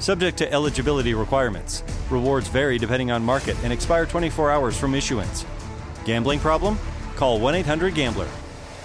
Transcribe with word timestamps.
Subject 0.00 0.36
to 0.38 0.52
eligibility 0.52 1.14
requirements. 1.14 1.84
Rewards 2.10 2.48
vary 2.48 2.78
depending 2.78 3.10
on 3.10 3.22
market 3.22 3.56
and 3.62 3.72
expire 3.72 4.06
24 4.06 4.50
hours 4.50 4.76
from 4.76 4.94
issuance. 4.94 5.46
Gambling 6.04 6.40
problem? 6.40 6.78
Call 7.16 7.38
1 7.38 7.54
800 7.54 7.94
Gambler. 7.94 8.28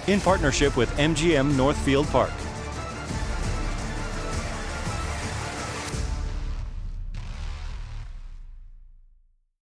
In 0.08 0.20
partnership 0.20 0.78
with 0.78 0.90
MGM 0.98 1.58
Northfield 1.58 2.06
Park. 2.08 2.32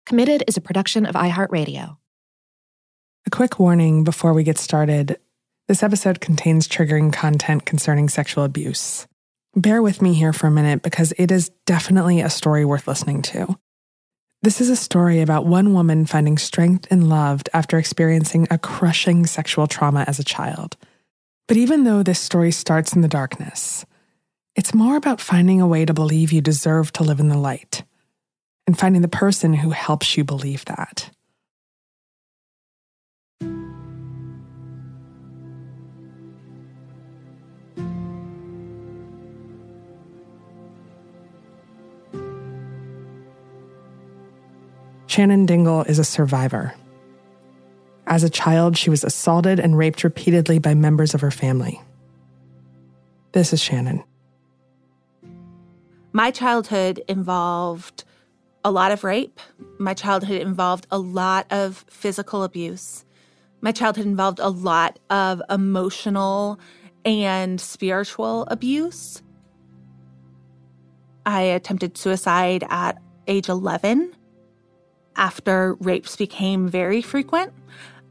Committed 0.06 0.42
is 0.48 0.56
a 0.56 0.60
production 0.60 1.04
of 1.04 1.14
iHeartRadio. 1.14 1.97
A 3.26 3.30
quick 3.30 3.58
warning 3.58 4.04
before 4.04 4.32
we 4.32 4.42
get 4.42 4.56
started 4.56 5.18
this 5.68 5.82
episode 5.82 6.20
contains 6.20 6.68
triggering 6.68 7.12
content 7.12 7.64
concerning 7.64 8.08
sexual 8.08 8.44
abuse. 8.44 9.08
Bear 9.58 9.80
with 9.80 10.02
me 10.02 10.12
here 10.12 10.34
for 10.34 10.48
a 10.48 10.50
minute 10.50 10.82
because 10.82 11.14
it 11.16 11.32
is 11.32 11.48
definitely 11.64 12.20
a 12.20 12.28
story 12.28 12.66
worth 12.66 12.86
listening 12.86 13.22
to. 13.22 13.58
This 14.42 14.60
is 14.60 14.68
a 14.68 14.76
story 14.76 15.22
about 15.22 15.46
one 15.46 15.72
woman 15.72 16.04
finding 16.04 16.36
strength 16.36 16.86
and 16.90 17.08
love 17.08 17.40
after 17.54 17.78
experiencing 17.78 18.46
a 18.50 18.58
crushing 18.58 19.24
sexual 19.24 19.66
trauma 19.66 20.04
as 20.06 20.18
a 20.18 20.24
child. 20.24 20.76
But 21.48 21.56
even 21.56 21.84
though 21.84 22.02
this 22.02 22.20
story 22.20 22.52
starts 22.52 22.92
in 22.92 23.00
the 23.00 23.08
darkness, 23.08 23.86
it's 24.56 24.74
more 24.74 24.94
about 24.94 25.22
finding 25.22 25.62
a 25.62 25.66
way 25.66 25.86
to 25.86 25.94
believe 25.94 26.32
you 26.32 26.42
deserve 26.42 26.92
to 26.92 27.02
live 27.02 27.18
in 27.18 27.30
the 27.30 27.38
light 27.38 27.82
and 28.66 28.78
finding 28.78 29.00
the 29.00 29.08
person 29.08 29.54
who 29.54 29.70
helps 29.70 30.18
you 30.18 30.24
believe 30.24 30.66
that. 30.66 31.10
Shannon 45.16 45.47
Dingle 45.47 45.82
is 45.84 45.99
a 45.99 46.04
survivor. 46.04 46.75
As 48.06 48.22
a 48.22 48.28
child, 48.28 48.77
she 48.77 48.91
was 48.91 49.03
assaulted 49.03 49.59
and 49.59 49.75
raped 49.75 50.04
repeatedly 50.04 50.59
by 50.59 50.75
members 50.75 51.15
of 51.15 51.22
her 51.22 51.31
family. 51.31 51.81
This 53.32 53.54
is 53.54 53.62
Shannon. 53.62 54.04
My 56.12 56.31
childhood 56.31 57.03
involved 57.09 58.04
a 58.62 58.71
lot 58.71 58.93
of 58.93 59.04
rape. 59.04 59.41
My 59.78 59.94
childhood 59.94 60.43
involved 60.43 60.87
a 60.91 60.99
lot 60.99 61.47
of 61.50 61.87
physical 61.88 62.43
abuse. 62.43 63.06
My 63.62 63.72
childhood 63.72 64.04
involved 64.04 64.38
a 64.38 64.50
lot 64.50 64.98
of 65.09 65.41
emotional 65.48 66.60
and 67.06 67.59
spiritual 67.59 68.43
abuse. 68.50 69.22
I 71.25 71.41
attempted 71.41 71.97
suicide 71.97 72.65
at 72.69 72.98
age 73.27 73.48
11 73.48 74.15
after 75.16 75.75
rapes 75.81 76.16
became 76.16 76.69
very 76.69 77.03
frequent. 77.03 77.53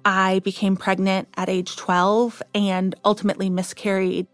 I 0.04 0.40
became 0.40 0.78
pregnant 0.78 1.28
at 1.36 1.50
age 1.50 1.76
12 1.76 2.42
and 2.54 2.94
ultimately 3.04 3.50
miscarried. 3.50 4.28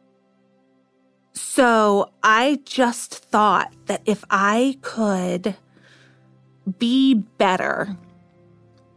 So 1.34 2.12
I 2.24 2.60
just 2.66 3.14
thought 3.14 3.74
that 3.86 4.02
if 4.06 4.24
I 4.30 4.78
could 4.82 5.56
be 6.78 7.14
better, 7.14 7.98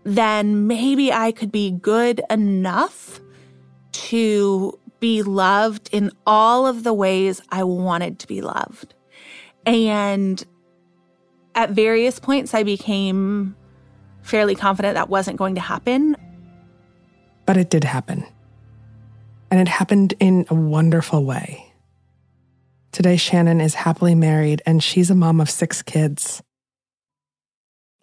then 0.02 0.66
maybe 0.66 1.12
I 1.12 1.32
could 1.32 1.52
be 1.52 1.70
good 1.70 2.20
enough 2.28 3.20
to 3.92 4.78
be 5.00 5.22
loved 5.22 5.88
in 5.92 6.10
all 6.26 6.66
of 6.66 6.82
the 6.82 6.92
ways 6.92 7.40
I 7.50 7.62
wanted 7.64 8.18
to 8.20 8.26
be 8.26 8.40
loved. 8.40 8.94
And 9.64 10.42
at 11.54 11.70
various 11.70 12.18
points, 12.18 12.52
I 12.52 12.62
became 12.64 13.56
fairly 14.24 14.54
confident 14.54 14.94
that 14.94 15.08
wasn't 15.08 15.36
going 15.36 15.54
to 15.54 15.60
happen. 15.60 16.16
But 17.46 17.56
it 17.56 17.70
did 17.70 17.84
happen. 17.84 18.24
And 19.50 19.60
it 19.60 19.68
happened 19.68 20.14
in 20.18 20.46
a 20.48 20.54
wonderful 20.54 21.24
way. 21.24 21.70
Today, 22.90 23.16
Shannon 23.16 23.60
is 23.60 23.74
happily 23.74 24.14
married 24.14 24.62
and 24.66 24.82
she's 24.82 25.10
a 25.10 25.14
mom 25.14 25.40
of 25.40 25.50
six 25.50 25.82
kids. 25.82 26.42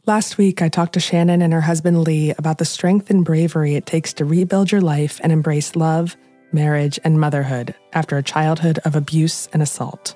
Last 0.06 0.38
week, 0.38 0.62
I 0.62 0.70
talked 0.70 0.94
to 0.94 1.00
Shannon 1.00 1.42
and 1.42 1.54
her 1.54 1.62
husband 1.62 2.04
Lee 2.04 2.34
about 2.38 2.58
the 2.58 2.66
strength 2.66 3.10
and 3.10 3.26
bravery 3.26 3.76
it 3.76 3.86
takes 3.86 4.14
to 4.14 4.26
rebuild 4.26 4.72
your 4.72 4.82
life 4.82 5.20
and 5.24 5.32
embrace 5.32 5.76
love, 5.76 6.18
marriage, 6.52 7.00
and 7.04 7.20
motherhood 7.20 7.76
after 7.94 8.18
a 8.18 8.24
childhood 8.24 8.80
of 8.84 8.96
abuse 8.96 9.48
and 9.54 9.62
assault. 9.62 10.16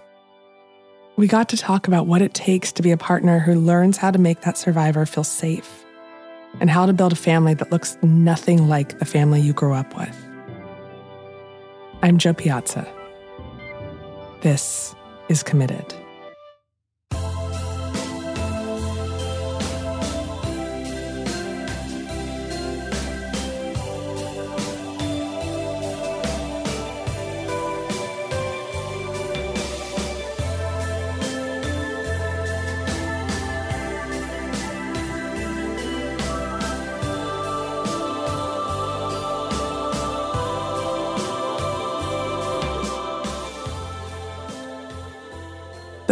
We 1.17 1.27
got 1.27 1.49
to 1.49 1.57
talk 1.57 1.87
about 1.87 2.07
what 2.07 2.21
it 2.21 2.33
takes 2.33 2.71
to 2.73 2.81
be 2.81 2.91
a 2.91 2.97
partner 2.97 3.39
who 3.39 3.55
learns 3.55 3.97
how 3.97 4.11
to 4.11 4.19
make 4.19 4.41
that 4.41 4.57
survivor 4.57 5.05
feel 5.05 5.23
safe 5.23 5.84
and 6.59 6.69
how 6.69 6.85
to 6.85 6.93
build 6.93 7.13
a 7.13 7.17
family 7.17 7.53
that 7.53 7.71
looks 7.71 7.97
nothing 8.01 8.67
like 8.67 8.99
the 8.99 9.05
family 9.05 9.41
you 9.41 9.53
grew 9.53 9.73
up 9.73 9.95
with. 9.97 10.25
I'm 12.01 12.17
Jo 12.17 12.33
Piazza. 12.33 12.87
This 14.41 14.95
is 15.29 15.43
Committed. 15.43 15.93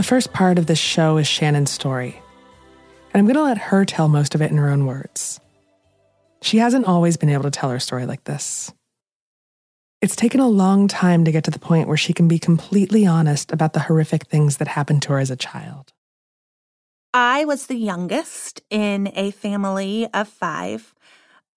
The 0.03 0.09
first 0.09 0.33
part 0.33 0.59
of 0.59 0.65
this 0.65 0.79
show 0.79 1.15
is 1.15 1.27
Shannon's 1.27 1.71
story, 1.71 2.21
and 3.13 3.19
I'm 3.19 3.23
going 3.23 3.37
to 3.37 3.41
let 3.41 3.57
her 3.57 3.85
tell 3.85 4.09
most 4.09 4.35
of 4.35 4.41
it 4.41 4.51
in 4.51 4.57
her 4.57 4.69
own 4.69 4.85
words. 4.85 5.39
She 6.41 6.57
hasn't 6.57 6.87
always 6.87 7.15
been 7.15 7.29
able 7.29 7.45
to 7.45 7.51
tell 7.51 7.69
her 7.69 7.79
story 7.79 8.05
like 8.05 8.25
this. 8.25 8.73
It's 10.01 10.17
taken 10.17 10.41
a 10.41 10.49
long 10.49 10.89
time 10.89 11.23
to 11.23 11.31
get 11.31 11.45
to 11.45 11.51
the 11.51 11.57
point 11.57 11.87
where 11.87 11.95
she 11.95 12.11
can 12.11 12.27
be 12.27 12.37
completely 12.37 13.05
honest 13.05 13.53
about 13.53 13.71
the 13.71 13.79
horrific 13.79 14.27
things 14.27 14.57
that 14.57 14.67
happened 14.67 15.03
to 15.03 15.13
her 15.13 15.19
as 15.19 15.31
a 15.31 15.37
child. 15.37 15.93
I 17.13 17.45
was 17.45 17.67
the 17.67 17.77
youngest 17.77 18.61
in 18.69 19.09
a 19.15 19.31
family 19.31 20.09
of 20.13 20.27
five. 20.27 20.93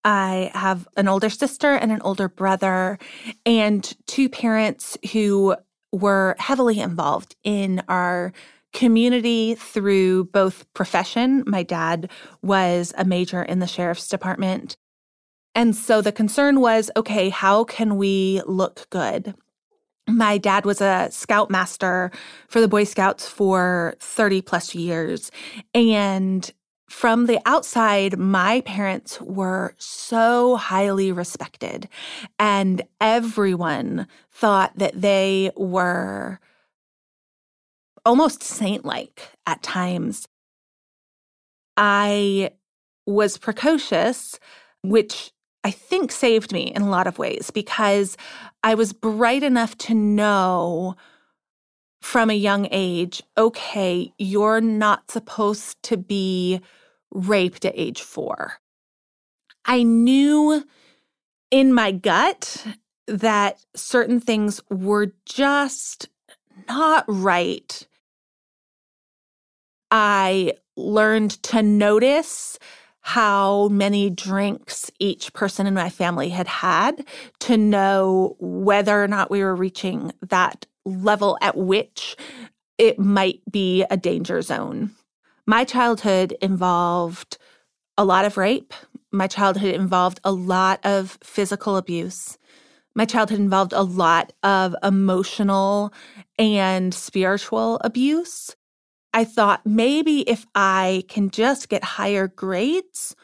I 0.05 0.53
have 0.55 0.87
an 0.97 1.09
older 1.09 1.31
sister 1.31 1.73
and 1.75 1.91
an 1.91 2.01
older 2.03 2.29
brother, 2.29 3.01
and 3.45 3.93
two 4.07 4.29
parents 4.29 4.97
who 5.13 5.57
were 5.93 6.37
heavily 6.39 6.81
involved 6.81 7.37
in 7.45 7.83
our 7.89 8.33
community 8.73 9.55
through 9.55 10.25
both 10.25 10.71
profession. 10.75 11.43
My 11.47 11.63
dad 11.63 12.11
was 12.43 12.93
a 12.99 13.05
major 13.05 13.43
in 13.43 13.59
the 13.59 13.67
sheriff's 13.67 14.09
department. 14.09 14.77
And 15.55 15.75
so 15.75 16.03
the 16.03 16.13
concern 16.13 16.61
was 16.61 16.91
okay, 16.97 17.31
how 17.31 17.65
can 17.65 17.97
we 17.97 18.43
look 18.47 18.87
good? 18.91 19.35
My 20.09 20.39
dad 20.39 20.67
was 20.67 20.81
a 20.81 21.09
scoutmaster 21.11 22.11
for 22.49 22.61
the 22.61 22.69
Boy 22.69 22.85
Scouts 22.85 23.27
for 23.27 23.97
30 24.01 24.43
plus 24.43 24.75
years. 24.75 25.33
And 25.75 26.49
from 26.89 27.27
the 27.27 27.41
outside, 27.47 28.19
my 28.19 28.61
parents 28.63 29.21
were 29.21 29.75
so 29.77 30.57
highly 30.57 31.11
respected, 31.11 31.89
and 32.39 32.83
everyone 33.01 34.07
thought 34.31 34.73
that 34.77 35.01
they 35.01 35.51
were 35.57 36.39
almost 38.05 38.43
saint 38.43 38.85
like 38.85 39.31
at 39.47 39.63
times. 39.63 40.29
I 41.77 42.51
was 43.05 43.37
precocious, 43.37 44.39
which 44.83 45.33
I 45.65 45.73
think 45.73 46.13
saved 46.13 46.53
me 46.53 46.73
in 46.75 46.83
a 46.83 46.89
lot 46.89 47.09
of 47.09 47.19
ways 47.19 47.51
because 47.51 48.17
I 48.63 48.75
was 48.77 48.93
bright 48.93 49.43
enough 49.43 49.77
to 49.79 49.95
know 49.95 50.95
from 52.01 52.31
a 52.31 52.35
young 52.35 52.69
age 52.71 53.23
okay, 53.37 54.13
you're 54.19 54.61
not 54.61 55.11
supposed 55.11 55.83
to 55.85 55.97
be 55.97 56.61
raped 57.11 57.65
at 57.65 57.73
age 57.77 58.03
four. 58.03 58.55
I 59.65 59.83
knew 59.83 60.65
in 61.51 61.73
my 61.73 61.93
gut 61.93 62.65
that 63.07 63.65
certain 63.75 64.21
things 64.21 64.61
were 64.71 65.13
just 65.25 66.09
not 66.69 67.05
right. 67.09 67.87
I 69.91 70.55
learned 70.77 71.43
to 71.45 71.63
notice 71.63 72.59
how 73.01 73.69
many 73.69 74.11
drinks 74.11 74.91
each 74.99 75.33
person 75.33 75.67
in 75.67 75.75
my 75.75 75.89
family 75.89 76.29
had 76.29 76.49
had 76.49 77.07
to 77.39 77.57
know 77.57 78.37
whether 78.41 79.03
or 79.03 79.07
not 79.07 79.31
we 79.31 79.43
were 79.43 79.55
reaching 79.55 80.13
that 80.23 80.67
level 80.87 81.37
at 81.43 81.57
which 81.57 82.17
it 82.79 82.99
might 82.99 83.41
be 83.51 83.85
a 83.91 83.97
danger 83.97 84.41
zone. 84.41 84.93
My 85.47 85.65
childhood 85.65 86.37
involved 86.41 87.39
a 87.99 88.05
lot 88.05 88.25
of 88.25 88.37
rape. 88.37 88.73
My 89.13 89.27
childhood 89.27 89.75
involved 89.75 90.21
a 90.25 90.33
lot 90.33 90.81
of 90.85 91.19
physical 91.23 91.77
abuse. 91.77 92.39
My 92.95 93.05
childhood 93.05 93.41
involved 93.41 93.73
a 93.73 93.83
lot 93.83 94.33
of 94.43 94.75
emotional 94.83 95.93
and 96.39 96.93
spiritual 96.95 97.79
abuse. 97.85 98.57
I 99.13 99.25
thought 99.25 99.65
maybe 99.65 100.29
if 100.29 100.47
I 100.55 101.05
can 101.09 101.31
just 101.31 101.69
get 101.69 101.85
higher 101.85 102.29
grades 102.29 103.15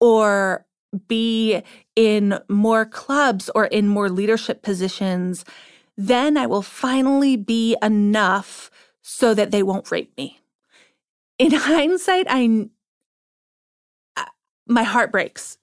or 0.00 0.66
be 1.06 1.62
in 1.94 2.38
more 2.48 2.86
clubs 2.86 3.50
or 3.54 3.66
in 3.66 3.88
more 3.88 4.08
leadership 4.08 4.62
positions, 4.62 5.44
then 5.98 6.36
I 6.36 6.46
will 6.46 6.62
finally 6.62 7.36
be 7.36 7.76
enough 7.82 8.70
so 9.02 9.34
that 9.34 9.50
they 9.50 9.64
won't 9.64 9.90
rape 9.90 10.16
me. 10.16 10.40
In 11.38 11.50
hindsight, 11.54 12.26
I 12.30 12.68
uh, 14.16 14.24
my 14.66 14.84
heart 14.84 15.10
breaks 15.10 15.58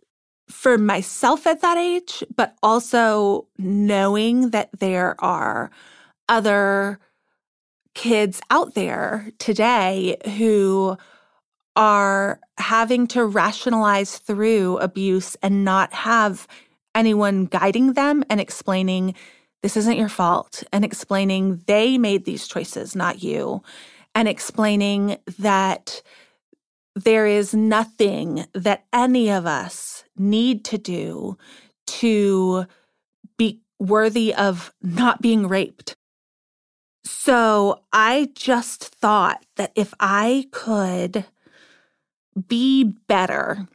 for 0.49 0.77
myself 0.77 1.47
at 1.47 1.61
that 1.61 1.77
age, 1.77 2.21
but 2.35 2.55
also 2.61 3.47
knowing 3.57 4.49
that 4.49 4.69
there 4.77 5.15
are 5.23 5.71
other 6.27 6.99
kids 7.93 8.41
out 8.51 8.75
there 8.75 9.31
today 9.39 10.17
who 10.37 10.97
are 11.77 12.41
having 12.57 13.07
to 13.07 13.25
rationalize 13.25 14.17
through 14.17 14.77
abuse 14.79 15.35
and 15.41 15.63
not 15.63 15.93
have 15.93 16.45
anyone 16.93 17.45
guiding 17.45 17.93
them 17.93 18.23
and 18.29 18.41
explaining 18.41 19.15
this 19.65 19.77
isn't 19.77 19.97
your 19.97 20.09
fault 20.09 20.63
and 20.71 20.85
explaining 20.85 21.59
they 21.65 21.97
made 21.97 22.23
these 22.23 22.47
choices, 22.47 22.95
not 22.95 23.23
you, 23.23 23.63
and 24.13 24.27
explaining 24.27 25.17
that 25.39 26.03
there 26.93 27.25
is 27.25 27.55
nothing 27.55 28.45
that 28.53 28.85
any 28.93 29.31
of 29.31 29.47
us 29.47 30.03
need 30.15 30.63
to 30.65 30.77
do 30.77 31.35
to 31.87 32.67
be 33.39 33.59
worthy 33.79 34.35
of 34.35 34.71
not 34.83 35.19
being 35.19 35.47
raped. 35.47 35.95
So 37.03 37.81
I 37.91 38.29
just 38.35 38.83
thought 38.83 39.43
that 39.55 39.71
if 39.73 39.95
I 39.99 40.45
could 40.51 41.25
be 42.47 42.83
better, 43.07 43.67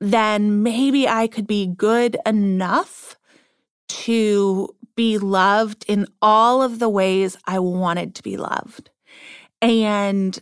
then 0.00 0.62
maybe 0.62 1.08
I 1.08 1.26
could 1.26 1.48
be 1.48 1.66
good 1.66 2.16
enough 2.24 3.16
to 3.88 4.74
be 4.96 5.18
loved 5.18 5.84
in 5.88 6.06
all 6.22 6.62
of 6.62 6.78
the 6.78 6.88
ways 6.88 7.36
I 7.46 7.58
wanted 7.58 8.14
to 8.16 8.22
be 8.22 8.36
loved. 8.36 8.90
And 9.60 10.38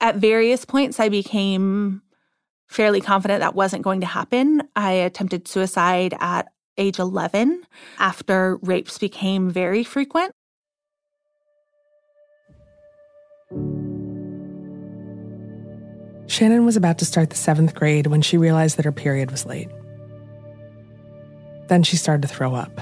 at 0.00 0.16
various 0.16 0.64
points, 0.64 1.00
I 1.00 1.08
became 1.08 2.02
fairly 2.68 3.00
confident 3.00 3.40
that 3.40 3.54
wasn't 3.54 3.82
going 3.82 4.00
to 4.00 4.06
happen. 4.06 4.62
I 4.74 4.92
attempted 4.92 5.48
suicide 5.48 6.14
at 6.20 6.48
age 6.76 6.98
11 6.98 7.62
after 7.98 8.56
rapes 8.62 8.98
became 8.98 9.50
very 9.50 9.84
frequent. 9.84 10.32
Shannon 16.26 16.64
was 16.64 16.76
about 16.76 16.98
to 16.98 17.04
start 17.04 17.30
the 17.30 17.36
seventh 17.36 17.74
grade 17.74 18.08
when 18.08 18.22
she 18.22 18.36
realized 18.36 18.76
that 18.76 18.84
her 18.84 18.92
period 18.92 19.30
was 19.30 19.46
late. 19.46 19.68
Then 21.68 21.82
she 21.82 21.96
started 21.96 22.22
to 22.22 22.28
throw 22.28 22.54
up. 22.54 22.80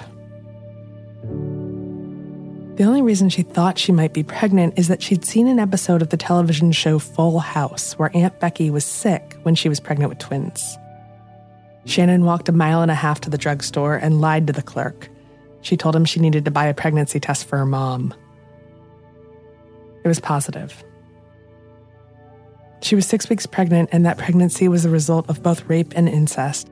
The 2.76 2.84
only 2.84 3.02
reason 3.02 3.28
she 3.28 3.42
thought 3.42 3.78
she 3.78 3.92
might 3.92 4.14
be 4.14 4.22
pregnant 4.22 4.78
is 4.78 4.88
that 4.88 5.02
she'd 5.02 5.26
seen 5.26 5.46
an 5.46 5.58
episode 5.58 6.00
of 6.00 6.08
the 6.08 6.16
television 6.16 6.72
show 6.72 6.98
Full 6.98 7.38
House 7.38 7.92
where 7.98 8.10
Aunt 8.14 8.40
Becky 8.40 8.70
was 8.70 8.84
sick 8.84 9.36
when 9.42 9.54
she 9.54 9.68
was 9.68 9.78
pregnant 9.78 10.08
with 10.08 10.18
twins. 10.18 10.78
Shannon 11.84 12.24
walked 12.24 12.48
a 12.48 12.52
mile 12.52 12.80
and 12.80 12.90
a 12.90 12.94
half 12.94 13.20
to 13.22 13.30
the 13.30 13.36
drugstore 13.36 13.96
and 13.96 14.22
lied 14.22 14.46
to 14.46 14.54
the 14.54 14.62
clerk. 14.62 15.10
She 15.60 15.76
told 15.76 15.94
him 15.94 16.06
she 16.06 16.18
needed 16.18 16.46
to 16.46 16.50
buy 16.50 16.64
a 16.64 16.74
pregnancy 16.74 17.20
test 17.20 17.44
for 17.46 17.58
her 17.58 17.66
mom. 17.66 18.14
It 20.02 20.08
was 20.08 20.18
positive. 20.18 20.82
She 22.80 22.94
was 22.94 23.06
six 23.06 23.28
weeks 23.28 23.46
pregnant, 23.46 23.90
and 23.92 24.06
that 24.06 24.18
pregnancy 24.18 24.66
was 24.66 24.82
the 24.82 24.90
result 24.90 25.28
of 25.28 25.42
both 25.42 25.68
rape 25.68 25.92
and 25.94 26.08
incest. 26.08 26.68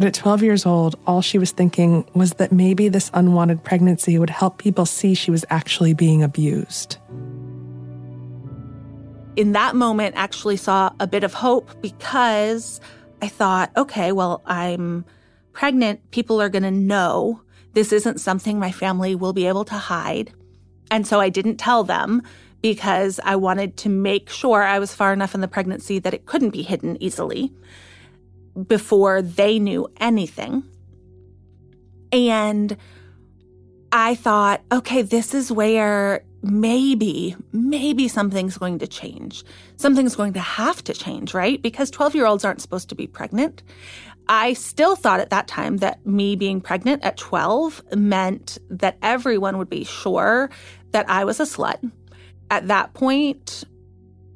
But 0.00 0.06
at 0.06 0.14
12 0.14 0.42
years 0.42 0.64
old, 0.64 0.98
all 1.06 1.20
she 1.20 1.36
was 1.36 1.50
thinking 1.50 2.06
was 2.14 2.32
that 2.38 2.52
maybe 2.52 2.88
this 2.88 3.10
unwanted 3.12 3.62
pregnancy 3.62 4.18
would 4.18 4.30
help 4.30 4.56
people 4.56 4.86
see 4.86 5.12
she 5.12 5.30
was 5.30 5.44
actually 5.50 5.92
being 5.92 6.22
abused. 6.22 6.96
In 9.36 9.52
that 9.52 9.76
moment, 9.76 10.16
I 10.16 10.20
actually 10.20 10.56
saw 10.56 10.90
a 11.00 11.06
bit 11.06 11.22
of 11.22 11.34
hope 11.34 11.82
because 11.82 12.80
I 13.20 13.28
thought, 13.28 13.72
okay, 13.76 14.10
well, 14.10 14.40
I'm 14.46 15.04
pregnant. 15.52 16.10
People 16.12 16.40
are 16.40 16.48
going 16.48 16.62
to 16.62 16.70
know 16.70 17.42
this 17.74 17.92
isn't 17.92 18.22
something 18.22 18.58
my 18.58 18.72
family 18.72 19.14
will 19.14 19.34
be 19.34 19.46
able 19.48 19.66
to 19.66 19.74
hide. 19.74 20.32
And 20.90 21.06
so 21.06 21.20
I 21.20 21.28
didn't 21.28 21.58
tell 21.58 21.84
them 21.84 22.22
because 22.62 23.20
I 23.22 23.36
wanted 23.36 23.76
to 23.76 23.90
make 23.90 24.30
sure 24.30 24.62
I 24.62 24.78
was 24.78 24.94
far 24.94 25.12
enough 25.12 25.34
in 25.34 25.42
the 25.42 25.46
pregnancy 25.46 25.98
that 25.98 26.14
it 26.14 26.24
couldn't 26.24 26.54
be 26.54 26.62
hidden 26.62 26.96
easily 27.02 27.52
before 28.66 29.22
they 29.22 29.58
knew 29.58 29.88
anything. 29.98 30.64
And 32.12 32.76
I 33.92 34.14
thought, 34.14 34.62
okay, 34.72 35.02
this 35.02 35.34
is 35.34 35.50
where 35.50 36.24
maybe, 36.42 37.36
maybe 37.52 38.08
something's 38.08 38.56
going 38.56 38.78
to 38.78 38.86
change. 38.86 39.44
Something's 39.76 40.16
going 40.16 40.32
to 40.34 40.40
have 40.40 40.82
to 40.84 40.94
change, 40.94 41.34
right? 41.34 41.60
Because 41.60 41.90
12 41.90 42.14
year 42.14 42.26
olds 42.26 42.44
aren't 42.44 42.60
supposed 42.60 42.88
to 42.90 42.94
be 42.94 43.06
pregnant. 43.06 43.62
I 44.28 44.52
still 44.52 44.94
thought 44.94 45.20
at 45.20 45.30
that 45.30 45.48
time 45.48 45.78
that 45.78 46.06
me 46.06 46.36
being 46.36 46.60
pregnant 46.60 47.02
at 47.02 47.16
12 47.16 47.82
meant 47.96 48.58
that 48.70 48.96
everyone 49.02 49.58
would 49.58 49.68
be 49.68 49.84
sure 49.84 50.50
that 50.92 51.08
I 51.10 51.24
was 51.24 51.40
a 51.40 51.44
slut. 51.44 51.90
At 52.48 52.68
that 52.68 52.94
point, 52.94 53.64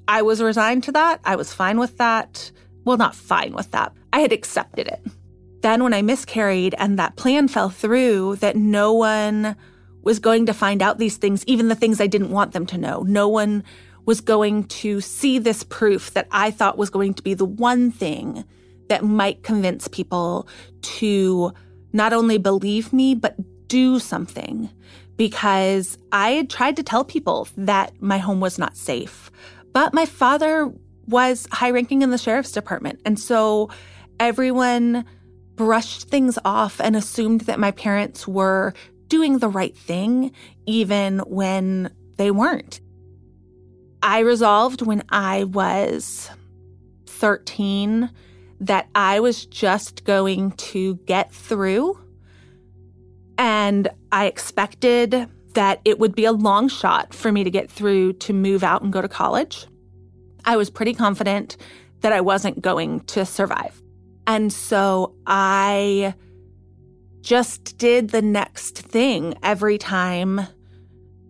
I 0.09 0.23
was 0.23 0.43
resigned 0.43 0.85
to 0.85 0.93
that. 0.93 1.21
I 1.25 1.37
was 1.37 1.53
fine 1.53 1.79
with 1.79 1.99
that. 1.99 2.51
Well, 2.85 2.97
not 2.97 3.15
fine 3.15 3.55
with 3.55 3.71
that. 3.71 3.93
I 4.15 4.21
had 4.21 4.31
accepted 4.31 4.87
it. 4.87 5.05
Then, 5.63 5.83
when 5.83 5.93
I 5.93 6.01
miscarried 6.01 6.77
and 6.79 7.01
that 7.01 7.17
plan 7.17 7.49
fell 7.49 7.69
through, 7.69 8.37
that 8.37 8.55
no 8.55 8.93
one 8.93 9.57
was 10.03 10.21
going 10.21 10.47
to 10.47 10.55
find 10.55 10.83
out 10.83 10.99
these 10.99 11.17
things, 11.17 11.45
even 11.47 11.67
the 11.67 11.75
things 11.75 12.01
I 12.01 12.07
didn't 12.07 12.31
want 12.31 12.53
them 12.53 12.65
to 12.67 12.79
know. 12.79 13.03
No 13.03 13.29
one 13.29 13.65
was 14.07 14.21
going 14.21 14.65
to 14.65 15.01
see 15.01 15.41
this 15.41 15.65
proof 15.65 16.13
that 16.13 16.29
I 16.31 16.53
thought 16.53 16.79
was 16.79 16.91
going 16.91 17.15
to 17.15 17.25
be 17.25 17.35
the 17.35 17.45
one 17.45 17.91
thing 17.91 18.45
that 18.89 19.03
might 19.03 19.43
convince 19.43 19.89
people 19.89 20.47
to 21.01 21.53
not 21.93 22.13
only 22.13 22.39
believe 22.39 22.93
me, 22.93 23.17
but 23.17 23.35
do 23.67 23.99
something. 23.99 24.71
Because 25.17 25.99
I 26.13 26.31
had 26.33 26.51
tried 26.51 26.77
to 26.77 26.85
tell 26.85 27.05
people 27.05 27.49
that 27.57 28.01
my 28.01 28.19
home 28.19 28.39
was 28.39 28.61
not 28.61 28.77
safe. 28.77 29.33
But 29.73 29.93
my 29.93 30.07
father 30.07 30.73
was 31.09 31.49
high 31.51 31.71
ranking 31.71 32.03
in 32.03 32.11
the 32.11 32.19
sheriff's 32.19 32.53
department. 32.53 33.01
And 33.05 33.19
so 33.19 33.71
everyone 34.21 35.05
brushed 35.57 36.09
things 36.09 36.39
off 36.45 36.81
and 36.81 36.97
assumed 36.97 37.43
that 37.43 37.61
my 37.61 37.71
parents 37.71 38.27
were 38.27 38.75
doing 39.09 39.39
the 39.39 39.49
right 39.49 39.77
thing, 39.77 40.33
even 40.67 41.21
when 41.21 41.95
they 42.17 42.31
weren't. 42.31 42.81
I 44.03 44.21
resolved 44.21 44.83
when 44.83 45.03
I 45.09 45.45
was 45.45 46.31
13 47.07 48.11
that 48.61 48.89
I 48.95 49.21
was 49.21 49.47
just 49.47 50.05
going 50.05 50.53
to 50.53 50.97
get 51.07 51.33
through. 51.33 51.99
And 53.39 53.89
I 54.13 54.27
expected 54.27 55.29
that 55.55 55.81
it 55.85 55.99
would 55.99 56.15
be 56.15 56.25
a 56.25 56.33
long 56.33 56.69
shot 56.69 57.15
for 57.15 57.33
me 57.33 57.45
to 57.45 57.51
get 57.51 57.71
through 57.71 58.15
to 58.15 58.33
move 58.33 58.63
out 58.63 58.83
and 58.83 58.93
go 58.93 59.01
to 59.01 59.09
college. 59.09 59.67
I 60.45 60.57
was 60.57 60.71
pretty 60.71 60.95
confident 60.95 61.57
that 62.01 62.13
I 62.13 62.21
wasn't 62.21 62.61
going 62.61 63.01
to 63.01 63.25
survive. 63.25 63.81
And 64.27 64.53
so 64.53 65.15
I 65.27 66.15
just 67.21 67.79
did 67.79 68.11
the 68.11 68.23
next 68.23 68.79
thing 68.79 69.35
every 69.43 69.79
time 69.79 70.47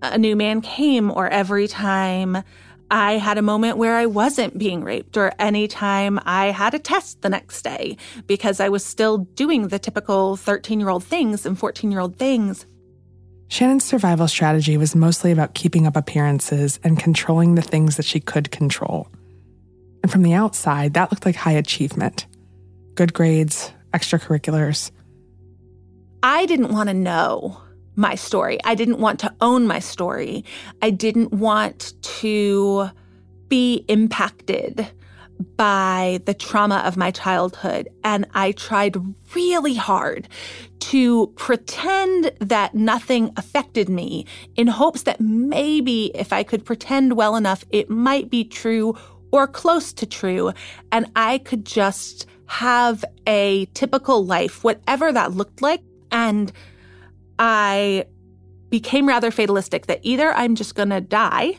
a 0.03 0.19
new 0.19 0.37
man 0.37 0.61
came 0.61 1.11
or 1.11 1.29
every 1.29 1.69
time 1.69 2.43
I 2.91 3.13
had 3.13 3.39
a 3.39 3.43
moment 3.43 3.79
where 3.79 3.97
I 3.97 4.07
wasn't 4.07 4.59
being 4.59 4.85
raped 4.85 5.17
or 5.17 5.33
any 5.39 5.67
time 5.67 6.21
I 6.25 6.47
had 6.47 6.75
a 6.75 6.79
test 6.79 7.23
the 7.23 7.31
next 7.31 7.63
day 7.63 7.97
because 8.27 8.61
I 8.61 8.69
was 8.69 8.85
still 8.85 9.19
doing 9.19 9.69
the 9.69 9.79
typical 9.79 10.37
13 10.37 10.81
year 10.81 10.91
old 10.91 11.05
things 11.05 11.47
and 11.47 11.59
14 11.59 11.91
year 11.91 12.01
old 12.01 12.17
things. 12.17 12.67
Shannon's 13.49 13.85
survival 13.85 14.29
strategy 14.29 14.77
was 14.77 14.95
mostly 14.95 15.31
about 15.31 15.55
keeping 15.55 15.87
up 15.87 15.97
appearances 15.97 16.81
and 16.83 16.99
controlling 16.99 17.55
the 17.55 17.63
things 17.63 17.97
that 17.97 18.05
she 18.05 18.21
could 18.21 18.51
control. 18.51 19.09
And 20.03 20.11
from 20.11 20.23
the 20.23 20.35
outside, 20.35 20.95
that 20.95 21.11
looked 21.11 21.25
like 21.25 21.37
high 21.37 21.53
achievement 21.53 22.27
good 22.95 23.13
grades, 23.13 23.73
extracurriculars. 23.93 24.91
I 26.23 26.47
didn't 26.47 26.73
want 26.73 26.89
to 26.89 26.95
know 26.95 27.61
my 27.97 28.15
story. 28.15 28.59
I 28.65 28.75
didn't 28.75 28.99
want 28.99 29.21
to 29.21 29.35
own 29.41 29.67
my 29.67 29.79
story. 29.79 30.45
I 30.83 30.91
didn't 30.91 31.33
want 31.33 31.93
to 32.03 32.91
be 33.49 33.85
impacted 33.89 34.87
by 35.57 36.21
the 36.27 36.35
trauma 36.35 36.77
of 36.87 36.97
my 36.97 37.11
childhood. 37.11 37.89
And 38.03 38.27
I 38.35 38.53
tried 38.53 38.97
really 39.35 39.75
hard 39.75 40.29
to 40.81 41.29
pretend 41.37 42.33
that 42.41 42.75
nothing 42.75 43.33
affected 43.37 43.89
me 43.89 44.27
in 44.57 44.67
hopes 44.67 45.03
that 45.03 45.21
maybe 45.21 46.13
if 46.15 46.33
I 46.33 46.43
could 46.43 46.65
pretend 46.65 47.17
well 47.17 47.37
enough, 47.37 47.65
it 47.71 47.91
might 47.91 48.31
be 48.31 48.45
true 48.45 48.97
or 49.33 49.47
close 49.47 49.93
to 49.95 50.07
true. 50.07 50.53
And 50.93 51.11
I 51.17 51.39
could 51.39 51.65
just 51.65 52.27
have 52.47 53.05
a 53.27 53.67
typical 53.75 54.25
life, 54.25 54.65
whatever 54.65 55.13
that 55.13 55.33
looked 55.33 55.63
like. 55.63 55.83
And 56.11 56.53
I 57.39 58.07
became 58.71 59.07
rather 59.07 59.31
fatalistic 59.31 59.87
that 59.87 60.01
either 60.03 60.33
I'm 60.33 60.55
just 60.55 60.75
going 60.75 60.91
to 60.91 61.01
die 61.01 61.59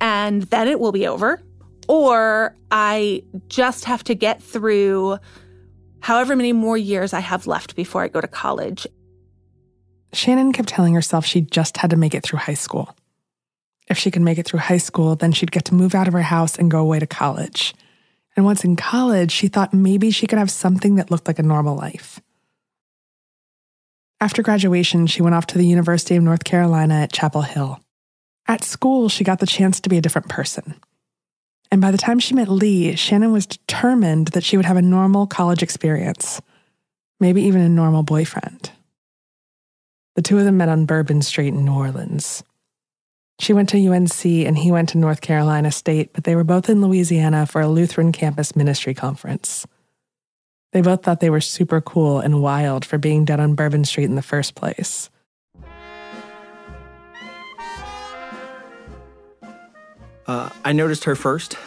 and 0.00 0.42
then 0.44 0.68
it 0.68 0.80
will 0.80 0.92
be 0.92 1.06
over, 1.06 1.42
or 1.88 2.56
I 2.70 3.22
just 3.48 3.84
have 3.84 4.04
to 4.04 4.14
get 4.14 4.42
through 4.42 5.18
however 6.00 6.36
many 6.36 6.52
more 6.52 6.76
years 6.76 7.12
I 7.12 7.20
have 7.20 7.46
left 7.46 7.76
before 7.76 8.02
I 8.02 8.08
go 8.08 8.20
to 8.20 8.28
college. 8.28 8.86
Shannon 10.12 10.52
kept 10.52 10.68
telling 10.68 10.94
herself 10.94 11.24
she 11.24 11.40
just 11.40 11.76
had 11.76 11.90
to 11.90 11.96
make 11.96 12.14
it 12.14 12.22
through 12.22 12.40
high 12.40 12.54
school. 12.54 12.94
If 13.88 13.98
she 13.98 14.10
could 14.10 14.22
make 14.22 14.38
it 14.38 14.46
through 14.46 14.60
high 14.60 14.78
school, 14.78 15.16
then 15.16 15.32
she'd 15.32 15.52
get 15.52 15.64
to 15.66 15.74
move 15.74 15.94
out 15.94 16.08
of 16.08 16.14
her 16.14 16.22
house 16.22 16.56
and 16.56 16.70
go 16.70 16.78
away 16.78 16.98
to 16.98 17.06
college. 17.06 17.74
And 18.36 18.44
once 18.44 18.64
in 18.64 18.76
college, 18.76 19.30
she 19.30 19.48
thought 19.48 19.72
maybe 19.72 20.10
she 20.10 20.26
could 20.26 20.38
have 20.38 20.50
something 20.50 20.96
that 20.96 21.10
looked 21.10 21.28
like 21.28 21.38
a 21.38 21.42
normal 21.42 21.76
life. 21.76 22.20
After 24.20 24.42
graduation, 24.42 25.06
she 25.06 25.22
went 25.22 25.34
off 25.34 25.46
to 25.48 25.58
the 25.58 25.66
University 25.66 26.16
of 26.16 26.22
North 26.22 26.44
Carolina 26.44 26.94
at 26.94 27.12
Chapel 27.12 27.42
Hill. 27.42 27.80
At 28.46 28.64
school, 28.64 29.08
she 29.08 29.24
got 29.24 29.38
the 29.38 29.46
chance 29.46 29.80
to 29.80 29.88
be 29.88 29.98
a 29.98 30.02
different 30.02 30.28
person. 30.28 30.74
And 31.70 31.80
by 31.80 31.90
the 31.90 31.98
time 31.98 32.18
she 32.18 32.34
met 32.34 32.48
Lee, 32.48 32.94
Shannon 32.94 33.32
was 33.32 33.46
determined 33.46 34.28
that 34.28 34.44
she 34.44 34.56
would 34.56 34.66
have 34.66 34.76
a 34.76 34.82
normal 34.82 35.26
college 35.26 35.62
experience, 35.62 36.40
maybe 37.20 37.42
even 37.42 37.60
a 37.60 37.68
normal 37.68 38.02
boyfriend. 38.02 38.70
The 40.14 40.22
two 40.22 40.38
of 40.38 40.44
them 40.44 40.56
met 40.56 40.68
on 40.68 40.86
Bourbon 40.86 41.22
Street 41.22 41.48
in 41.48 41.64
New 41.64 41.74
Orleans. 41.74 42.44
She 43.44 43.52
went 43.52 43.68
to 43.68 43.86
UNC 43.86 44.24
and 44.24 44.56
he 44.56 44.72
went 44.72 44.88
to 44.88 44.98
North 44.98 45.20
Carolina 45.20 45.70
State, 45.70 46.14
but 46.14 46.24
they 46.24 46.34
were 46.34 46.44
both 46.44 46.70
in 46.70 46.80
Louisiana 46.80 47.44
for 47.44 47.60
a 47.60 47.68
Lutheran 47.68 48.10
campus 48.10 48.56
ministry 48.56 48.94
conference. 48.94 49.66
They 50.72 50.80
both 50.80 51.02
thought 51.02 51.20
they 51.20 51.28
were 51.28 51.42
super 51.42 51.82
cool 51.82 52.20
and 52.20 52.40
wild 52.40 52.86
for 52.86 52.96
being 52.96 53.26
dead 53.26 53.40
on 53.40 53.54
Bourbon 53.54 53.84
Street 53.84 54.04
in 54.04 54.14
the 54.14 54.22
first 54.22 54.54
place. 54.54 55.10
Uh, 60.26 60.48
I 60.64 60.72
noticed 60.72 61.04
her 61.04 61.14
first 61.14 61.58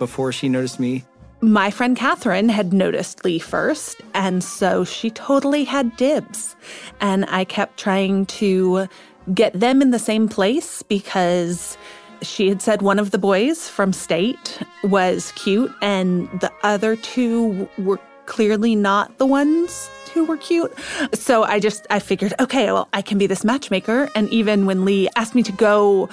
before 0.00 0.32
she 0.32 0.48
noticed 0.48 0.80
me. 0.80 1.04
My 1.42 1.70
friend 1.70 1.96
Catherine 1.96 2.50
had 2.50 2.74
noticed 2.74 3.24
Lee 3.24 3.38
first, 3.38 4.02
and 4.12 4.44
so 4.44 4.84
she 4.84 5.10
totally 5.10 5.64
had 5.64 5.96
dibs. 5.96 6.54
And 7.00 7.24
I 7.28 7.44
kept 7.44 7.78
trying 7.78 8.26
to 8.26 8.88
get 9.34 9.58
them 9.58 9.82
in 9.82 9.90
the 9.90 9.98
same 9.98 10.28
place 10.28 10.82
because 10.82 11.76
she 12.22 12.48
had 12.48 12.60
said 12.60 12.82
one 12.82 12.98
of 12.98 13.10
the 13.10 13.18
boys 13.18 13.68
from 13.68 13.92
state 13.92 14.62
was 14.84 15.32
cute 15.32 15.72
and 15.80 16.28
the 16.40 16.52
other 16.62 16.96
two 16.96 17.68
were 17.78 17.98
clearly 18.26 18.74
not 18.74 19.16
the 19.18 19.26
ones 19.26 19.88
who 20.12 20.24
were 20.24 20.36
cute. 20.36 20.72
So 21.14 21.44
I 21.44 21.58
just, 21.58 21.86
I 21.90 21.98
figured, 21.98 22.34
okay, 22.40 22.66
well, 22.66 22.88
I 22.92 23.02
can 23.02 23.18
be 23.18 23.26
this 23.26 23.44
matchmaker. 23.44 24.08
And 24.14 24.28
even 24.30 24.66
when 24.66 24.84
Lee 24.84 25.08
asked 25.16 25.34
me 25.34 25.42
to 25.44 25.52
go 25.52 26.08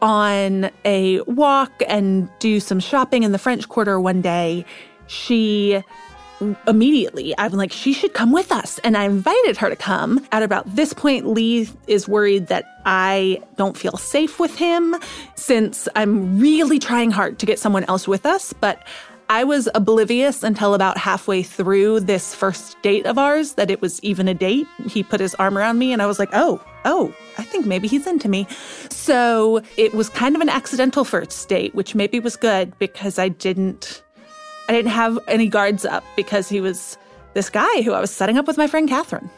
on 0.00 0.70
a 0.84 1.20
walk 1.22 1.72
and 1.88 2.28
do 2.38 2.60
some 2.60 2.80
shopping 2.80 3.22
in 3.22 3.32
the 3.32 3.38
French 3.38 3.68
Quarter 3.68 4.00
one 4.00 4.20
day, 4.20 4.64
she 5.06 5.82
immediately 6.66 7.34
I'm 7.38 7.52
like, 7.52 7.72
she 7.72 7.92
should 7.92 8.14
come 8.14 8.32
with 8.32 8.52
us. 8.52 8.78
And 8.80 8.96
I 8.96 9.04
invited 9.04 9.56
her 9.56 9.68
to 9.68 9.76
come. 9.76 10.26
At 10.32 10.42
about 10.42 10.76
this 10.76 10.92
point, 10.92 11.26
Lee 11.26 11.68
is 11.86 12.08
worried 12.08 12.48
that 12.48 12.64
I 12.86 13.42
don't 13.56 13.76
feel 13.76 13.96
safe 13.96 14.38
with 14.38 14.56
him 14.56 14.96
since 15.34 15.88
I'm 15.96 16.38
really 16.38 16.78
trying 16.78 17.10
hard 17.10 17.38
to 17.38 17.46
get 17.46 17.58
someone 17.58 17.84
else 17.84 18.06
with 18.06 18.26
us. 18.26 18.52
But 18.52 18.82
I 19.30 19.44
was 19.44 19.68
oblivious 19.74 20.42
until 20.42 20.72
about 20.72 20.96
halfway 20.96 21.42
through 21.42 22.00
this 22.00 22.34
first 22.34 22.80
date 22.80 23.04
of 23.04 23.18
ours 23.18 23.54
that 23.54 23.70
it 23.70 23.82
was 23.82 24.02
even 24.02 24.26
a 24.26 24.32
date. 24.32 24.66
He 24.86 25.02
put 25.02 25.20
his 25.20 25.34
arm 25.34 25.58
around 25.58 25.78
me 25.78 25.92
and 25.92 26.00
I 26.00 26.06
was 26.06 26.18
like, 26.18 26.30
oh, 26.32 26.64
oh, 26.86 27.14
I 27.36 27.42
think 27.42 27.66
maybe 27.66 27.88
he's 27.88 28.06
into 28.06 28.26
me. 28.28 28.46
So 28.88 29.60
it 29.76 29.92
was 29.92 30.08
kind 30.08 30.34
of 30.34 30.40
an 30.40 30.48
accidental 30.48 31.04
first 31.04 31.46
date, 31.46 31.74
which 31.74 31.94
maybe 31.94 32.20
was 32.20 32.36
good 32.36 32.78
because 32.78 33.18
I 33.18 33.28
didn't 33.28 34.02
I 34.68 34.72
didn't 34.72 34.90
have 34.90 35.18
any 35.26 35.48
guards 35.48 35.84
up 35.84 36.04
because 36.14 36.48
he 36.48 36.60
was 36.60 36.98
this 37.34 37.48
guy 37.48 37.82
who 37.82 37.92
I 37.92 38.00
was 38.00 38.10
setting 38.10 38.36
up 38.36 38.46
with 38.46 38.58
my 38.58 38.66
friend 38.66 38.88
Catherine. 38.88 39.30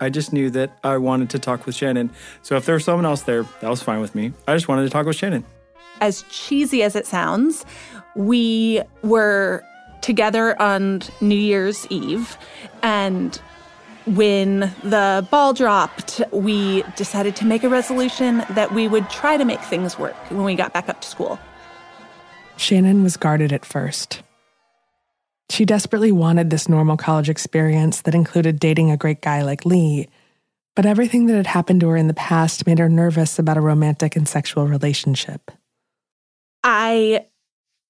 I 0.00 0.10
just 0.10 0.32
knew 0.32 0.50
that 0.50 0.76
I 0.84 0.98
wanted 0.98 1.30
to 1.30 1.38
talk 1.38 1.64
with 1.64 1.74
Shannon. 1.74 2.10
So 2.42 2.56
if 2.56 2.66
there 2.66 2.74
was 2.74 2.84
someone 2.84 3.06
else 3.06 3.22
there, 3.22 3.44
that 3.60 3.70
was 3.70 3.82
fine 3.82 4.00
with 4.00 4.14
me. 4.14 4.32
I 4.46 4.54
just 4.54 4.68
wanted 4.68 4.82
to 4.82 4.90
talk 4.90 5.06
with 5.06 5.16
Shannon. 5.16 5.44
As 6.02 6.22
cheesy 6.28 6.82
as 6.82 6.94
it 6.94 7.06
sounds, 7.06 7.64
we 8.14 8.82
were 9.02 9.64
together 10.02 10.60
on 10.60 11.00
New 11.22 11.34
Year's 11.34 11.86
Eve. 11.88 12.36
And 12.82 13.40
when 14.04 14.72
the 14.84 15.26
ball 15.30 15.54
dropped, 15.54 16.20
we 16.30 16.82
decided 16.96 17.34
to 17.36 17.46
make 17.46 17.64
a 17.64 17.68
resolution 17.68 18.44
that 18.50 18.72
we 18.72 18.88
would 18.88 19.08
try 19.08 19.38
to 19.38 19.44
make 19.46 19.60
things 19.62 19.98
work 19.98 20.16
when 20.30 20.44
we 20.44 20.54
got 20.54 20.74
back 20.74 20.90
up 20.90 21.00
to 21.00 21.08
school. 21.08 21.38
Shannon 22.58 23.02
was 23.02 23.16
guarded 23.16 23.52
at 23.52 23.64
first. 23.64 24.22
She 25.50 25.64
desperately 25.64 26.12
wanted 26.12 26.50
this 26.50 26.68
normal 26.68 26.96
college 26.96 27.30
experience 27.30 28.02
that 28.02 28.14
included 28.14 28.58
dating 28.58 28.90
a 28.90 28.96
great 28.96 29.20
guy 29.22 29.42
like 29.42 29.64
Lee, 29.64 30.08
But 30.76 30.86
everything 30.86 31.26
that 31.26 31.36
had 31.36 31.46
happened 31.46 31.80
to 31.80 31.88
her 31.88 31.96
in 31.96 32.06
the 32.06 32.14
past 32.14 32.66
made 32.66 32.78
her 32.78 32.88
nervous 32.88 33.38
about 33.38 33.56
a 33.56 33.62
romantic 33.62 34.14
and 34.14 34.28
sexual 34.28 34.66
relationship. 34.66 35.50
I 36.62 37.26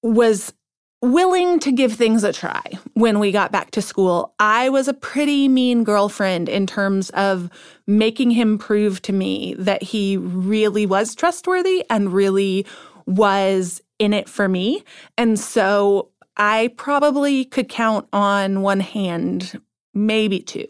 was 0.01 0.53
willing 1.01 1.59
to 1.59 1.71
give 1.71 1.93
things 1.93 2.23
a 2.23 2.31
try 2.31 2.63
when 2.93 3.19
we 3.19 3.31
got 3.31 3.51
back 3.51 3.71
to 3.71 3.81
school. 3.81 4.33
I 4.39 4.69
was 4.69 4.87
a 4.87 4.93
pretty 4.93 5.49
mean 5.49 5.83
girlfriend 5.83 6.47
in 6.47 6.65
terms 6.65 7.09
of 7.11 7.49
making 7.85 8.31
him 8.31 8.57
prove 8.57 9.01
to 9.03 9.13
me 9.13 9.53
that 9.59 9.83
he 9.83 10.17
really 10.17 10.85
was 10.85 11.13
trustworthy 11.13 11.83
and 11.89 12.13
really 12.13 12.65
was 13.05 13.81
in 13.99 14.13
it 14.13 14.29
for 14.29 14.47
me. 14.47 14.83
And 15.17 15.37
so 15.37 16.09
I 16.37 16.71
probably 16.77 17.45
could 17.45 17.67
count 17.67 18.07
on 18.13 18.61
one 18.61 18.79
hand, 18.79 19.59
maybe 19.93 20.39
two, 20.39 20.67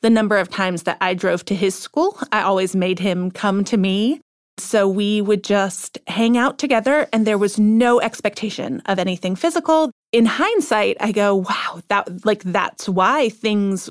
the 0.00 0.10
number 0.10 0.38
of 0.38 0.48
times 0.48 0.84
that 0.84 0.96
I 1.00 1.14
drove 1.14 1.44
to 1.46 1.54
his 1.54 1.74
school. 1.74 2.18
I 2.32 2.42
always 2.42 2.74
made 2.74 2.98
him 2.98 3.30
come 3.30 3.64
to 3.64 3.76
me. 3.76 4.20
So 4.58 4.86
we 4.88 5.22
would 5.22 5.42
just 5.42 5.98
hang 6.06 6.36
out 6.36 6.58
together 6.58 7.08
and 7.12 7.26
there 7.26 7.38
was 7.38 7.58
no 7.58 8.00
expectation 8.00 8.82
of 8.86 8.98
anything 8.98 9.34
physical. 9.34 9.90
In 10.12 10.26
hindsight, 10.26 10.98
I 11.00 11.12
go, 11.12 11.36
wow, 11.36 11.80
that 11.88 12.26
like 12.26 12.42
that's 12.42 12.88
why 12.88 13.30
things 13.30 13.88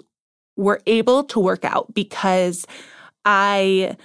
were 0.58 0.82
able 0.86 1.24
to 1.24 1.40
work 1.40 1.66
out 1.66 1.92
because 1.94 2.66
I 3.26 3.96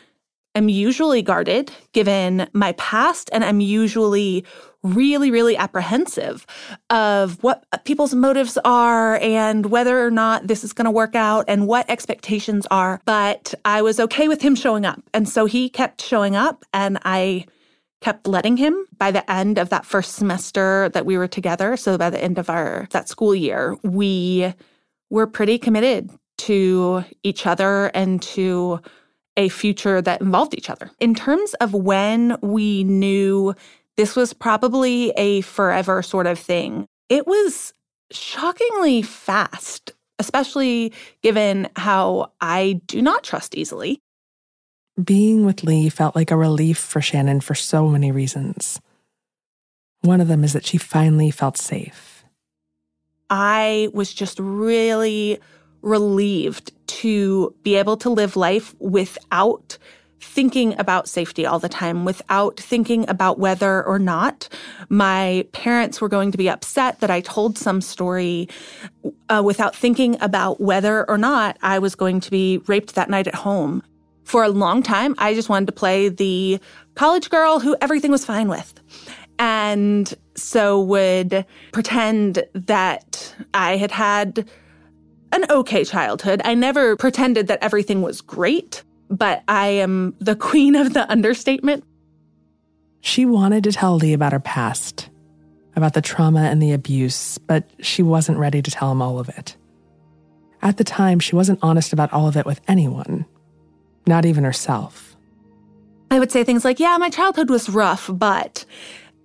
am 0.55 0.69
usually 0.69 1.21
guarded 1.21 1.71
given 1.93 2.49
my 2.53 2.73
past 2.73 3.29
and 3.33 3.45
I'm 3.45 3.61
usually 3.61 4.45
really, 4.85 5.31
really 5.31 5.57
apprehensive 5.57 6.47
of 6.91 7.43
what 7.43 7.65
people's 7.85 8.15
motives 8.15 8.57
are 8.65 9.17
and 9.17 9.67
whether 9.67 10.07
or 10.07 10.11
not 10.11 10.47
this 10.47 10.63
is 10.63 10.73
going 10.73 10.85
to 10.85 10.91
work 10.91 11.17
out 11.17 11.47
and 11.49 11.67
what 11.67 11.89
expectations 11.91 12.67
are. 12.71 13.01
But 13.05 13.55
I 13.65 13.83
was 13.83 13.99
okay 13.99 14.29
with 14.29 14.43
him 14.43 14.55
showing 14.55 14.85
up. 14.85 15.03
And 15.13 15.29
so 15.29 15.47
he 15.47 15.69
kept 15.69 16.03
showing 16.03 16.37
up 16.37 16.65
and 16.73 16.99
I 17.05 17.47
kept 18.05 18.27
letting 18.27 18.59
him 18.59 18.87
by 18.99 19.11
the 19.11 19.29
end 19.33 19.57
of 19.57 19.71
that 19.71 19.87
first 19.87 20.15
semester 20.15 20.91
that 20.91 21.07
we 21.07 21.17
were 21.17 21.27
together 21.27 21.75
so 21.75 21.97
by 21.97 22.11
the 22.11 22.23
end 22.23 22.39
of 22.39 22.51
our 22.51 22.87
that 22.91 23.09
school 23.09 23.35
year 23.35 23.79
we 23.83 24.53
were 25.09 25.27
pretty 25.27 25.57
committed 25.57 26.11
to 26.37 27.03
each 27.23 27.47
other 27.47 27.87
and 27.95 28.21
to 28.21 28.79
a 29.39 29.49
future 29.49 30.03
that 30.03 30.21
involved 30.21 30.55
each 30.55 30.69
other 30.69 30.91
in 31.01 31.15
terms 31.15 31.55
of 31.55 31.73
when 31.73 32.37
we 32.43 32.85
knew 32.85 33.55
this 33.97 34.17
was 34.17 34.33
probably 34.33 35.11
a 35.17 35.41
forever 35.43 36.03
sort 36.03 36.27
of 36.27 36.39
thing. 36.39 36.87
It 37.09 37.27
was 37.27 37.73
shockingly 38.11 39.03
fast, 39.03 39.93
especially 40.19 40.93
given 41.23 41.69
how 41.77 42.33
I 42.41 42.81
do 42.87 43.03
not 43.03 43.25
trust 43.25 43.55
easily. 43.55 44.01
Being 45.03 45.45
with 45.45 45.65
Lee 45.65 45.89
felt 45.89 46.15
like 46.15 46.31
a 46.31 46.37
relief 46.37 46.79
for 46.79 47.01
Shannon 47.01 47.41
for 47.41 47.55
so 47.55 47.89
many 47.89 48.13
reasons. 48.13 48.81
One 50.03 50.21
of 50.21 50.29
them 50.29 50.45
is 50.45 50.53
that 50.53 50.67
she 50.67 50.79
finally 50.79 51.31
felt 51.31 51.57
safe. 51.57 52.25
I 53.31 53.89
was 53.93 54.13
just 54.13 54.39
really 54.39 55.41
relieved 55.83 56.73
to 56.87 57.55
be 57.63 57.75
able 57.75 57.97
to 57.99 58.11
live 58.11 58.37
life 58.37 58.75
without 58.79 59.79
thinking 60.21 60.79
about 60.79 61.09
safety 61.09 61.47
all 61.47 61.59
the 61.59 61.69
time 61.69 62.05
without 62.05 62.59
thinking 62.59 63.09
about 63.09 63.39
whether 63.39 63.85
or 63.85 63.99
not 63.99 64.49
my 64.89 65.47
parents 65.53 66.01
were 66.01 66.09
going 66.09 66.33
to 66.33 66.39
be 66.39 66.49
upset 66.49 67.01
that 67.01 67.11
I 67.11 67.21
told 67.21 67.59
some 67.59 67.81
story 67.81 68.49
uh, 69.29 69.43
without 69.45 69.77
thinking 69.77 70.17
about 70.21 70.61
whether 70.61 71.09
or 71.09 71.19
not 71.19 71.59
I 71.63 71.79
was 71.79 71.95
going 71.95 72.21
to 72.21 72.31
be 72.31 72.59
raped 72.67 72.95
that 72.95 73.11
night 73.11 73.27
at 73.27 73.35
home. 73.35 73.83
For 74.25 74.43
a 74.43 74.49
long 74.49 74.83
time, 74.83 75.15
I 75.19 75.35
just 75.35 75.49
wanted 75.49 75.67
to 75.67 75.73
play 75.73 76.09
the 76.09 76.59
college 76.95 77.29
girl 77.29 77.61
who 77.61 77.77
everything 77.81 78.11
was 78.11 78.25
fine 78.25 78.49
with. 78.49 78.73
And 79.39 80.13
so 80.35 80.81
would 80.81 81.45
pretend 81.73 82.45
that 82.55 83.35
I 83.53 83.77
had 83.77 83.91
had 83.91 84.49
an 85.33 85.45
okay 85.51 85.85
childhood. 85.85 86.41
I 86.45 86.55
never 86.55 86.97
pretended 86.97 87.49
that 87.49 87.59
everything 87.61 88.01
was 88.01 88.21
great 88.21 88.83
but 89.11 89.43
I 89.49 89.67
am 89.69 90.15
the 90.21 90.37
queen 90.51 90.75
of 90.77 90.95
the 90.95 91.11
understatement. 91.11 91.85
She 93.01 93.27
wanted 93.27 93.65
to 93.65 93.73
tell 93.73 93.97
Lee 93.97 94.15
about 94.15 94.33
her 94.33 94.41
past, 94.41 95.11
about 95.77 95.95
the 95.95 96.01
trauma 96.01 96.43
and 96.43 96.63
the 96.63 96.73
abuse, 96.73 97.39
but 97.39 97.69
she 97.81 98.03
wasn't 98.03 98.39
ready 98.39 98.63
to 98.63 98.71
tell 98.71 98.91
him 98.91 99.03
all 99.03 99.19
of 99.19 99.29
it. 99.29 99.57
At 100.63 100.79
the 100.79 100.85
time, 100.85 101.21
she 101.21 101.37
wasn't 101.37 101.59
honest 101.63 101.93
about 101.93 102.13
all 102.13 102.27
of 102.27 102.37
it 102.37 102.47
with 102.47 102.63
anyone, 102.67 103.27
not 104.07 104.25
even 104.25 104.45
herself. 104.45 105.15
I 106.11 106.19
would 106.19 106.33
say 106.33 106.45
things 106.45 106.65
like, 106.65 106.81
Yeah, 106.81 106.97
my 106.97 107.11
childhood 107.11 107.51
was 107.51 107.69
rough, 107.69 108.09
but. 108.13 108.65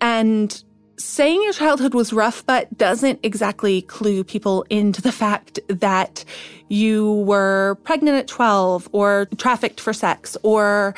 And 0.02 0.64
saying 1.00 1.42
your 1.44 1.54
childhood 1.54 1.94
was 1.94 2.14
rough, 2.14 2.46
but 2.46 2.78
doesn't 2.78 3.20
exactly 3.24 3.82
clue 3.84 4.24
people 4.24 4.66
into 4.70 5.02
the 5.02 5.12
fact 5.12 5.60
that 5.68 6.26
you 6.68 7.14
were 7.26 7.78
pregnant 7.84 8.18
at 8.18 8.28
12 8.28 8.90
or 8.92 9.28
trafficked 9.38 9.80
for 9.80 9.94
sex 9.94 10.38
or 10.44 10.94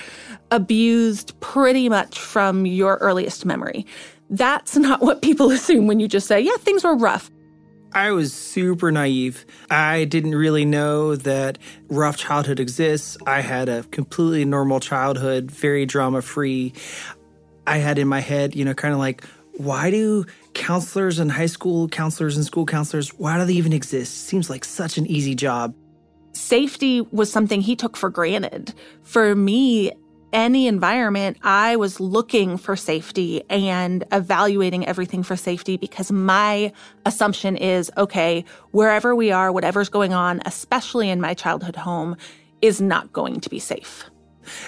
abused 0.49 1.39
pretty 1.39 1.87
much 1.87 2.19
from 2.19 2.65
your 2.65 2.97
earliest 2.97 3.45
memory. 3.45 3.85
That's 4.29 4.75
not 4.77 5.01
what 5.01 5.21
people 5.21 5.51
assume 5.51 5.87
when 5.87 5.99
you 5.99 6.07
just 6.07 6.27
say, 6.27 6.41
yeah, 6.41 6.57
things 6.57 6.83
were 6.83 6.95
rough. 6.95 7.29
I 7.93 8.11
was 8.11 8.33
super 8.33 8.89
naive. 8.89 9.45
I 9.69 10.05
didn't 10.05 10.35
really 10.35 10.63
know 10.63 11.17
that 11.17 11.57
rough 11.89 12.15
childhood 12.15 12.59
exists. 12.59 13.17
I 13.27 13.41
had 13.41 13.67
a 13.67 13.83
completely 13.83 14.45
normal 14.45 14.79
childhood, 14.79 15.51
very 15.51 15.85
drama 15.85 16.21
free. 16.21 16.73
I 17.67 17.77
had 17.79 17.99
in 17.99 18.07
my 18.07 18.21
head, 18.21 18.55
you 18.55 18.63
know, 18.63 18.73
kind 18.73 18.93
of 18.93 18.99
like, 18.99 19.25
why 19.63 19.91
do 19.91 20.25
counselors 20.53 21.19
and 21.19 21.31
high 21.31 21.45
school 21.45 21.87
counselors 21.87 22.35
and 22.35 22.45
school 22.45 22.65
counselors, 22.65 23.09
why 23.09 23.37
do 23.37 23.45
they 23.45 23.53
even 23.53 23.73
exist? 23.73 24.25
Seems 24.25 24.49
like 24.49 24.65
such 24.65 24.97
an 24.97 25.05
easy 25.07 25.35
job. 25.35 25.75
Safety 26.33 27.01
was 27.11 27.31
something 27.31 27.61
he 27.61 27.75
took 27.75 27.97
for 27.97 28.09
granted. 28.09 28.73
For 29.03 29.35
me, 29.35 29.91
any 30.33 30.67
environment, 30.67 31.37
I 31.43 31.75
was 31.75 31.99
looking 31.99 32.57
for 32.57 32.75
safety 32.75 33.43
and 33.49 34.05
evaluating 34.11 34.87
everything 34.87 35.23
for 35.23 35.35
safety 35.35 35.75
because 35.75 36.11
my 36.11 36.71
assumption 37.05 37.57
is 37.57 37.91
okay, 37.97 38.45
wherever 38.71 39.13
we 39.13 39.31
are, 39.31 39.51
whatever's 39.51 39.89
going 39.89 40.13
on, 40.13 40.41
especially 40.45 41.09
in 41.09 41.19
my 41.19 41.33
childhood 41.33 41.75
home, 41.75 42.15
is 42.61 42.79
not 42.79 43.11
going 43.11 43.41
to 43.41 43.49
be 43.49 43.59
safe. 43.59 44.05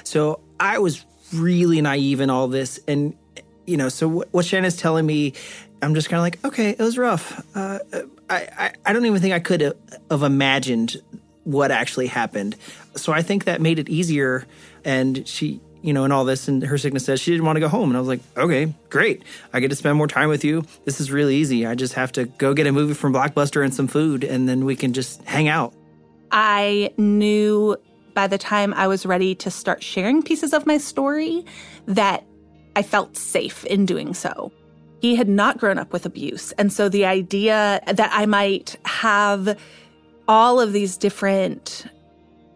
So 0.04 0.42
I 0.60 0.80
was 0.80 1.06
really 1.34 1.82
naive 1.82 2.20
in 2.20 2.30
all 2.30 2.48
this. 2.48 2.80
And 2.88 3.16
you 3.66 3.78
know, 3.78 3.90
so 3.90 4.08
what 4.08 4.46
Shannon's 4.46 4.78
telling 4.78 5.06
me, 5.06 5.34
I'm 5.82 5.96
just 5.96 6.10
kind 6.10 6.18
of 6.20 6.24
like, 6.24 6.44
okay, 6.46 6.70
it 6.72 6.80
was 6.80 6.98
rough. 6.98 7.46
Uh, 7.56 7.80
I, 8.30 8.48
I, 8.58 8.74
I 8.86 8.94
don't 8.94 9.06
even 9.06 9.22
think 9.22 9.34
I 9.34 9.40
could 9.40 9.62
have 10.10 10.24
imagined 10.24 11.02
what 11.44 11.72
actually 11.72 12.08
happened. 12.08 12.56
So 12.96 13.12
I 13.12 13.22
think 13.22 13.46
that 13.46 13.62
made 13.62 13.80
it 13.80 13.90
easier. 13.90 14.46
And 14.86 15.28
she, 15.28 15.60
you 15.82 15.92
know, 15.92 16.06
and 16.06 16.14
all 16.14 16.24
this, 16.24 16.48
and 16.48 16.64
her 16.64 16.78
sickness 16.78 17.06
says 17.06 17.20
she 17.20 17.32
didn't 17.32 17.46
want 17.46 17.58
to 17.58 17.60
go 17.60 17.68
home. 17.68 17.90
And 17.90 17.98
I 17.98 18.00
was 18.00 18.08
like, 18.08 18.22
okay, 18.38 18.74
great. 18.90 19.24
I 19.52 19.60
get 19.60 19.70
to 19.70 19.76
spend 19.76 19.98
more 19.98 20.08
time 20.08 20.30
with 20.30 20.46
you. 20.46 20.64
This 20.86 21.02
is 21.02 21.12
really 21.12 21.36
easy. 21.36 21.66
I 21.66 21.76
just 21.76 21.94
have 21.94 22.14
to 22.14 22.26
go 22.26 22.54
get 22.54 22.68
a 22.68 22.72
movie 22.72 22.94
from 22.94 23.14
Blockbuster 23.14 23.64
and 23.64 23.74
some 23.74 23.88
food, 23.88 24.24
and 24.24 24.48
then 24.48 24.64
we 24.64 24.78
can 24.78 24.94
just 24.94 25.22
hang 25.24 25.50
out. 25.50 25.74
I 26.32 26.94
knew 26.98 27.76
by 28.14 28.28
the 28.28 28.38
time 28.38 28.74
I 28.74 28.88
was 28.88 29.06
ready 29.06 29.36
to 29.36 29.52
start 29.52 29.84
sharing 29.84 30.24
pieces 30.24 30.54
of 30.54 30.66
my 30.66 30.78
story 30.78 31.46
that 31.88 32.24
I 32.76 32.82
felt 32.82 33.18
safe 33.18 33.66
in 33.66 33.86
doing 33.86 34.14
so. 34.14 34.52
He 35.02 35.16
had 35.16 35.28
not 35.28 35.58
grown 35.58 35.78
up 35.78 35.92
with 35.92 36.06
abuse. 36.06 36.54
And 36.54 36.72
so 36.72 36.90
the 36.90 37.06
idea 37.06 37.82
that 37.86 38.10
I 38.14 38.26
might 38.26 38.78
have 38.86 39.58
all 40.28 40.60
of 40.62 40.74
these 40.74 40.98
different 40.98 41.86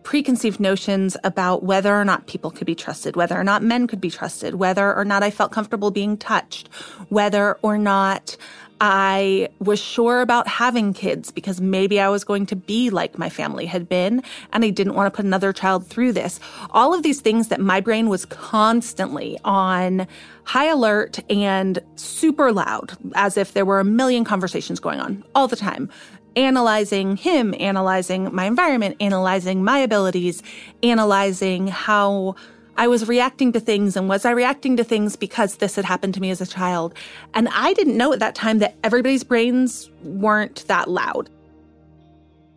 preconceived 0.04 0.62
notions 0.62 1.18
about 1.26 1.64
whether 1.64 1.94
or 1.94 2.06
not 2.06 2.28
people 2.28 2.50
could 2.50 2.66
be 2.66 2.76
trusted, 2.76 3.18
whether 3.18 3.38
or 3.38 3.44
not 3.44 3.62
men 3.62 3.88
could 3.88 4.00
be 4.00 4.10
trusted, 4.10 4.56
whether 4.56 4.96
or 4.96 5.04
not 5.04 5.22
I 5.22 5.30
felt 5.30 5.52
comfortable 5.52 5.92
being 5.92 6.16
touched, 6.16 6.70
whether 7.10 7.58
or 7.62 7.78
not 7.78 8.38
I 8.80 9.50
was 9.60 9.80
sure 9.80 10.22
about 10.22 10.48
having 10.48 10.94
kids 10.94 11.32
because 11.32 11.60
maybe 11.60 12.00
I 12.00 12.10
was 12.10 12.24
going 12.24 12.46
to 12.48 12.56
be 12.56 12.90
like 12.90 13.18
my 13.18 13.30
family 13.30 13.66
had 13.66 13.90
been 13.90 14.24
and 14.54 14.64
I 14.64 14.70
didn't 14.70 14.94
want 14.94 15.12
to 15.12 15.16
put 15.16 15.26
another 15.26 15.52
child 15.54 15.88
through 15.88 16.14
this. 16.14 16.40
All 16.72 16.94
of 16.94 17.04
these 17.04 17.22
things 17.22 17.48
that 17.48 17.60
my 17.60 17.82
brain 17.82 18.10
was 18.10 18.26
constantly 18.26 19.38
on 19.44 20.08
high 20.44 20.68
alert 20.68 21.20
and 21.30 21.80
super 21.96 22.52
loud, 22.52 22.96
as 23.16 23.38
if 23.38 23.54
there 23.54 23.66
were 23.66 23.80
a 23.80 23.86
million 23.86 24.24
conversations 24.24 24.80
going 24.80 25.00
on 25.00 25.24
all 25.36 25.48
the 25.48 25.56
time. 25.56 25.90
Analyzing 26.36 27.18
him, 27.18 27.56
analyzing 27.60 28.34
my 28.34 28.46
environment, 28.46 28.96
analyzing 29.00 29.64
my 29.64 29.80
abilities, 29.80 30.44
analyzing 30.84 31.68
how 31.68 32.36
I 32.78 32.88
was 32.88 33.08
reacting 33.08 33.52
to 33.54 33.60
things 33.60 33.98
and 33.98 34.08
was 34.08 34.24
I 34.24 34.32
reacting 34.32 34.78
to 34.78 34.84
things 34.84 35.16
because 35.16 35.56
this 35.56 35.76
had 35.76 35.86
happened 35.86 36.14
to 36.14 36.22
me 36.22 36.30
as 36.30 36.42
a 36.42 36.46
child? 36.46 36.94
And 37.34 37.50
I 37.50 37.74
didn't 37.74 37.98
know 37.98 38.14
at 38.14 38.20
that 38.20 38.36
time 38.36 38.60
that 38.60 38.76
everybody's 38.84 39.24
brains 39.24 39.90
weren't 40.04 40.64
that 40.68 40.88
loud. 40.88 41.30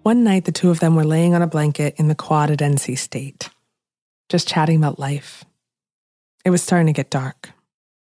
One 0.02 0.22
night, 0.22 0.44
the 0.44 0.52
two 0.52 0.70
of 0.70 0.80
them 0.80 0.94
were 0.94 1.04
laying 1.04 1.34
on 1.34 1.42
a 1.42 1.46
blanket 1.46 1.94
in 1.96 2.08
the 2.08 2.14
quad 2.14 2.50
at 2.50 2.58
NC 2.58 2.98
State. 2.98 3.48
just 4.28 4.46
chatting 4.46 4.76
about 4.76 4.98
life. 4.98 5.44
It 6.44 6.50
was 6.50 6.62
starting 6.62 6.86
to 6.86 6.92
get 6.92 7.10
dark. 7.10 7.50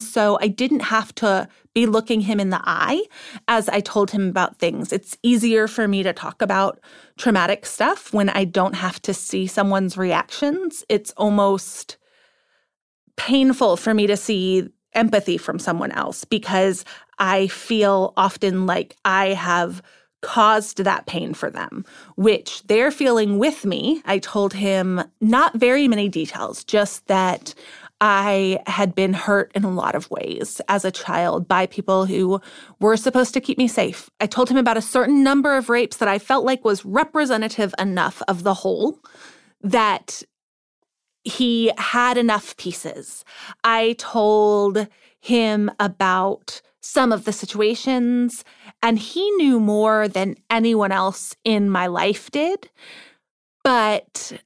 So 0.01 0.39
I 0.41 0.49
didn't 0.49 0.81
have 0.81 1.15
to 1.17 1.49
be 1.77 1.85
looking 1.85 2.23
him 2.23 2.41
in 2.41 2.49
the 2.49 2.63
eye 2.65 3.03
as 3.49 3.69
I 3.69 3.81
told 3.81 4.11
him 4.11 4.31
about 4.31 4.59
things. 4.59 4.95
It's 4.95 5.19
easier 5.23 5.69
for 5.69 5.87
me 5.87 6.03
to 6.05 6.15
talk 6.15 6.41
about 6.41 6.81
traumatic 7.19 7.67
stuff 7.67 8.15
when 8.15 8.31
I 8.31 8.45
don't 8.45 8.75
have 8.75 9.01
to 9.03 9.13
see 9.13 9.47
someone's 9.47 9.99
reactions. 9.99 10.87
It's 10.89 11.13
almost 11.19 11.99
painful 13.19 13.77
for 13.77 13.93
me 13.93 14.07
to 14.07 14.17
see 14.17 14.71
empathy 14.95 15.37
from 15.37 15.59
someone 15.59 15.93
else 15.93 16.25
because 16.25 16.83
I 17.19 17.49
feel 17.49 18.15
often 18.17 18.65
like 18.65 18.97
I 19.05 19.35
have 19.35 19.83
caused 20.23 20.79
that 20.79 21.05
pain 21.05 21.35
for 21.35 21.51
them, 21.51 21.85
which 22.17 22.63
they're 22.69 22.91
feeling 22.91 23.39
with 23.39 23.67
me. 23.67 24.01
I 24.07 24.19
told 24.19 24.55
him 24.55 25.03
not 25.21 25.55
very 25.55 25.89
many 25.89 26.09
details, 26.09 26.65
just 26.65 27.07
that 27.09 27.55
I 28.01 28.61
had 28.67 28.95
been 28.95 29.15
hurt 29.15 29.51
in 29.55 29.65
a 29.65 29.71
lot 29.71 29.95
of 29.95 30.11
ways 30.11 30.61
as 30.69 30.85
a 30.85 30.91
child 30.91 31.49
by 31.49 31.67
people 31.67 32.05
who 32.05 32.41
were 32.79 32.97
supposed 32.97 33.33
to 33.35 33.41
keep 33.41 33.57
me 33.57 33.69
safe. 33.69 34.11
I 34.21 34.27
told 34.27 34.51
him 34.51 34.59
about 34.59 34.77
a 34.77 34.83
certain 34.83 35.23
number 35.23 35.57
of 35.57 35.71
rapes 35.71 35.97
that 35.97 36.09
I 36.09 36.19
felt 36.19 36.45
like 36.45 36.65
was 36.65 36.85
representative 36.85 37.75
enough 37.79 38.23
of 38.29 38.43
the 38.43 38.55
whole 38.55 38.99
that 39.63 40.23
he 41.25 41.73
had 41.79 42.19
enough 42.19 42.57
pieces. 42.57 43.25
I 43.65 43.97
told 43.99 44.87
him 45.21 45.71
about 45.81 46.61
some 46.83 47.11
of 47.11 47.25
the 47.25 47.33
situations, 47.33 48.45
and 48.83 48.99
he 48.99 49.29
knew 49.33 49.59
more 49.59 50.07
than 50.07 50.37
anyone 50.51 50.93
else 50.93 51.35
in 51.45 51.69
my 51.69 51.89
life 51.89 52.31
did. 52.31 52.71
But 53.65 54.41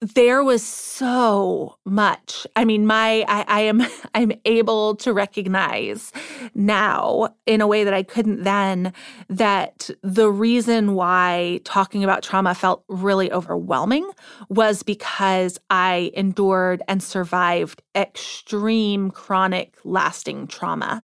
there 0.00 0.42
was 0.42 0.62
so 0.62 1.76
much. 1.84 2.46
I 2.56 2.64
mean 2.64 2.86
my 2.86 3.24
I, 3.28 3.44
I, 3.46 3.60
am 3.62 3.82
i'm 4.14 4.32
able 4.44 4.96
to 4.96 5.12
recognize 5.12 6.12
now 6.54 7.34
in 7.46 7.60
a 7.60 7.66
way 7.66 7.84
that 7.84 7.92
i 7.92 8.02
couldn't 8.02 8.42
then 8.42 8.92
that 9.28 9.90
the 10.02 10.30
reason 10.30 10.94
why 10.94 11.60
talking 11.64 12.02
about 12.02 12.22
trauma 12.22 12.54
felt 12.54 12.84
really 12.88 13.30
overwhelming 13.30 14.08
was 14.48 14.82
because 14.82 15.58
i 15.68 16.10
endured 16.14 16.82
and 16.88 17.02
survived 17.02 17.82
extreme 17.94 19.10
chronic 19.10 19.76
lasting 19.84 20.46
trauma. 20.46 21.02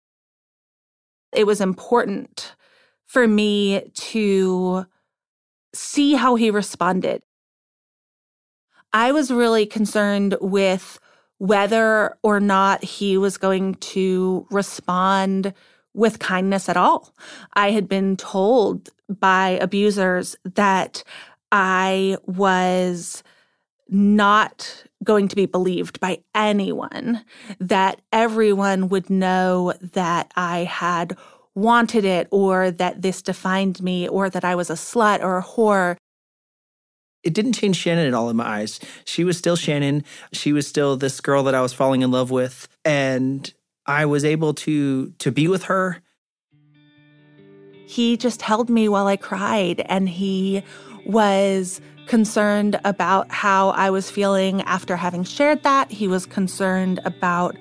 It 1.31 1.45
was 1.45 1.61
important 1.61 2.55
for 3.05 3.27
me 3.27 3.91
to 3.93 4.85
see 5.73 6.13
how 6.15 6.35
he 6.35 6.49
responded 6.49 7.21
I 8.93 9.11
was 9.11 9.31
really 9.31 9.65
concerned 9.65 10.35
with 10.41 10.99
whether 11.37 12.17
or 12.23 12.39
not 12.39 12.83
he 12.83 13.17
was 13.17 13.37
going 13.37 13.75
to 13.75 14.45
respond 14.51 15.53
with 15.93 16.19
kindness 16.19 16.69
at 16.69 16.77
all. 16.77 17.13
I 17.53 17.71
had 17.71 17.87
been 17.87 18.17
told 18.17 18.89
by 19.07 19.59
abusers 19.61 20.35
that 20.43 21.03
I 21.51 22.17
was 22.25 23.23
not 23.87 24.83
going 25.03 25.27
to 25.27 25.35
be 25.35 25.45
believed 25.45 25.99
by 25.99 26.19
anyone, 26.35 27.23
that 27.59 28.01
everyone 28.11 28.89
would 28.89 29.09
know 29.09 29.73
that 29.93 30.31
I 30.35 30.65
had 30.65 31.17
wanted 31.55 32.05
it 32.05 32.27
or 32.31 32.69
that 32.71 33.01
this 33.01 33.21
defined 33.21 33.81
me 33.81 34.07
or 34.07 34.29
that 34.29 34.45
I 34.45 34.55
was 34.55 34.69
a 34.69 34.73
slut 34.73 35.21
or 35.21 35.39
a 35.39 35.43
whore 35.43 35.97
it 37.23 37.33
didn't 37.33 37.53
change 37.53 37.75
Shannon 37.75 38.07
at 38.07 38.13
all 38.13 38.29
in 38.29 38.37
my 38.37 38.47
eyes. 38.47 38.79
She 39.05 39.23
was 39.23 39.37
still 39.37 39.55
Shannon. 39.55 40.03
She 40.33 40.53
was 40.53 40.67
still 40.67 40.95
this 40.95 41.19
girl 41.21 41.43
that 41.43 41.55
I 41.55 41.61
was 41.61 41.73
falling 41.73 42.01
in 42.01 42.11
love 42.11 42.31
with 42.31 42.67
and 42.85 43.51
I 43.85 44.05
was 44.05 44.23
able 44.23 44.53
to 44.55 45.11
to 45.11 45.31
be 45.31 45.47
with 45.47 45.63
her. 45.63 46.01
He 47.85 48.17
just 48.17 48.41
held 48.41 48.69
me 48.69 48.87
while 48.87 49.07
I 49.07 49.17
cried 49.17 49.81
and 49.87 50.07
he 50.07 50.63
was 51.05 51.81
concerned 52.05 52.79
about 52.85 53.31
how 53.31 53.69
I 53.69 53.89
was 53.89 54.09
feeling 54.09 54.61
after 54.63 54.95
having 54.95 55.23
shared 55.23 55.63
that. 55.63 55.91
He 55.91 56.07
was 56.07 56.25
concerned 56.25 56.99
about 57.03 57.55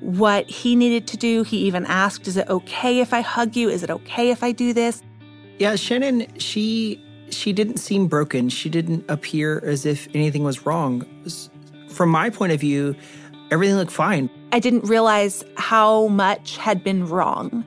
what 0.00 0.48
he 0.48 0.76
needed 0.76 1.06
to 1.08 1.16
do. 1.16 1.42
He 1.42 1.58
even 1.58 1.84
asked, 1.86 2.28
"Is 2.28 2.36
it 2.36 2.48
okay 2.48 3.00
if 3.00 3.12
I 3.12 3.20
hug 3.20 3.56
you? 3.56 3.68
Is 3.68 3.82
it 3.82 3.90
okay 3.90 4.30
if 4.30 4.42
I 4.42 4.52
do 4.52 4.72
this?" 4.72 5.02
Yeah, 5.58 5.74
Shannon, 5.74 6.26
she 6.38 7.02
she 7.30 7.52
didn't 7.52 7.78
seem 7.78 8.06
broken. 8.06 8.48
She 8.48 8.68
didn't 8.68 9.04
appear 9.08 9.60
as 9.64 9.86
if 9.86 10.08
anything 10.14 10.44
was 10.44 10.66
wrong. 10.66 11.06
From 11.90 12.10
my 12.10 12.30
point 12.30 12.52
of 12.52 12.60
view, 12.60 12.94
everything 13.50 13.76
looked 13.76 13.92
fine. 13.92 14.30
I 14.52 14.60
didn't 14.60 14.84
realize 14.84 15.44
how 15.56 16.08
much 16.08 16.56
had 16.56 16.82
been 16.82 17.06
wrong 17.06 17.64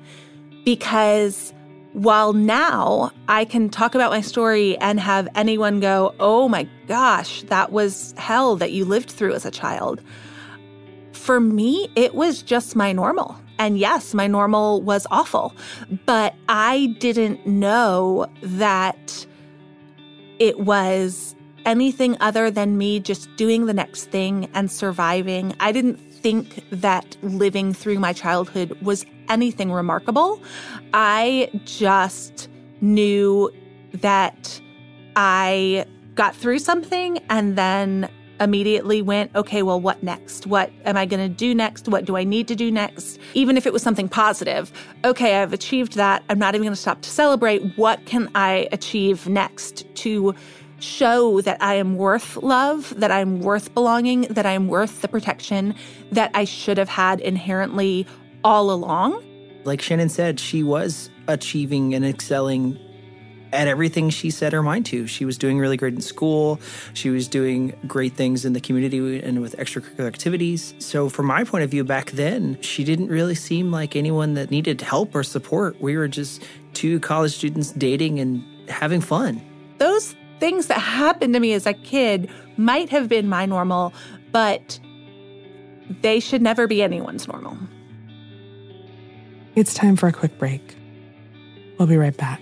because 0.65 1.53
while 1.93 2.33
now 2.33 3.11
I 3.27 3.45
can 3.45 3.69
talk 3.69 3.95
about 3.95 4.11
my 4.11 4.21
story 4.21 4.77
and 4.77 4.99
have 4.99 5.27
anyone 5.35 5.79
go, 5.79 6.15
oh 6.19 6.47
my 6.47 6.67
gosh, 6.87 7.43
that 7.43 7.71
was 7.71 8.13
hell 8.17 8.55
that 8.55 8.71
you 8.71 8.85
lived 8.85 9.11
through 9.11 9.33
as 9.33 9.45
a 9.45 9.51
child. 9.51 10.01
For 11.11 11.39
me, 11.39 11.91
it 11.95 12.15
was 12.15 12.41
just 12.41 12.75
my 12.75 12.93
normal. 12.93 13.35
And 13.59 13.77
yes, 13.77 14.13
my 14.13 14.25
normal 14.25 14.81
was 14.81 15.05
awful, 15.11 15.53
but 16.05 16.33
I 16.49 16.95
didn't 16.99 17.45
know 17.45 18.25
that 18.41 19.27
it 20.41 20.59
was 20.59 21.35
anything 21.65 22.17
other 22.19 22.49
than 22.49 22.75
me 22.75 22.99
just 22.99 23.33
doing 23.35 23.67
the 23.67 23.73
next 23.75 24.05
thing 24.05 24.49
and 24.55 24.71
surviving. 24.71 25.53
I 25.59 25.71
didn't 25.71 25.97
think 25.97 26.65
that 26.71 27.15
living 27.21 27.75
through 27.75 27.99
my 27.99 28.11
childhood 28.11 28.75
was 28.81 29.05
anything 29.29 29.71
remarkable. 29.71 30.41
I 30.95 31.51
just 31.63 32.49
knew 32.81 33.51
that 33.93 34.59
I 35.15 35.85
got 36.15 36.35
through 36.35 36.57
something 36.57 37.19
and 37.29 37.55
then 37.55 38.09
immediately 38.41 39.01
went, 39.01 39.33
okay, 39.35 39.61
well, 39.61 39.79
what 39.79 40.03
next? 40.03 40.47
What 40.47 40.71
am 40.83 40.97
I 40.97 41.05
going 41.05 41.21
to 41.21 41.33
do 41.33 41.55
next? 41.55 41.87
What 41.87 42.05
do 42.05 42.17
I 42.17 42.23
need 42.23 42.47
to 42.49 42.55
do 42.55 42.71
next? 42.71 43.19
Even 43.33 43.55
if 43.55 43.65
it 43.65 43.71
was 43.71 43.81
something 43.81 44.09
positive, 44.09 44.73
okay, 45.05 45.41
I've 45.41 45.53
achieved 45.53 45.93
that. 45.93 46.23
I'm 46.29 46.39
not 46.39 46.55
even 46.55 46.65
going 46.65 46.73
to 46.73 46.81
stop 46.81 47.01
to 47.01 47.09
celebrate. 47.09 47.77
What 47.77 48.05
can 48.05 48.29
I 48.35 48.67
achieve 48.71 49.29
next 49.29 49.85
to 49.95 50.35
show 50.79 51.41
that 51.41 51.61
I 51.61 51.75
am 51.75 51.95
worth 51.95 52.37
love, 52.37 52.93
that 52.97 53.11
I'm 53.11 53.39
worth 53.39 53.73
belonging, 53.73 54.21
that 54.23 54.47
I'm 54.47 54.67
worth 54.67 55.01
the 55.01 55.07
protection 55.07 55.75
that 56.11 56.31
I 56.33 56.43
should 56.43 56.77
have 56.79 56.89
had 56.89 57.21
inherently 57.21 58.07
all 58.43 58.71
along? 58.71 59.23
Like 59.63 59.81
Shannon 59.81 60.09
said, 60.09 60.39
she 60.39 60.63
was 60.63 61.11
achieving 61.27 61.93
and 61.93 62.03
excelling 62.03 62.79
at 63.53 63.67
everything 63.67 64.09
she 64.09 64.29
set 64.29 64.53
her 64.53 64.63
mind 64.63 64.85
to. 64.87 65.07
She 65.07 65.25
was 65.25 65.37
doing 65.37 65.59
really 65.59 65.77
great 65.77 65.93
in 65.93 66.01
school. 66.01 66.59
She 66.93 67.09
was 67.09 67.27
doing 67.27 67.73
great 67.87 68.13
things 68.13 68.45
in 68.45 68.53
the 68.53 68.61
community 68.61 69.21
and 69.21 69.41
with 69.41 69.55
extracurricular 69.57 70.07
activities. 70.07 70.73
So, 70.79 71.09
from 71.09 71.27
my 71.27 71.43
point 71.43 71.63
of 71.63 71.69
view 71.69 71.83
back 71.83 72.11
then, 72.11 72.59
she 72.61 72.83
didn't 72.83 73.07
really 73.07 73.35
seem 73.35 73.71
like 73.71 73.95
anyone 73.95 74.33
that 74.35 74.51
needed 74.51 74.81
help 74.81 75.13
or 75.15 75.23
support. 75.23 75.79
We 75.81 75.97
were 75.97 76.07
just 76.07 76.43
two 76.73 76.99
college 76.99 77.33
students 77.33 77.71
dating 77.71 78.19
and 78.19 78.43
having 78.69 79.01
fun. 79.01 79.41
Those 79.77 80.15
things 80.39 80.67
that 80.67 80.79
happened 80.79 81.33
to 81.33 81.39
me 81.39 81.53
as 81.53 81.65
a 81.65 81.73
kid 81.73 82.29
might 82.57 82.89
have 82.89 83.07
been 83.07 83.27
my 83.27 83.45
normal, 83.45 83.93
but 84.31 84.79
they 86.01 86.19
should 86.19 86.41
never 86.41 86.67
be 86.67 86.81
anyone's 86.81 87.27
normal. 87.27 87.57
It's 89.55 89.73
time 89.73 89.95
for 89.97 90.07
a 90.07 90.13
quick 90.13 90.37
break. 90.39 90.75
We'll 91.77 91.87
be 91.87 91.97
right 91.97 92.15
back. 92.15 92.41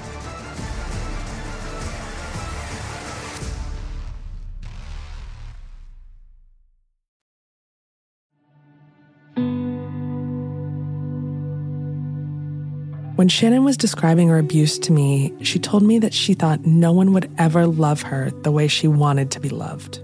When 13.21 13.29
Shannon 13.29 13.63
was 13.63 13.77
describing 13.77 14.29
her 14.29 14.39
abuse 14.39 14.79
to 14.79 14.91
me, 14.91 15.31
she 15.43 15.59
told 15.59 15.83
me 15.83 15.99
that 15.99 16.11
she 16.11 16.33
thought 16.33 16.65
no 16.65 16.91
one 16.91 17.13
would 17.13 17.31
ever 17.37 17.67
love 17.67 18.01
her 18.01 18.31
the 18.41 18.49
way 18.49 18.67
she 18.67 18.87
wanted 18.87 19.29
to 19.29 19.39
be 19.39 19.49
loved. 19.49 20.01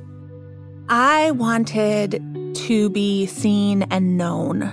I 0.88 1.32
wanted 1.32 2.22
to 2.58 2.92
be 2.92 3.26
seen 3.26 3.82
and 3.90 4.20
known. 4.20 4.72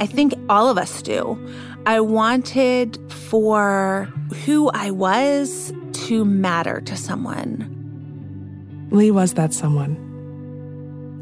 I 0.00 0.06
think 0.06 0.34
all 0.48 0.68
of 0.68 0.76
us 0.76 1.02
do. 1.02 1.38
I 1.86 2.00
wanted 2.00 2.98
for 3.12 4.12
who 4.44 4.72
I 4.74 4.90
was 4.90 5.72
to 5.92 6.24
matter 6.24 6.80
to 6.80 6.96
someone. 6.96 8.88
Lee 8.90 9.12
was 9.12 9.34
that 9.34 9.54
someone. 9.54 9.94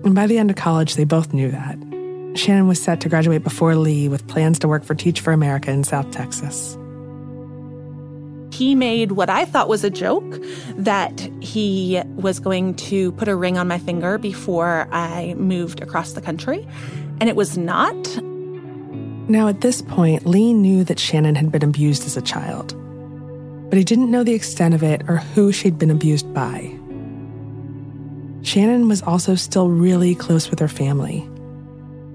And 0.07 0.15
by 0.15 0.27
the 0.27 0.39
end 0.39 0.49
of 0.49 0.57
college, 0.57 0.95
they 0.95 1.05
both 1.05 1.35
knew 1.35 1.51
that. 1.51 1.77
Shannon 2.35 2.67
was 2.67 2.83
set 2.83 3.01
to 3.01 3.09
graduate 3.09 3.45
before 3.45 3.77
Lee 3.77 4.09
with 4.09 4.27
plans 4.27 4.59
to 4.61 4.69
work 4.69 4.85
for 4.85 4.95
Teach 4.95 5.21
for 5.21 5.33
America 5.33 5.71
in 5.71 5.85
South 5.85 6.11
Texas. 6.11 6.77
He 8.53 8.75
made 8.75 9.13
what 9.13 9.31
I 9.31 9.45
thought 9.45 9.69
was 9.69 9.83
a 9.83 9.91
joke 9.91 10.39
that 10.77 11.21
he 11.41 12.01
was 12.17 12.39
going 12.39 12.75
to 12.75 13.13
put 13.13 13.29
a 13.29 13.35
ring 13.35 13.57
on 13.57 13.67
my 13.67 13.79
finger 13.79 14.19
before 14.19 14.89
I 14.93 15.35
moved 15.35 15.81
across 15.81 16.13
the 16.13 16.21
country, 16.21 16.67
and 17.21 17.29
it 17.29 17.37
was 17.37 17.57
not. 17.57 17.95
Now, 19.29 19.49
at 19.49 19.63
this 19.63 19.81
point, 19.81 20.27
Lee 20.27 20.53
knew 20.53 20.85
that 20.85 20.99
Shannon 20.99 21.35
had 21.35 21.51
been 21.51 21.63
abused 21.63 22.05
as 22.05 22.17
a 22.17 22.23
child, 22.23 22.75
but 23.71 23.79
he 23.79 23.85
didn't 23.85 24.11
know 24.11 24.23
the 24.23 24.35
extent 24.35 24.75
of 24.75 24.83
it 24.83 25.03
or 25.09 25.17
who 25.17 25.53
she'd 25.53 25.79
been 25.79 25.91
abused 25.91 26.33
by. 26.35 26.79
Shannon 28.43 28.89
was 28.89 29.01
also 29.03 29.35
still 29.35 29.71
really 29.71 30.15
close 30.15 30.51
with 30.51 30.59
her 30.59 30.69
family. 30.69 31.27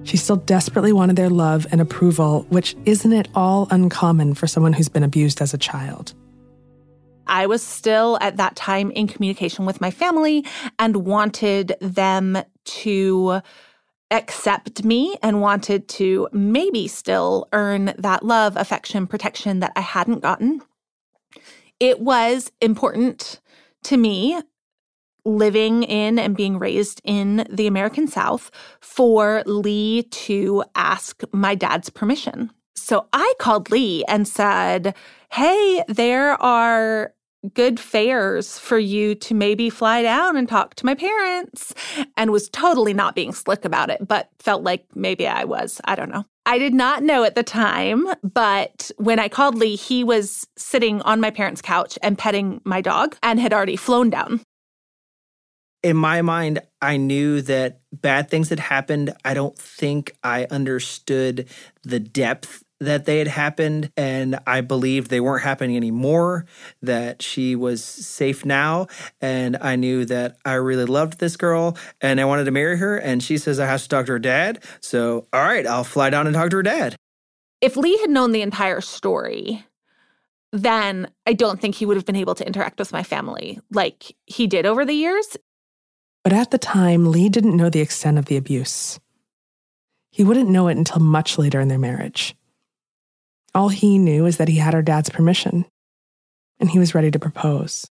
She 0.08 0.15
still 0.15 0.38
desperately 0.38 0.93
wanted 0.93 1.17
their 1.17 1.30
love 1.30 1.67
and 1.70 1.82
approval, 1.82 2.46
which 2.48 2.78
isn't 2.86 3.12
at 3.12 3.28
all 3.36 3.67
uncommon 3.70 4.36
for 4.36 4.48
someone 4.48 4.72
who's 4.72 4.88
been 4.88 5.04
abused 5.04 5.41
as 5.41 5.54
a 5.54 5.58
child. 5.58 6.13
I 7.28 7.46
was 7.46 7.62
still 7.62 8.17
at 8.22 8.38
that 8.38 8.56
time 8.56 8.89
in 8.91 9.08
communication 9.08 9.65
with 9.65 9.82
my 9.82 9.91
family 9.91 10.46
and 10.80 11.06
wanted 11.06 11.76
them 11.82 12.38
to 12.63 13.41
accept 14.10 14.86
me 14.86 15.17
and 15.22 15.41
wanted 15.41 15.89
to 15.89 16.30
maybe 16.32 16.88
still 16.88 17.50
earn 17.52 17.93
that 17.98 18.24
love, 18.24 18.56
affection, 18.56 19.08
protection 19.08 19.60
that 19.60 19.74
I 19.76 19.82
hadn't 19.82 20.22
gotten. 20.22 20.62
It 21.82 22.00
was 22.00 22.50
important 22.62 23.41
to 23.84 23.98
me 23.98 24.41
living 25.28 25.84
in 25.84 26.18
and 26.18 26.36
being 26.36 26.58
raised 26.58 27.02
in 27.04 27.46
the 27.50 27.68
American 27.68 28.08
South 28.08 28.50
for 28.80 29.44
Lee 29.46 30.04
to 30.04 30.63
ask 30.76 31.22
my 31.32 31.54
dad's 31.54 31.90
permission. 31.90 32.50
So 32.76 33.08
I 33.12 33.34
called 33.40 33.70
Lee 33.70 34.06
and 34.08 34.28
said, 34.28 34.96
Hey, 35.30 35.84
there 35.90 36.42
are 36.42 37.13
good 37.54 37.80
fares 37.80 38.58
for 38.58 38.80
you 38.80 39.13
to 39.16 39.34
maybe 39.34 39.70
fly 39.70 40.02
down 40.02 40.38
and 40.38 40.50
talk 40.50 40.76
to 40.76 40.86
my 40.86 40.96
parents. 40.96 41.74
And 42.16 42.32
was 42.32 42.50
totally 42.50 42.94
not 42.94 43.16
being 43.16 43.34
slick 43.34 43.66
about 43.66 43.90
it, 43.90 44.08
but 44.08 44.30
felt 44.40 44.63
like 44.63 44.86
maybe 44.96 45.28
I 45.28 45.44
was. 45.44 45.82
I 45.86 45.96
don't 45.96 46.10
know. 46.10 46.26
I 46.46 46.58
did 46.58 46.74
not 46.74 47.04
know 47.04 47.26
at 47.26 47.36
the 47.36 47.44
time, 47.44 48.08
but 48.24 48.90
when 48.98 49.20
I 49.20 49.28
called 49.28 49.56
Lee, 49.56 49.76
he 49.76 50.04
was 50.04 50.48
sitting 50.56 51.02
on 51.02 51.20
my 51.20 51.30
parents' 51.30 51.62
couch 51.62 52.00
and 52.02 52.18
petting 52.18 52.62
my 52.63 52.80
dog 52.80 53.18
and 53.22 53.40
had 53.40 53.52
already 53.52 53.76
flown 53.76 54.10
down 54.10 54.40
in 55.88 55.95
my 55.95 56.21
mind, 56.21 56.60
I 56.82 56.97
knew 56.97 57.41
that 57.43 57.80
bad 57.93 58.30
things 58.30 58.50
had 58.50 58.60
happened. 58.60 59.13
I 59.23 59.34
don't 59.34 59.58
think 59.58 60.12
I 60.21 60.43
understood 60.52 61.47
the 61.84 62.02
depth 62.02 62.62
that 62.82 63.06
they 63.06 63.19
had 63.19 63.30
happened, 63.30 63.89
and 63.95 64.38
I 64.45 64.60
believed 64.60 65.10
they 65.10 65.21
weren't 65.21 65.45
happening 65.45 65.78
anymore, 65.78 66.45
that 66.82 67.21
she 67.21 67.56
was 67.56 67.82
safe 67.82 68.43
now. 68.43 68.88
And 69.21 69.56
I 69.62 69.78
knew 69.78 70.04
that 70.04 70.36
I 70.43 70.56
really 70.56 70.84
loved 70.84 71.19
this 71.19 71.38
girl 71.38 71.78
and 72.02 72.19
I 72.19 72.26
wanted 72.26 72.43
to 72.43 72.52
marry 72.52 72.78
her. 72.78 72.97
And 72.97 73.23
she 73.23 73.38
says 73.38 73.58
I 73.58 73.65
have 73.65 73.82
to 73.82 73.88
talk 73.88 74.08
to 74.08 74.12
her 74.12 74.19
dad. 74.19 74.62
So, 74.82 75.26
all 75.32 75.41
right, 75.41 75.65
I'll 75.65 75.86
fly 75.86 76.10
down 76.10 76.28
and 76.28 76.36
talk 76.36 76.50
to 76.50 76.58
her 76.58 76.63
dad. 76.63 76.97
If 77.62 77.78
Lee 77.78 77.97
had 78.00 78.10
known 78.10 78.34
the 78.34 78.41
entire 78.41 78.82
story, 78.82 79.65
then 80.52 81.10
I 81.26 81.32
don't 81.32 81.62
think 81.62 81.76
he 81.76 81.86
would 81.86 81.97
have 81.97 82.06
been 82.06 82.17
able 82.17 82.36
to 82.36 82.45
interact 82.45 82.78
with 82.78 82.91
my 82.91 83.04
family 83.04 83.60
like 83.71 84.15
he 84.26 84.47
did 84.47 84.65
over 84.65 84.86
the 84.86 84.93
years. 84.93 85.38
But 86.23 86.34
at 86.34 86.51
the 86.51 86.58
time, 86.58 87.12
Lee 87.12 87.30
didn't 87.30 87.56
know 87.56 87.69
the 87.69 87.80
extent 87.80 88.17
of 88.17 88.25
the 88.25 88.38
abuse. 88.38 88.99
He 90.12 90.23
wouldn't 90.23 90.49
know 90.49 90.67
it 90.67 90.77
until 90.77 90.99
much 90.99 91.38
later 91.38 91.60
in 91.60 91.67
their 91.67 91.77
marriage. 91.77 92.36
All 93.53 93.69
he 93.69 93.97
knew 93.97 94.25
is 94.25 94.38
that 94.38 94.47
he 94.47 94.58
had 94.58 94.73
her 94.73 94.82
dad's 94.82 95.10
permission, 95.10 95.65
and 96.60 96.69
he 96.69 96.80
was 96.80 96.95
ready 96.95 97.12
to 97.12 97.19
propose. 97.19 97.89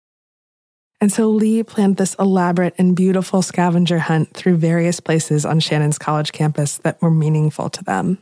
And 1.00 1.12
so 1.12 1.28
Lee 1.28 1.62
planned 1.62 1.96
this 1.98 2.14
elaborate 2.18 2.74
and 2.78 2.96
beautiful 2.96 3.42
scavenger 3.42 3.98
hunt 3.98 4.34
through 4.34 4.56
various 4.56 4.98
places 5.00 5.44
on 5.44 5.60
Shannon's 5.60 5.98
college 5.98 6.32
campus 6.32 6.78
that 6.78 7.00
were 7.02 7.10
meaningful 7.10 7.68
to 7.70 7.84
them. 7.84 8.18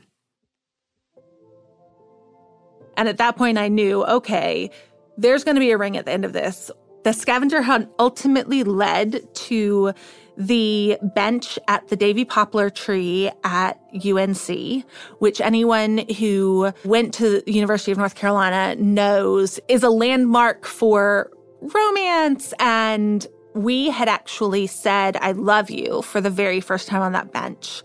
And 2.96 3.08
at 3.08 3.18
that 3.18 3.36
point, 3.36 3.58
I 3.58 3.68
knew 3.68 4.04
okay, 4.04 4.70
there's 5.16 5.44
going 5.44 5.56
to 5.56 5.60
be 5.60 5.70
a 5.70 5.78
ring 5.78 5.96
at 5.96 6.04
the 6.04 6.12
end 6.12 6.24
of 6.24 6.32
this, 6.32 6.70
the 7.04 7.12
scavenger 7.12 7.62
hunt 7.62 7.90
ultimately 7.98 8.64
led 8.64 9.22
to 9.34 9.92
the 10.36 10.98
bench 11.14 11.58
at 11.68 11.86
the 11.88 11.96
Davie 11.96 12.24
Poplar 12.24 12.70
tree 12.70 13.30
at 13.44 13.80
UNC, 13.94 14.84
which 15.18 15.40
anyone 15.40 15.98
who 16.18 16.72
went 16.84 17.14
to 17.14 17.40
the 17.42 17.52
University 17.52 17.92
of 17.92 17.98
North 17.98 18.14
Carolina 18.16 18.74
knows 18.76 19.60
is 19.68 19.82
a 19.82 19.90
landmark 19.90 20.66
for 20.66 21.30
romance. 21.60 22.52
And 22.58 23.26
we 23.54 23.90
had 23.90 24.08
actually 24.08 24.66
said, 24.66 25.16
I 25.18 25.32
love 25.32 25.70
you 25.70 26.02
for 26.02 26.20
the 26.20 26.30
very 26.30 26.60
first 26.60 26.88
time 26.88 27.02
on 27.02 27.12
that 27.12 27.32
bench. 27.32 27.82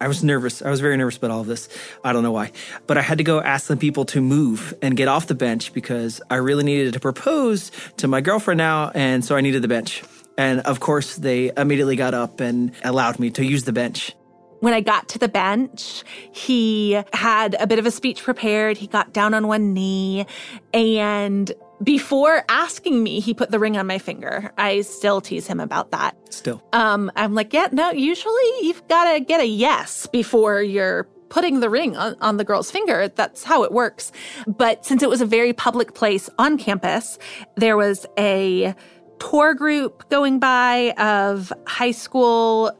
I 0.00 0.08
was 0.08 0.22
nervous. 0.22 0.62
I 0.62 0.70
was 0.70 0.80
very 0.80 0.96
nervous 0.96 1.16
about 1.16 1.30
all 1.30 1.40
of 1.40 1.46
this. 1.46 1.68
I 2.04 2.12
don't 2.12 2.22
know 2.22 2.32
why. 2.32 2.52
But 2.86 2.98
I 2.98 3.02
had 3.02 3.18
to 3.18 3.24
go 3.24 3.40
ask 3.40 3.66
some 3.66 3.78
people 3.78 4.04
to 4.06 4.20
move 4.20 4.74
and 4.82 4.96
get 4.96 5.08
off 5.08 5.26
the 5.26 5.34
bench 5.34 5.72
because 5.72 6.20
I 6.28 6.36
really 6.36 6.64
needed 6.64 6.92
to 6.94 7.00
propose 7.00 7.72
to 7.98 8.08
my 8.08 8.20
girlfriend 8.20 8.58
now. 8.58 8.90
And 8.94 9.24
so 9.24 9.36
I 9.36 9.40
needed 9.40 9.62
the 9.62 9.68
bench. 9.68 10.02
And 10.36 10.60
of 10.60 10.80
course, 10.80 11.16
they 11.16 11.50
immediately 11.56 11.96
got 11.96 12.12
up 12.12 12.40
and 12.40 12.72
allowed 12.84 13.18
me 13.18 13.30
to 13.32 13.44
use 13.44 13.64
the 13.64 13.72
bench. 13.72 14.14
When 14.60 14.72
I 14.74 14.80
got 14.80 15.08
to 15.10 15.18
the 15.18 15.28
bench, 15.28 16.02
he 16.32 17.02
had 17.12 17.56
a 17.58 17.66
bit 17.66 17.78
of 17.78 17.86
a 17.86 17.90
speech 17.90 18.22
prepared. 18.22 18.76
He 18.76 18.86
got 18.86 19.12
down 19.12 19.34
on 19.34 19.46
one 19.48 19.74
knee 19.74 20.26
and 20.72 21.52
before 21.82 22.44
asking 22.48 23.02
me, 23.02 23.20
he 23.20 23.34
put 23.34 23.50
the 23.50 23.58
ring 23.58 23.76
on 23.76 23.86
my 23.86 23.98
finger. 23.98 24.52
I 24.56 24.80
still 24.80 25.20
tease 25.20 25.46
him 25.46 25.60
about 25.60 25.90
that. 25.90 26.16
Still. 26.32 26.62
Um, 26.72 27.10
I'm 27.16 27.34
like, 27.34 27.52
yeah, 27.52 27.68
no, 27.72 27.90
usually 27.90 28.50
you've 28.62 28.86
got 28.88 29.12
to 29.12 29.20
get 29.20 29.40
a 29.40 29.46
yes 29.46 30.06
before 30.06 30.62
you're 30.62 31.04
putting 31.28 31.60
the 31.60 31.68
ring 31.68 31.96
on, 31.96 32.16
on, 32.20 32.36
the 32.36 32.44
girl's 32.44 32.70
finger. 32.70 33.08
That's 33.08 33.44
how 33.44 33.64
it 33.64 33.72
works. 33.72 34.12
But 34.46 34.86
since 34.86 35.02
it 35.02 35.08
was 35.08 35.20
a 35.20 35.26
very 35.26 35.52
public 35.52 35.94
place 35.94 36.30
on 36.38 36.56
campus, 36.56 37.18
there 37.56 37.76
was 37.76 38.06
a 38.18 38.74
tour 39.18 39.54
group 39.54 40.08
going 40.08 40.38
by 40.38 40.92
of 40.98 41.52
high 41.66 41.90
school 41.90 42.70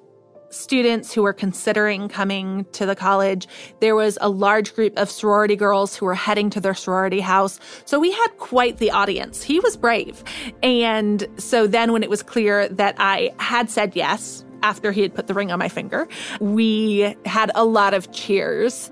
students 0.57 1.13
who 1.13 1.23
were 1.23 1.33
considering 1.33 2.09
coming 2.09 2.65
to 2.73 2.87
the 2.87 2.97
college. 2.97 3.47
There 3.81 3.95
was 3.95 4.19
a 4.21 4.29
large 4.29 4.75
group 4.75 4.97
of 4.97 5.11
sorority 5.11 5.57
girls 5.57 5.95
who 5.97 6.07
were 6.07 6.15
heading 6.15 6.51
to 6.51 6.61
their 6.61 6.75
sorority 6.75 7.21
house. 7.21 7.61
So 7.85 8.01
we 8.01 8.11
had 8.11 8.29
quite 8.39 8.79
the 8.79 8.91
audience. 8.91 9.43
He 9.43 9.61
was 9.61 9.77
brave. 9.77 10.25
And 10.63 11.27
so 11.37 11.67
then 11.67 11.93
when 11.93 12.03
it 12.03 12.11
was 12.11 12.23
clear 12.23 12.69
that 12.69 12.97
I 12.99 13.33
had 13.39 13.71
said 13.71 13.95
yes, 13.95 14.45
after 14.63 14.91
he 14.91 15.03
had 15.03 15.15
put 15.15 15.27
the 15.27 15.35
ring 15.35 15.53
on 15.53 15.59
my 15.59 15.69
finger, 15.69 16.09
we 16.41 17.15
had 17.25 17.51
a 17.55 17.65
lot 17.65 17.95
of 17.95 18.11
cheers. 18.13 18.91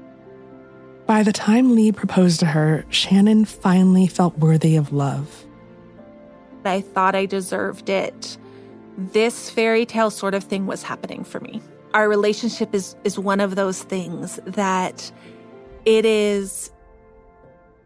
By 1.07 1.23
the 1.23 1.33
time 1.33 1.75
Lee 1.75 1.93
proposed 1.93 2.41
to 2.41 2.47
her, 2.47 2.85
Shannon 2.91 3.45
finally 3.45 4.07
felt 4.07 4.39
worthy 4.39 4.77
of 4.77 4.93
love. 4.93 5.45
I 6.65 6.81
thought 6.81 7.15
I 7.15 7.27
deserved 7.27 7.91
it 7.91 8.39
this 8.97 9.51
fairy 9.51 9.87
tale 9.87 10.11
sort 10.11 10.35
of 10.35 10.45
thing 10.45 10.67
was 10.67 10.83
happening 10.83 11.25
for 11.25 11.41
me. 11.41 11.61
Our 11.95 12.09
relationship 12.09 12.75
is 12.75 12.97
is 13.05 13.19
one 13.19 13.41
of 13.41 13.55
those 13.55 13.83
things 13.83 14.41
that 14.47 15.11
it 15.85 16.05
is 16.05 16.73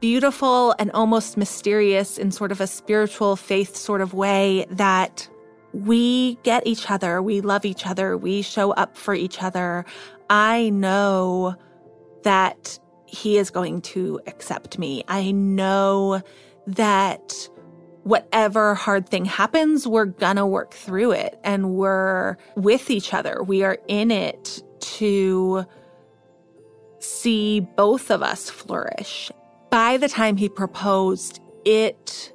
beautiful 0.00 0.74
and 0.78 0.90
almost 0.92 1.36
mysterious 1.36 2.18
in 2.18 2.30
sort 2.30 2.52
of 2.52 2.60
a 2.60 2.66
spiritual 2.66 3.36
faith 3.36 3.76
sort 3.76 4.00
of 4.00 4.14
way 4.14 4.66
that 4.70 5.28
we 5.72 6.36
get 6.44 6.66
each 6.66 6.90
other, 6.90 7.20
we 7.20 7.40
love 7.40 7.64
each 7.64 7.86
other, 7.86 8.16
we 8.16 8.42
show 8.42 8.70
up 8.72 8.96
for 8.96 9.14
each 9.14 9.42
other. 9.42 9.84
I 10.30 10.70
know 10.70 11.56
that 12.22 12.78
he 13.06 13.38
is 13.38 13.50
going 13.50 13.80
to 13.80 14.20
accept 14.26 14.78
me. 14.78 15.02
I 15.08 15.30
know 15.32 16.22
that 16.66 17.48
whatever 18.08 18.74
hard 18.74 19.06
thing 19.06 19.26
happens, 19.26 19.86
we're 19.86 20.06
gonna 20.06 20.46
work 20.46 20.72
through 20.72 21.12
it 21.12 21.38
and 21.44 21.74
we're 21.74 22.38
with 22.56 22.88
each 22.90 23.12
other. 23.12 23.42
We 23.42 23.62
are 23.64 23.76
in 23.86 24.10
it 24.10 24.62
to 24.96 25.66
see 27.00 27.60
both 27.60 28.10
of 28.10 28.22
us 28.22 28.48
flourish. 28.48 29.30
By 29.70 29.98
the 29.98 30.08
time 30.08 30.38
he 30.38 30.48
proposed, 30.48 31.40
it 31.66 32.32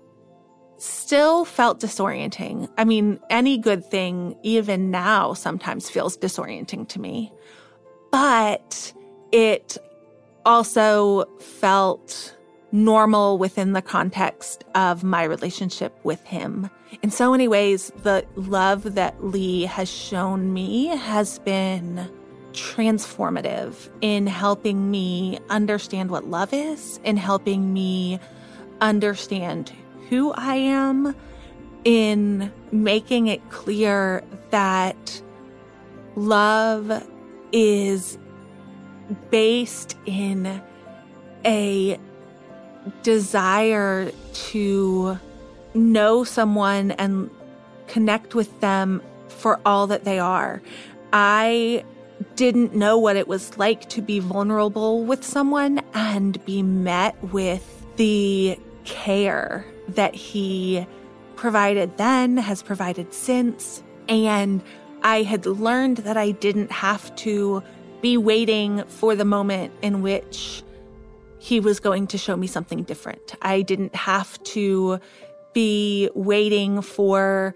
still 0.78 1.44
felt 1.44 1.80
disorienting. 1.80 2.70
I 2.78 2.86
mean, 2.86 3.20
any 3.32 3.58
good 3.58 3.84
thing, 3.84 4.38
even 4.44 4.92
now, 4.92 5.34
sometimes 5.34 5.90
feels 5.90 6.16
disorienting 6.16 6.88
to 6.90 7.02
me. 7.02 7.32
But 8.12 8.94
it 9.32 9.80
also 10.46 11.26
felt 11.40 12.38
normal 12.74 13.38
within 13.38 13.74
the 13.74 13.82
context 13.82 14.64
of 14.74 15.04
my 15.04 15.24
relationship 15.24 15.98
with 16.04 16.22
him. 16.26 16.70
In 17.04 17.12
so 17.12 17.32
many 17.32 17.48
ways, 17.48 17.92
the 18.02 18.26
love 18.36 18.96
that 18.96 19.24
Lee 19.24 19.62
has 19.66 19.90
shown 19.90 20.52
me 20.54 20.88
has 20.88 21.38
been 21.40 22.10
transformative 22.52 23.90
in 24.02 24.26
helping 24.26 24.90
me 24.90 25.40
understand 25.50 26.10
what 26.10 26.28
love 26.28 26.52
is, 26.52 27.00
in 27.04 27.16
helping 27.16 27.72
me 27.74 28.20
understand 28.82 29.72
who 30.10 30.32
I 30.34 30.56
am, 30.56 31.16
in 31.84 32.52
making 32.72 33.28
it 33.28 33.48
clear 33.52 34.24
that 34.50 35.22
love 36.16 37.08
is 37.52 38.18
based 39.30 39.96
in 40.08 40.62
a 41.46 42.00
desire 43.02 44.12
to 44.34 45.18
know 45.74 46.24
someone 46.24 46.92
and 46.92 47.30
connect 47.88 48.36
with 48.36 48.60
them 48.62 49.02
for 49.28 49.60
all 49.66 49.88
that 49.88 50.04
they 50.04 50.20
are. 50.20 50.62
I 51.12 51.84
didn't 52.36 52.76
know 52.76 52.98
what 52.98 53.16
it 53.16 53.28
was 53.28 53.58
like 53.58 53.90
to 53.90 54.02
be 54.02 54.20
vulnerable 54.20 55.04
with 55.04 55.24
someone 55.24 55.82
and 55.94 56.44
be 56.46 56.64
met 56.64 57.22
with 57.24 57.86
the 57.98 58.58
care 58.86 59.66
that 59.90 60.16
he 60.16 60.86
provided 61.36 61.98
then, 61.98 62.38
has 62.38 62.64
provided 62.64 63.14
since. 63.14 63.84
And 64.08 64.64
I 65.04 65.24
had 65.24 65.46
learned 65.46 65.98
that 65.98 66.18
I 66.18 66.32
didn't 66.32 66.72
have 66.72 67.14
to 67.18 67.62
be 68.02 68.18
waiting 68.18 68.84
for 68.86 69.16
the 69.16 69.26
moment 69.26 69.74
in 69.82 70.02
which 70.02 70.64
he 71.44 71.60
was 71.60 71.82
going 71.82 72.08
to 72.08 72.18
show 72.18 72.38
me 72.38 72.48
something 72.48 72.84
different. 72.84 73.36
I 73.42 73.64
didn't 73.64 73.94
have 73.94 74.42
to 74.44 75.02
be 75.52 76.10
waiting 76.16 76.82
for 76.82 77.54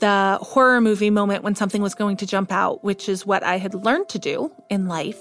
the 0.00 0.38
horror 0.40 0.80
movie 0.80 1.10
moment 1.10 1.44
when 1.44 1.54
something 1.54 1.82
was 1.82 1.94
going 1.94 2.16
to 2.16 2.26
jump 2.26 2.50
out, 2.50 2.82
which 2.82 3.10
is 3.10 3.26
what 3.26 3.42
I 3.42 3.58
had 3.58 3.74
learned 3.74 4.08
to 4.08 4.18
do 4.18 4.50
in 4.70 4.88
life. 4.88 5.20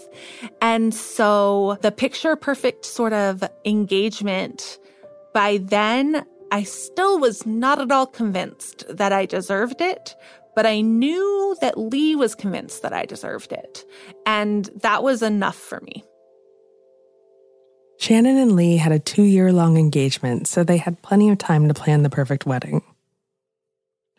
And 0.62 0.95
so 0.95 1.78
the 1.82 1.91
picture 1.91 2.38
perfect 2.38 2.86
sort 2.86 3.12
of 3.12 3.43
engagement, 3.65 4.80
by 5.34 5.58
then, 5.58 6.25
I 6.54 6.63
still 6.63 7.19
was 7.19 7.45
not 7.45 7.82
at 7.82 7.91
all 7.91 8.08
convinced 8.08 8.86
that 8.88 9.12
I 9.12 9.25
deserved 9.25 9.82
it, 9.82 10.15
but 10.56 10.65
I 10.65 10.80
knew 10.80 11.58
that 11.60 11.78
Lee 11.78 12.15
was 12.15 12.34
convinced 12.34 12.82
that 12.82 12.93
I 12.93 13.04
deserved 13.04 13.51
it. 13.51 13.84
And 14.25 14.69
that 14.84 15.04
was 15.04 15.21
enough 15.21 15.58
for 15.58 15.82
me. 15.82 16.06
Shannon 17.97 18.38
and 18.38 18.55
Lee 18.55 18.77
had 18.77 18.91
a 18.91 18.99
two 18.99 19.23
year 19.23 19.51
long 19.51 19.77
engagement, 19.77 20.47
so 20.47 20.63
they 20.63 20.77
had 20.77 21.01
plenty 21.01 21.29
of 21.29 21.38
time 21.38 21.67
to 21.67 21.73
plan 21.73 22.03
the 22.03 22.10
perfect 22.10 22.45
wedding. 22.45 22.81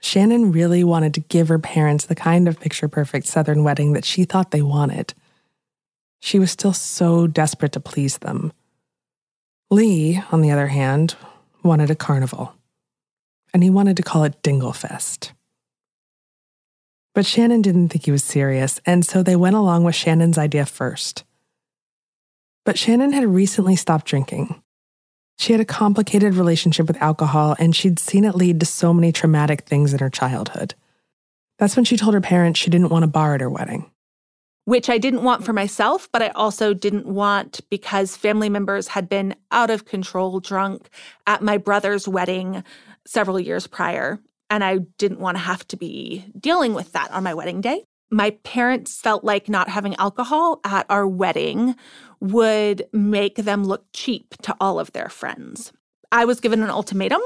Shannon 0.01 0.53
really 0.53 0.85
wanted 0.85 1.15
to 1.15 1.21
give 1.21 1.49
her 1.49 1.59
parents 1.59 2.07
the 2.07 2.15
kind 2.15 2.49
of 2.49 2.61
picture 2.61 2.89
perfect 2.89 3.27
Southern 3.27 3.65
wedding 3.65 3.93
that 3.93 4.05
she 4.05 4.25
thought 4.25 4.51
they 4.51 4.63
wanted. 4.63 5.15
She 6.21 6.39
was 6.39 6.51
still 6.51 6.73
so 6.73 7.27
desperate 7.27 7.73
to 7.73 7.81
please 7.81 8.19
them. 8.19 8.53
Lee, 9.71 10.23
on 10.31 10.43
the 10.43 10.51
other 10.51 10.69
hand, 10.69 11.17
wanted 11.63 11.91
a 11.91 11.97
carnival, 11.97 12.55
and 13.53 13.63
he 13.63 13.71
wanted 13.71 13.97
to 13.97 14.03
call 14.03 14.25
it 14.25 14.43
Dinglefest. 14.43 15.33
But 17.15 17.27
Shannon 17.27 17.63
didn't 17.63 17.89
think 17.89 18.05
he 18.05 18.11
was 18.11 18.23
serious, 18.23 18.81
and 18.87 19.05
so 19.05 19.23
they 19.23 19.37
went 19.37 19.57
along 19.57 19.85
with 19.85 19.95
Shannon's 19.95 20.39
idea 20.39 20.67
first. 20.67 21.25
But 22.67 22.77
Shannon 22.77 23.13
had 23.13 23.25
recently 23.25 23.77
stopped 23.77 24.07
drinking. 24.07 24.61
She 25.39 25.53
had 25.53 25.61
a 25.61 25.65
complicated 25.65 26.35
relationship 26.35 26.89
with 26.89 27.01
alcohol, 27.01 27.55
and 27.61 27.77
she'd 27.77 28.01
seen 28.01 28.25
it 28.25 28.35
lead 28.35 28.59
to 28.59 28.67
so 28.67 28.93
many 28.93 29.13
traumatic 29.13 29.63
things 29.63 29.93
in 29.93 30.01
her 30.01 30.11
childhood. 30.11 30.75
That's 31.59 31.77
when 31.77 31.85
she 31.85 31.97
told 31.97 32.15
her 32.15 32.21
parents 32.21 32.59
she 32.59 32.69
didn't 32.69 32.89
want 32.89 33.05
a 33.05 33.09
bar 33.09 33.37
at 33.37 33.41
her 33.41 33.49
wedding. 33.49 33.89
Which 34.65 34.91
I 34.91 34.99
didn't 34.99 35.23
want 35.23 35.45
for 35.45 35.53
myself, 35.53 36.09
but 36.13 36.23
I 36.23 36.29
also 36.31 36.75
didn't 36.75 37.07
want 37.07 37.61
because 37.71 38.17
family 38.17 38.49
members 38.49 38.89
had 38.89 39.09
been 39.09 39.37
out 39.53 39.71
of 39.71 39.85
control 39.85 40.41
drunk 40.41 40.89
at 41.25 41.43
my 41.43 41.59
brother's 41.59 42.09
wedding 42.09 42.65
several 43.07 43.39
years 43.39 43.69
prior. 43.69 44.19
And 44.51 44.65
I 44.65 44.79
didn't 44.99 45.21
want 45.21 45.37
to 45.37 45.43
have 45.43 45.67
to 45.69 45.77
be 45.77 46.25
dealing 46.37 46.75
with 46.75 46.91
that 46.93 47.13
on 47.13 47.23
my 47.23 47.35
wedding 47.35 47.61
day. 47.61 47.85
My 48.11 48.31
parents 48.43 49.01
felt 49.01 49.25
like 49.25 49.49
not 49.49 49.69
having 49.69 49.97
alcohol 49.97 50.61
at 50.65 50.87
our 50.89 51.07
wedding 51.07 51.77
would 52.21 52.87
make 52.93 53.37
them 53.37 53.65
look 53.65 53.87
cheap 53.93 54.35
to 54.43 54.57
all 54.61 54.79
of 54.79 54.93
their 54.93 55.09
friends. 55.09 55.73
I 56.11 56.25
was 56.25 56.41
given 56.41 56.63
an 56.63 56.71
ultimatum. 56.71 57.21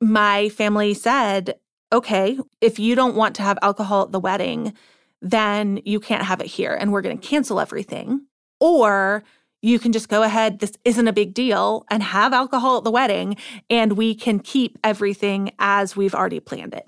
My 0.00 0.48
family 0.50 0.94
said, 0.94 1.54
okay, 1.92 2.38
if 2.60 2.78
you 2.78 2.94
don't 2.94 3.14
want 3.14 3.36
to 3.36 3.42
have 3.42 3.58
alcohol 3.62 4.02
at 4.02 4.12
the 4.12 4.20
wedding, 4.20 4.74
then 5.22 5.80
you 5.84 6.00
can't 6.00 6.24
have 6.24 6.40
it 6.40 6.46
here 6.46 6.74
and 6.74 6.92
we're 6.92 7.02
going 7.02 7.18
to 7.18 7.26
cancel 7.26 7.60
everything. 7.60 8.26
Or 8.60 9.24
you 9.64 9.78
can 9.78 9.92
just 9.92 10.10
go 10.10 10.22
ahead. 10.22 10.58
This 10.58 10.74
isn't 10.84 11.08
a 11.08 11.12
big 11.12 11.32
deal 11.32 11.86
and 11.90 12.02
have 12.02 12.34
alcohol 12.34 12.76
at 12.76 12.84
the 12.84 12.90
wedding, 12.90 13.38
and 13.70 13.94
we 13.94 14.14
can 14.14 14.38
keep 14.38 14.78
everything 14.84 15.52
as 15.58 15.96
we've 15.96 16.14
already 16.14 16.38
planned 16.38 16.74
it. 16.74 16.86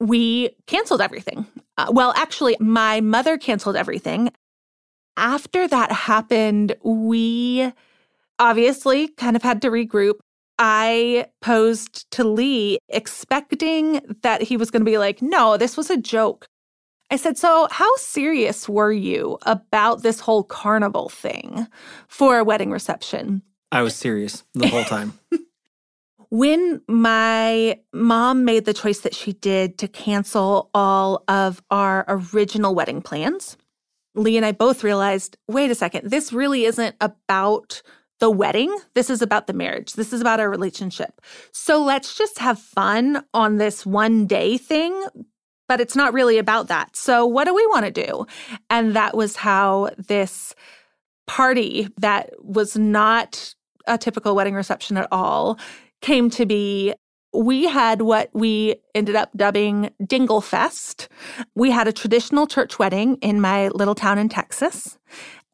We 0.00 0.56
canceled 0.66 1.02
everything. 1.02 1.46
Uh, 1.76 1.88
well, 1.90 2.14
actually, 2.16 2.56
my 2.60 3.02
mother 3.02 3.36
canceled 3.36 3.76
everything. 3.76 4.30
After 5.16 5.66
that 5.68 5.92
happened, 5.92 6.76
we 6.82 7.72
obviously 8.38 9.08
kind 9.08 9.36
of 9.36 9.42
had 9.42 9.62
to 9.62 9.70
regroup. 9.70 10.14
I 10.58 11.26
posed 11.42 12.10
to 12.12 12.24
Lee 12.24 12.78
expecting 12.88 14.00
that 14.22 14.42
he 14.42 14.56
was 14.56 14.70
going 14.70 14.80
to 14.80 14.90
be 14.90 14.98
like, 14.98 15.20
no, 15.20 15.56
this 15.56 15.76
was 15.76 15.90
a 15.90 15.96
joke. 15.96 16.46
I 17.10 17.16
said, 17.16 17.38
So, 17.38 17.68
how 17.70 17.94
serious 17.96 18.68
were 18.68 18.92
you 18.92 19.38
about 19.42 20.02
this 20.02 20.20
whole 20.20 20.42
carnival 20.42 21.08
thing 21.08 21.68
for 22.08 22.38
a 22.38 22.44
wedding 22.44 22.70
reception? 22.70 23.42
I 23.70 23.82
was 23.82 23.94
serious 23.94 24.44
the 24.54 24.68
whole 24.68 24.84
time. 24.96 25.12
when 26.30 26.82
my 26.88 27.78
mom 27.92 28.44
made 28.44 28.64
the 28.64 28.74
choice 28.74 29.00
that 29.00 29.14
she 29.14 29.34
did 29.34 29.78
to 29.78 29.88
cancel 29.88 30.70
all 30.74 31.22
of 31.28 31.62
our 31.70 32.04
original 32.08 32.74
wedding 32.74 33.02
plans, 33.02 33.56
Lee 34.16 34.36
and 34.36 34.46
I 34.46 34.52
both 34.52 34.82
realized 34.82 35.36
wait 35.48 35.70
a 35.70 35.74
second, 35.74 36.10
this 36.10 36.32
really 36.32 36.64
isn't 36.64 36.96
about 37.00 37.82
the 38.18 38.30
wedding. 38.30 38.76
This 38.94 39.10
is 39.10 39.20
about 39.20 39.46
the 39.46 39.52
marriage. 39.52 39.92
This 39.92 40.12
is 40.12 40.22
about 40.22 40.40
our 40.40 40.48
relationship. 40.48 41.20
So 41.52 41.82
let's 41.82 42.16
just 42.16 42.38
have 42.38 42.58
fun 42.58 43.24
on 43.34 43.58
this 43.58 43.84
one 43.84 44.26
day 44.26 44.56
thing 44.56 45.06
but 45.68 45.80
it's 45.80 45.96
not 45.96 46.12
really 46.12 46.38
about 46.38 46.68
that. 46.68 46.96
So, 46.96 47.26
what 47.26 47.44
do 47.44 47.54
we 47.54 47.66
want 47.66 47.86
to 47.86 47.90
do? 47.90 48.26
And 48.70 48.94
that 48.94 49.16
was 49.16 49.36
how 49.36 49.90
this 49.98 50.54
party 51.26 51.88
that 51.98 52.30
was 52.38 52.76
not 52.76 53.54
a 53.86 53.98
typical 53.98 54.34
wedding 54.34 54.54
reception 54.54 54.96
at 54.96 55.08
all 55.10 55.58
came 56.00 56.30
to 56.30 56.46
be. 56.46 56.94
We 57.36 57.64
had 57.64 58.00
what 58.00 58.30
we 58.32 58.76
ended 58.94 59.14
up 59.14 59.30
dubbing 59.36 59.90
Dingle 60.04 60.40
Fest. 60.40 61.08
We 61.54 61.70
had 61.70 61.86
a 61.86 61.92
traditional 61.92 62.46
church 62.46 62.78
wedding 62.78 63.16
in 63.16 63.42
my 63.42 63.68
little 63.68 63.94
town 63.94 64.18
in 64.18 64.30
Texas. 64.30 64.96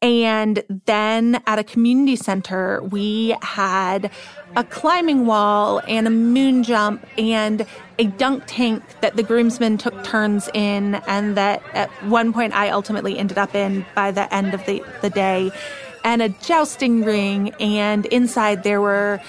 And 0.01 0.63
then 0.85 1.41
at 1.45 1.59
a 1.59 1.63
community 1.63 2.15
center, 2.15 2.81
we 2.83 3.35
had 3.41 4.11
a 4.55 4.63
climbing 4.63 5.25
wall 5.25 5.81
and 5.87 6.07
a 6.07 6.09
moon 6.09 6.63
jump 6.63 7.05
and 7.17 7.65
a 7.99 8.07
dunk 8.07 8.43
tank 8.45 8.83
that 9.01 9.15
the 9.15 9.23
groomsmen 9.23 9.77
took 9.77 10.03
turns 10.03 10.49
in, 10.53 10.95
and 11.07 11.37
that 11.37 11.61
at 11.73 11.89
one 12.03 12.33
point 12.33 12.53
I 12.53 12.69
ultimately 12.69 13.17
ended 13.17 13.37
up 13.37 13.55
in 13.55 13.85
by 13.95 14.11
the 14.11 14.33
end 14.33 14.53
of 14.53 14.65
the, 14.65 14.83
the 15.01 15.09
day, 15.09 15.51
and 16.03 16.21
a 16.21 16.29
jousting 16.29 17.05
ring. 17.05 17.53
And 17.61 18.05
inside 18.07 18.63
there 18.63 18.81
were 18.81 19.21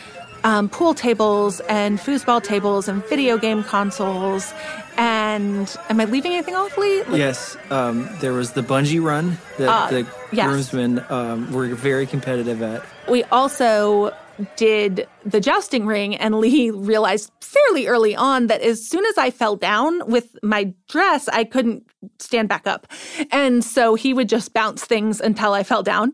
um, 0.45 0.68
pool 0.68 0.95
tables 0.95 1.61
and 1.68 1.99
foosball 1.99 2.42
tables 2.42 2.86
and 2.86 3.05
video 3.07 3.36
game 3.36 3.64
consoles 3.64 4.53
and 4.97 5.76
am 5.88 6.01
I 6.01 6.05
leaving 6.05 6.32
anything 6.32 6.55
off, 6.55 6.76
Lee? 6.78 7.03
Yes, 7.11 7.57
um, 7.70 8.09
there 8.20 8.32
was 8.32 8.53
the 8.53 8.62
bungee 8.62 9.03
run 9.03 9.38
that 9.59 9.68
uh, 9.68 9.90
the 9.90 10.07
yes. 10.32 10.47
groomsmen 10.49 11.05
um, 11.09 11.53
were 11.53 11.68
very 11.74 12.07
competitive 12.07 12.62
at. 12.62 12.84
We 13.09 13.24
also 13.24 14.14
did 14.57 15.09
the 15.24 15.40
jousting 15.40 15.86
ring, 15.86 16.16
and 16.16 16.38
Lee 16.38 16.70
realized 16.70 17.32
fairly 17.40 17.86
early 17.86 18.14
on 18.14 18.47
that 18.49 18.61
as 18.61 18.86
soon 18.86 19.05
as 19.07 19.18
I 19.18 19.30
fell 19.30 19.57
down 19.57 20.07
with 20.07 20.36
my 20.42 20.72
dress, 20.88 21.28
I 21.28 21.45
couldn't 21.45 21.84
stand 22.18 22.49
back 22.49 22.66
up. 22.66 22.86
And 23.30 23.64
so 23.64 23.95
he 23.95 24.14
would 24.14 24.28
just 24.28 24.53
bounce 24.53 24.84
things 24.84 25.20
until 25.20 25.53
I 25.53 25.62
fell 25.62 25.82
down. 25.82 26.12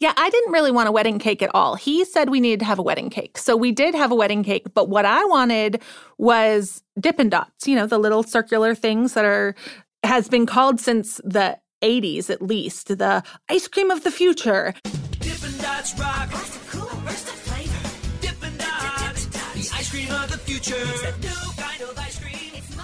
Yeah, 0.00 0.14
I 0.16 0.30
didn't 0.30 0.52
really 0.52 0.70
want 0.72 0.88
a 0.88 0.92
wedding 0.92 1.18
cake 1.18 1.42
at 1.42 1.54
all. 1.54 1.74
He 1.74 2.06
said 2.06 2.30
we 2.30 2.40
needed 2.40 2.60
to 2.60 2.64
have 2.64 2.78
a 2.78 2.82
wedding 2.82 3.10
cake. 3.10 3.36
So 3.36 3.54
we 3.54 3.70
did 3.70 3.94
have 3.94 4.10
a 4.10 4.14
wedding 4.14 4.42
cake, 4.42 4.68
but 4.72 4.88
what 4.88 5.04
I 5.04 5.22
wanted 5.26 5.82
was 6.16 6.82
Dippin' 6.98 7.28
Dots, 7.28 7.68
you 7.68 7.76
know, 7.76 7.86
the 7.86 7.98
little 7.98 8.22
circular 8.22 8.74
things 8.74 9.12
that 9.12 9.26
are 9.26 9.54
has 10.02 10.26
been 10.28 10.46
called 10.46 10.80
since 10.80 11.20
the 11.22 11.58
80s 11.82 12.30
at 12.30 12.40
least, 12.40 12.96
the 12.96 13.22
ice 13.50 13.68
cream 13.68 13.90
of 13.90 14.02
the 14.02 14.10
future. 14.10 14.74
Dippin' 15.20 15.58
Dots 15.58 15.98
rock. 16.00 16.30
Where's 16.32 16.50
the 16.50 16.78
cool? 16.78 16.88
Where's 17.04 17.22
the 17.22 17.32
flavor? 17.32 18.22
Dippin' 18.22 18.56
Dots, 18.56 19.26
the 19.26 19.76
ice 19.76 19.90
cream 19.90 20.10
of 20.10 20.30
the 20.30 20.38
future. 20.38 21.49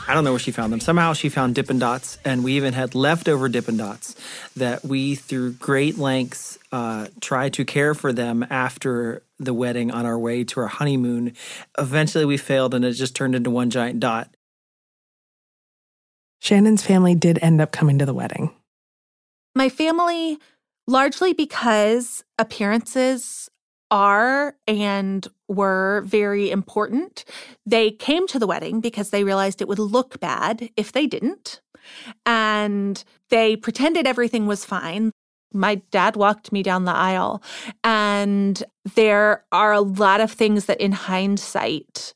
I 0.09 0.14
don't 0.14 0.24
know 0.24 0.30
where 0.30 0.38
she 0.38 0.52
found 0.52 0.72
them. 0.72 0.80
Somehow 0.80 1.14
she 1.14 1.28
found 1.28 1.54
Dippin' 1.54 1.78
Dots, 1.78 2.18
and 2.24 2.44
we 2.44 2.52
even 2.52 2.74
had 2.74 2.94
leftover 2.94 3.48
Dippin' 3.48 3.76
Dots 3.76 4.14
that 4.57 4.84
we, 4.84 5.16
through 5.16 5.54
great 5.54 5.98
lengths, 5.98 6.59
uh, 6.70 7.09
tried 7.20 7.54
to 7.54 7.64
care 7.64 7.92
for 7.94 8.12
them 8.12 8.46
after 8.48 9.22
the 9.38 9.52
wedding 9.52 9.90
on 9.90 10.07
our 10.07 10.18
way 10.18 10.44
to 10.44 10.61
our 10.61 10.68
honeymoon. 10.68 11.34
Eventually, 11.76 12.24
we 12.24 12.36
failed, 12.36 12.72
and 12.72 12.84
it 12.84 12.92
just 12.92 13.16
turned 13.16 13.34
into 13.34 13.50
one 13.50 13.70
giant 13.70 13.98
dot. 13.98 14.30
Shannon's 16.40 16.82
family 16.82 17.14
did 17.14 17.38
end 17.42 17.61
up 17.61 17.72
coming 17.72 17.98
to 17.98 18.07
the 18.07 18.14
wedding. 18.14 18.52
My 19.57 19.68
family, 19.68 20.38
largely 20.86 21.32
because 21.32 22.22
appearances 22.38 23.50
are 23.91 24.57
and 24.66 25.26
were 25.49 26.03
very 26.07 26.51
important. 26.51 27.24
They 27.64 27.91
came 27.91 28.26
to 28.28 28.39
the 28.39 28.47
wedding 28.47 28.80
because 28.80 29.11
they 29.11 29.24
realized 29.24 29.61
it 29.61 29.68
would 29.68 29.78
look 29.78 30.20
bad 30.20 30.70
if 30.76 30.93
they 30.93 31.07
didn't. 31.07 31.61
And 32.24 33.03
they 33.30 33.57
pretended 33.57 34.07
everything 34.07 34.47
was 34.47 34.64
fine. 34.64 35.12
My 35.53 35.76
dad 35.91 36.16
walked 36.16 36.51
me 36.53 36.62
down 36.62 36.84
the 36.84 36.93
aisle, 36.93 37.43
and 37.84 38.62
there 38.97 39.45
are 39.53 39.72
a 39.72 39.80
lot 39.80 40.20
of 40.20 40.32
things 40.32 40.66
that, 40.66 40.80
in 40.80 40.93
hindsight, 40.93 42.12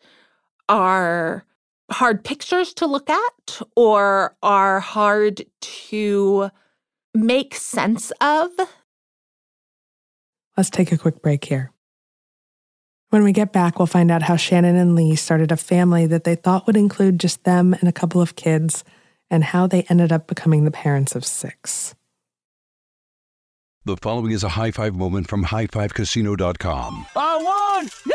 are 0.69 1.45
hard 1.91 2.25
pictures 2.25 2.75
to 2.75 2.87
look 2.87 3.09
at 3.09 3.61
or 3.77 4.37
are 4.43 4.81
hard 4.81 5.45
to 5.61 6.51
make 7.15 7.55
sense 7.55 8.13
of 8.21 8.51
Let's 10.57 10.71
take 10.71 10.93
a 10.93 10.99
quick 10.99 11.23
break 11.23 11.45
here. 11.45 11.73
When 13.11 13.25
we 13.25 13.33
get 13.33 13.53
back, 13.53 13.79
we'll 13.79 13.87
find 13.87 14.11
out 14.11 14.23
how 14.23 14.37
Shannon 14.37 14.77
and 14.77 14.95
Lee 14.95 15.17
started 15.17 15.51
a 15.51 15.57
family 15.57 16.07
that 16.07 16.25
they 16.25 16.37
thought 16.37 16.67
would 16.67 16.77
include 16.77 17.19
just 17.19 17.43
them 17.45 17.75
and 17.75 17.89
a 17.89 17.93
couple 17.93 18.21
of 18.21 18.37
kids, 18.37 18.85
and 19.31 19.43
how 19.43 19.67
they 19.67 19.83
ended 19.85 20.13
up 20.13 20.27
becoming 20.29 20.65
the 20.65 20.71
parents 20.71 21.17
of 21.17 21.25
six. 21.25 21.95
The 23.85 23.97
following 23.97 24.33
is 24.33 24.45
a 24.45 24.51
high 24.51 24.71
five 24.71 24.95
moment 24.95 25.29
from 25.29 25.45
highfivecasino.com. 25.45 27.07
I 27.17 27.37
won! 27.43 28.15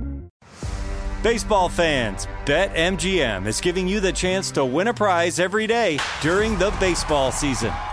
Baseball 1.23 1.69
fans, 1.69 2.27
BetMGM 2.45 3.45
is 3.45 3.61
giving 3.61 3.87
you 3.87 3.99
the 3.99 4.11
chance 4.11 4.49
to 4.53 4.65
win 4.65 4.87
a 4.87 4.93
prize 4.95 5.39
every 5.39 5.67
day 5.67 5.99
during 6.19 6.57
the 6.57 6.71
baseball 6.79 7.31
season. 7.31 7.71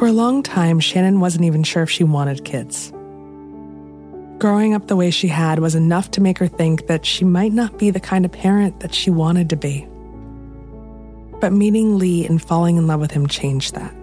For 0.00 0.06
a 0.06 0.12
long 0.12 0.42
time, 0.42 0.80
Shannon 0.80 1.20
wasn't 1.20 1.44
even 1.44 1.62
sure 1.62 1.82
if 1.82 1.90
she 1.90 2.04
wanted 2.04 2.42
kids. 2.46 2.90
Growing 4.38 4.72
up 4.72 4.86
the 4.86 4.96
way 4.96 5.10
she 5.10 5.28
had 5.28 5.58
was 5.58 5.74
enough 5.74 6.10
to 6.12 6.22
make 6.22 6.38
her 6.38 6.46
think 6.46 6.86
that 6.86 7.04
she 7.04 7.22
might 7.22 7.52
not 7.52 7.78
be 7.78 7.90
the 7.90 8.00
kind 8.00 8.24
of 8.24 8.32
parent 8.32 8.80
that 8.80 8.94
she 8.94 9.10
wanted 9.10 9.50
to 9.50 9.56
be. 9.56 9.86
But 11.38 11.52
meeting 11.52 11.98
Lee 11.98 12.24
and 12.24 12.40
falling 12.40 12.78
in 12.78 12.86
love 12.86 12.98
with 12.98 13.10
him 13.10 13.26
changed 13.26 13.74
that. 13.74 13.94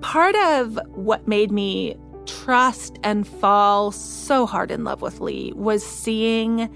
Part 0.00 0.34
of 0.34 0.80
what 0.94 1.28
made 1.28 1.52
me 1.52 1.94
trust 2.24 2.98
and 3.02 3.28
fall 3.28 3.92
so 3.92 4.46
hard 4.46 4.70
in 4.70 4.84
love 4.84 5.02
with 5.02 5.20
Lee 5.20 5.52
was 5.56 5.84
seeing 5.84 6.74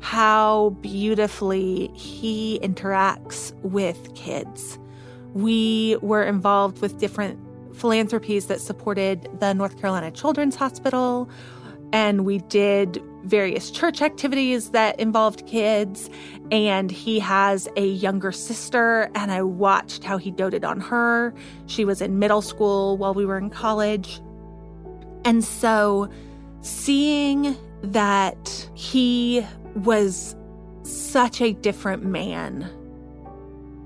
how 0.00 0.70
beautifully 0.80 1.88
he 1.88 2.58
interacts 2.62 3.52
with 3.56 4.14
kids. 4.14 4.78
We 5.34 5.96
were 6.02 6.22
involved 6.22 6.82
with 6.82 6.98
different 6.98 7.41
philanthropies 7.74 8.46
that 8.46 8.60
supported 8.60 9.28
the 9.40 9.52
North 9.52 9.80
Carolina 9.80 10.10
Children's 10.10 10.56
Hospital, 10.56 11.28
and 11.92 12.24
we 12.24 12.38
did 12.38 13.02
various 13.24 13.70
church 13.70 14.02
activities 14.02 14.70
that 14.70 14.98
involved 14.98 15.46
kids. 15.46 16.10
And 16.50 16.90
he 16.90 17.18
has 17.20 17.68
a 17.76 17.86
younger 17.86 18.32
sister, 18.32 19.10
and 19.14 19.30
I 19.30 19.42
watched 19.42 20.02
how 20.02 20.16
he 20.16 20.30
doted 20.30 20.64
on 20.64 20.80
her. 20.80 21.34
She 21.66 21.84
was 21.84 22.00
in 22.00 22.18
middle 22.18 22.42
school 22.42 22.96
while 22.96 23.14
we 23.14 23.24
were 23.26 23.38
in 23.38 23.50
college. 23.50 24.20
And 25.24 25.44
so 25.44 26.10
seeing 26.62 27.56
that 27.82 28.68
he 28.74 29.46
was 29.76 30.34
such 30.82 31.40
a 31.40 31.52
different 31.52 32.04
man 32.04 32.68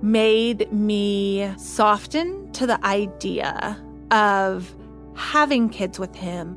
made 0.06 0.72
me 0.72 1.52
soften 1.58 2.50
to 2.52 2.64
the 2.64 2.82
idea 2.86 3.76
of 4.12 4.72
having 5.16 5.68
kids 5.68 5.98
with 5.98 6.14
him. 6.14 6.56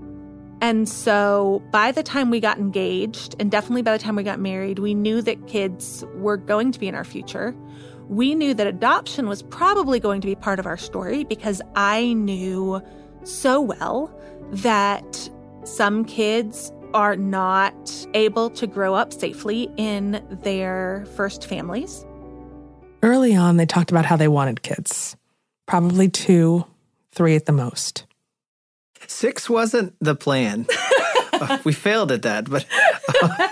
And 0.61 0.87
so 0.87 1.63
by 1.71 1.91
the 1.91 2.03
time 2.03 2.29
we 2.29 2.39
got 2.39 2.59
engaged, 2.59 3.35
and 3.39 3.49
definitely 3.49 3.81
by 3.81 3.97
the 3.97 4.03
time 4.03 4.15
we 4.15 4.23
got 4.23 4.39
married, 4.39 4.77
we 4.77 4.93
knew 4.93 5.23
that 5.23 5.47
kids 5.47 6.05
were 6.13 6.37
going 6.37 6.71
to 6.71 6.79
be 6.79 6.87
in 6.87 6.93
our 6.93 7.03
future. 7.03 7.55
We 8.07 8.35
knew 8.35 8.53
that 8.53 8.67
adoption 8.67 9.27
was 9.27 9.41
probably 9.41 9.99
going 9.99 10.21
to 10.21 10.27
be 10.27 10.35
part 10.35 10.59
of 10.59 10.67
our 10.67 10.77
story 10.77 11.23
because 11.23 11.59
I 11.75 12.13
knew 12.13 12.81
so 13.23 13.61
well 13.61 14.15
that 14.51 15.29
some 15.63 16.05
kids 16.05 16.71
are 16.93 17.15
not 17.15 18.07
able 18.13 18.51
to 18.51 18.67
grow 18.67 18.93
up 18.93 19.11
safely 19.11 19.71
in 19.77 20.23
their 20.29 21.05
first 21.15 21.47
families. 21.47 22.05
Early 23.01 23.35
on, 23.35 23.57
they 23.57 23.65
talked 23.65 23.91
about 23.91 24.05
how 24.05 24.17
they 24.17 24.27
wanted 24.27 24.61
kids 24.61 25.15
probably 25.69 26.09
two, 26.09 26.65
three 27.11 27.35
at 27.35 27.45
the 27.45 27.51
most. 27.51 28.05
Six 29.07 29.49
wasn't 29.49 29.95
the 30.01 30.15
plan. 30.15 30.65
uh, 31.33 31.59
we 31.63 31.73
failed 31.73 32.11
at 32.11 32.23
that, 32.23 32.49
but. 32.49 32.65
Uh, 33.21 33.47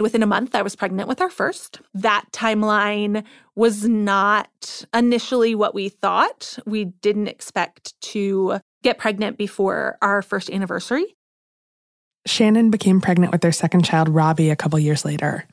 Within 0.00 0.24
a 0.24 0.26
month, 0.26 0.56
I 0.56 0.62
was 0.62 0.74
pregnant 0.74 1.08
with 1.08 1.20
our 1.20 1.30
first. 1.30 1.80
That 1.94 2.24
timeline 2.32 3.22
was 3.54 3.86
not 3.86 4.84
initially 4.92 5.54
what 5.54 5.72
we 5.72 5.88
thought. 5.88 6.58
We 6.66 6.86
didn't 6.86 7.28
expect 7.28 7.94
to 8.00 8.58
get 8.82 8.98
pregnant 8.98 9.38
before 9.38 9.96
our 10.02 10.20
first 10.20 10.50
anniversary. 10.50 11.14
Shannon 12.26 12.70
became 12.70 13.00
pregnant 13.00 13.30
with 13.30 13.42
their 13.42 13.52
second 13.52 13.84
child, 13.84 14.08
Robbie, 14.08 14.50
a 14.50 14.56
couple 14.56 14.80
years 14.80 15.04
later. 15.04 15.46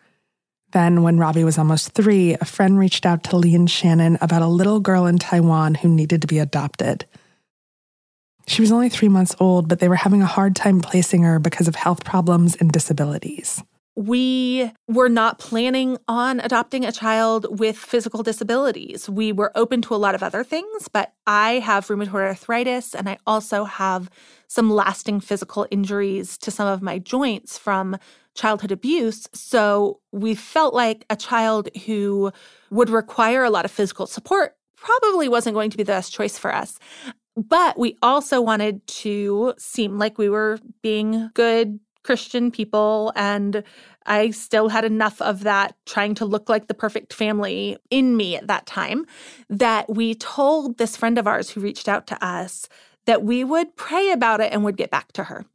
Then, 0.72 1.04
when 1.04 1.18
Robbie 1.18 1.44
was 1.44 1.58
almost 1.58 1.92
three, 1.92 2.34
a 2.36 2.46
friend 2.46 2.78
reached 2.78 3.06
out 3.06 3.24
to 3.26 3.38
Lee 3.38 3.56
and 3.56 3.70
Shannon 3.70 4.18
about 4.22 4.42
a 4.42 4.48
little 4.48 4.80
girl 4.80 5.06
in 5.06 5.18
Taiwan 5.18 5.76
who 5.76 5.90
needed 5.90 6.22
to 6.22 6.28
be 6.28 6.40
adopted. 6.40 7.06
She 8.48 8.62
was 8.62 8.72
only 8.72 8.90
three 8.90 9.10
months 9.10 9.36
old, 9.40 9.68
but 9.68 9.80
they 9.80 9.90
were 9.90 9.96
having 9.96 10.22
a 10.22 10.28
hard 10.28 10.56
time 10.56 10.82
placing 10.82 11.24
her 11.24 11.40
because 11.40 11.68
of 11.68 11.76
health 11.76 12.04
problems 12.04 12.56
and 12.56 12.72
disabilities. 12.72 13.62
We 13.96 14.72
were 14.88 15.10
not 15.10 15.38
planning 15.38 15.98
on 16.08 16.40
adopting 16.40 16.86
a 16.86 16.92
child 16.94 17.60
with 17.60 17.78
physical 17.78 18.24
disabilities. 18.24 19.10
We 19.10 19.34
were 19.34 19.52
open 19.56 19.82
to 19.84 19.96
a 19.96 19.98
lot 19.98 20.16
of 20.16 20.24
other 20.24 20.44
things, 20.44 20.88
but 20.88 21.14
I 21.28 21.60
have 21.60 21.88
rheumatoid 21.88 22.14
arthritis 22.14 22.96
and 22.96 23.10
I 23.10 23.18
also 23.28 23.66
have 23.66 24.10
some 24.48 24.70
lasting 24.70 25.20
physical 25.20 25.68
injuries 25.72 26.38
to 26.40 26.52
some 26.52 26.68
of 26.68 26.82
my 26.82 27.00
joints 27.00 27.58
from 27.58 27.98
childhood 28.34 28.72
abuse. 28.72 29.28
So 29.34 30.00
we 30.12 30.36
felt 30.36 30.74
like 30.74 31.06
a 31.10 31.16
child 31.16 31.70
who 31.86 32.32
would 32.70 32.90
require 32.90 33.44
a 33.44 33.50
lot 33.50 33.66
of 33.66 33.72
physical 33.72 34.08
support 34.08 34.56
probably 34.78 35.28
wasn't 35.28 35.54
going 35.54 35.70
to 35.70 35.78
be 35.78 35.84
the 35.84 35.92
best 35.92 36.14
choice 36.14 36.38
for 36.38 36.54
us. 36.54 36.80
But 37.36 37.78
we 37.78 37.98
also 38.02 38.42
wanted 38.42 38.86
to 38.88 39.54
seem 39.58 39.98
like 39.98 40.18
we 40.18 40.30
were 40.30 40.60
being 40.82 41.30
good 41.34 41.80
Christian 42.04 42.52
people. 42.52 43.12
And 43.16 43.64
I 44.06 44.32
still 44.32 44.70
had 44.70 44.86
enough 44.86 45.22
of 45.22 45.44
that 45.44 45.76
trying 45.86 46.16
to 46.16 46.26
look 46.26 46.50
like 46.50 46.68
the 46.68 46.74
perfect 46.74 47.14
family 47.14 47.78
in 47.90 48.18
me 48.18 48.36
at 48.36 48.48
that 48.48 48.66
time 48.66 49.06
that 49.50 49.94
we 49.94 50.16
told 50.16 50.78
this 50.78 50.98
friend 50.98 51.18
of 51.18 51.28
ours 51.28 51.50
who 51.50 51.62
reached 51.62 51.88
out 51.88 52.08
to 52.08 52.26
us 52.26 52.68
that 53.06 53.24
we 53.24 53.44
would 53.44 53.76
pray 53.76 54.12
about 54.12 54.42
it 54.42 54.52
and 54.52 54.64
would 54.64 54.78
get 54.78 54.92
back 54.92 55.12
to 55.14 55.26
her. 55.26 55.46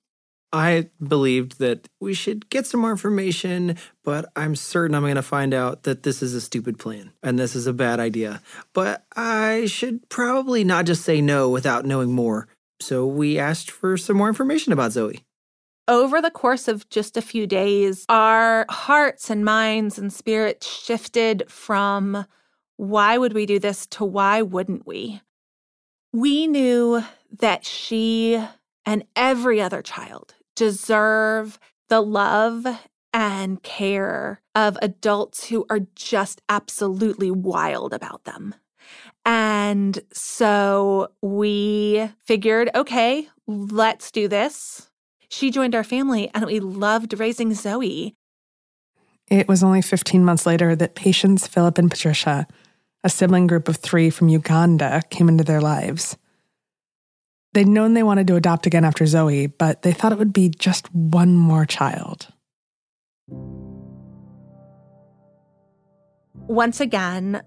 I 0.52 0.88
believed 1.06 1.58
that 1.58 1.88
we 2.00 2.14
should 2.14 2.48
get 2.48 2.66
some 2.66 2.80
more 2.80 2.90
information, 2.90 3.76
but 4.04 4.30
I'm 4.36 4.56
certain 4.56 4.94
I'm 4.94 5.02
going 5.02 5.16
to 5.16 5.22
find 5.22 5.52
out 5.52 5.82
that 5.82 6.02
this 6.02 6.22
is 6.22 6.34
a 6.34 6.40
stupid 6.40 6.78
plan 6.78 7.12
and 7.22 7.38
this 7.38 7.54
is 7.56 7.66
a 7.66 7.72
bad 7.72 8.00
idea. 8.00 8.40
But 8.72 9.04
I 9.14 9.66
should 9.66 10.08
probably 10.08 10.64
not 10.64 10.86
just 10.86 11.02
say 11.02 11.20
no 11.20 11.50
without 11.50 11.84
knowing 11.84 12.12
more. 12.12 12.48
So 12.80 13.06
we 13.06 13.38
asked 13.38 13.70
for 13.70 13.96
some 13.96 14.16
more 14.16 14.28
information 14.28 14.72
about 14.72 14.92
Zoe. 14.92 15.25
Over 15.88 16.20
the 16.20 16.32
course 16.32 16.66
of 16.66 16.88
just 16.88 17.16
a 17.16 17.22
few 17.22 17.46
days, 17.46 18.04
our 18.08 18.66
hearts 18.68 19.30
and 19.30 19.44
minds 19.44 19.98
and 19.98 20.12
spirits 20.12 20.66
shifted 20.66 21.44
from 21.48 22.26
why 22.76 23.16
would 23.18 23.32
we 23.32 23.46
do 23.46 23.60
this 23.60 23.86
to 23.86 24.04
why 24.04 24.42
wouldn't 24.42 24.84
we? 24.84 25.20
We 26.12 26.48
knew 26.48 27.02
that 27.38 27.64
she 27.64 28.42
and 28.84 29.04
every 29.14 29.60
other 29.60 29.80
child 29.80 30.34
deserve 30.56 31.60
the 31.88 32.00
love 32.00 32.66
and 33.12 33.62
care 33.62 34.40
of 34.56 34.76
adults 34.82 35.46
who 35.46 35.66
are 35.70 35.80
just 35.94 36.42
absolutely 36.48 37.30
wild 37.30 37.94
about 37.94 38.24
them. 38.24 38.54
And 39.24 40.00
so 40.12 41.12
we 41.22 42.10
figured, 42.24 42.70
okay, 42.74 43.28
let's 43.46 44.10
do 44.10 44.26
this. 44.26 44.90
She 45.28 45.50
joined 45.50 45.74
our 45.74 45.84
family 45.84 46.30
and 46.34 46.46
we 46.46 46.60
loved 46.60 47.18
raising 47.18 47.54
Zoe. 47.54 48.14
It 49.28 49.48
was 49.48 49.62
only 49.62 49.82
15 49.82 50.24
months 50.24 50.46
later 50.46 50.76
that 50.76 50.94
Patience, 50.94 51.46
Philip, 51.46 51.78
and 51.78 51.90
Patricia, 51.90 52.46
a 53.02 53.08
sibling 53.08 53.46
group 53.46 53.68
of 53.68 53.76
three 53.76 54.10
from 54.10 54.28
Uganda, 54.28 55.02
came 55.10 55.28
into 55.28 55.44
their 55.44 55.60
lives. 55.60 56.16
They'd 57.52 57.66
known 57.66 57.94
they 57.94 58.02
wanted 58.02 58.26
to 58.28 58.36
adopt 58.36 58.66
again 58.66 58.84
after 58.84 59.06
Zoe, 59.06 59.46
but 59.46 59.82
they 59.82 59.92
thought 59.92 60.12
it 60.12 60.18
would 60.18 60.32
be 60.32 60.48
just 60.48 60.92
one 60.94 61.36
more 61.36 61.64
child. 61.66 62.28
once 66.48 66.80
again, 66.80 67.42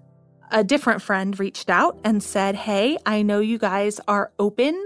a 0.50 0.64
different 0.64 1.00
friend 1.02 1.38
reached 1.38 1.70
out 1.70 1.98
and 2.04 2.22
said, 2.22 2.54
Hey, 2.54 2.98
I 3.06 3.22
know 3.22 3.40
you 3.40 3.58
guys 3.58 4.00
are 4.08 4.32
open 4.38 4.82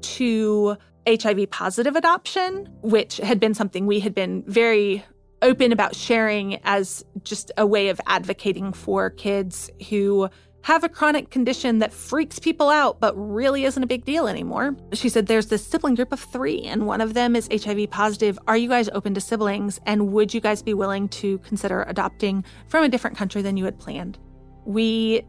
to 0.00 0.76
HIV 1.06 1.50
positive 1.50 1.96
adoption, 1.96 2.68
which 2.82 3.18
had 3.18 3.40
been 3.40 3.54
something 3.54 3.86
we 3.86 4.00
had 4.00 4.14
been 4.14 4.44
very 4.46 5.04
open 5.42 5.72
about 5.72 5.96
sharing 5.96 6.60
as 6.64 7.04
just 7.24 7.50
a 7.56 7.66
way 7.66 7.88
of 7.88 8.00
advocating 8.06 8.72
for 8.72 9.10
kids 9.10 9.70
who 9.88 10.28
have 10.62 10.84
a 10.84 10.88
chronic 10.88 11.30
condition 11.30 11.78
that 11.78 11.92
freaks 11.92 12.38
people 12.38 12.68
out 12.68 13.00
but 13.00 13.14
really 13.16 13.64
isn't 13.64 13.82
a 13.82 13.86
big 13.86 14.04
deal 14.04 14.28
anymore. 14.28 14.76
She 14.92 15.08
said 15.08 15.26
there's 15.26 15.46
this 15.46 15.66
sibling 15.66 15.94
group 15.94 16.12
of 16.12 16.20
3 16.20 16.62
and 16.62 16.86
one 16.86 17.00
of 17.00 17.14
them 17.14 17.34
is 17.34 17.48
HIV 17.50 17.90
positive. 17.90 18.38
Are 18.46 18.56
you 18.56 18.68
guys 18.68 18.90
open 18.92 19.14
to 19.14 19.20
siblings 19.20 19.80
and 19.86 20.12
would 20.12 20.34
you 20.34 20.40
guys 20.40 20.62
be 20.62 20.74
willing 20.74 21.08
to 21.08 21.38
consider 21.38 21.82
adopting 21.84 22.44
from 22.68 22.84
a 22.84 22.88
different 22.88 23.16
country 23.16 23.40
than 23.40 23.56
you 23.56 23.64
had 23.64 23.78
planned? 23.78 24.18
We 24.66 25.22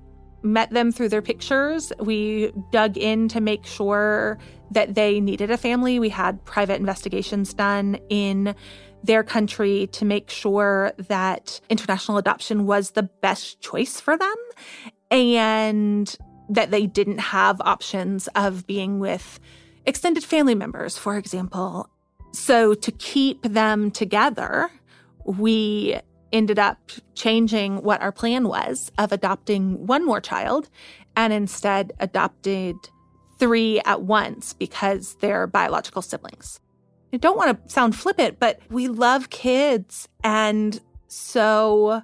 met 0.43 0.71
them 0.71 0.91
through 0.91 1.09
their 1.09 1.21
pictures. 1.21 1.91
We 1.99 2.51
dug 2.71 2.97
in 2.97 3.27
to 3.29 3.41
make 3.41 3.65
sure 3.65 4.39
that 4.71 4.95
they 4.95 5.19
needed 5.19 5.51
a 5.51 5.57
family. 5.57 5.99
We 5.99 6.09
had 6.09 6.43
private 6.45 6.79
investigations 6.79 7.53
done 7.53 7.99
in 8.09 8.55
their 9.03 9.23
country 9.23 9.87
to 9.87 10.05
make 10.05 10.29
sure 10.29 10.93
that 11.09 11.59
international 11.69 12.17
adoption 12.17 12.65
was 12.65 12.91
the 12.91 13.03
best 13.03 13.59
choice 13.61 13.99
for 13.99 14.17
them 14.17 14.35
and 15.09 16.15
that 16.49 16.71
they 16.71 16.85
didn't 16.85 17.19
have 17.19 17.59
options 17.61 18.27
of 18.35 18.67
being 18.67 18.99
with 18.99 19.39
extended 19.85 20.23
family 20.23 20.55
members, 20.55 20.97
for 20.97 21.17
example. 21.17 21.89
So, 22.33 22.73
to 22.73 22.91
keep 22.93 23.41
them 23.41 23.91
together, 23.91 24.71
we 25.25 25.97
ended 26.33 26.59
up 26.59 26.91
changing 27.15 27.83
what 27.83 28.01
our 28.01 28.11
plan 28.11 28.47
was 28.47 28.91
of 28.97 29.11
adopting 29.11 29.85
one 29.85 30.05
more 30.05 30.21
child 30.21 30.69
and 31.15 31.33
instead 31.33 31.93
adopted 31.99 32.75
three 33.39 33.81
at 33.85 34.03
once 34.03 34.53
because 34.53 35.15
they're 35.15 35.47
biological 35.47 36.01
siblings. 36.01 36.59
I 37.13 37.17
don't 37.17 37.37
want 37.37 37.63
to 37.63 37.73
sound 37.73 37.95
flippant, 37.95 38.39
but 38.39 38.59
we 38.69 38.87
love 38.87 39.29
kids. 39.29 40.07
And 40.23 40.79
so 41.07 42.01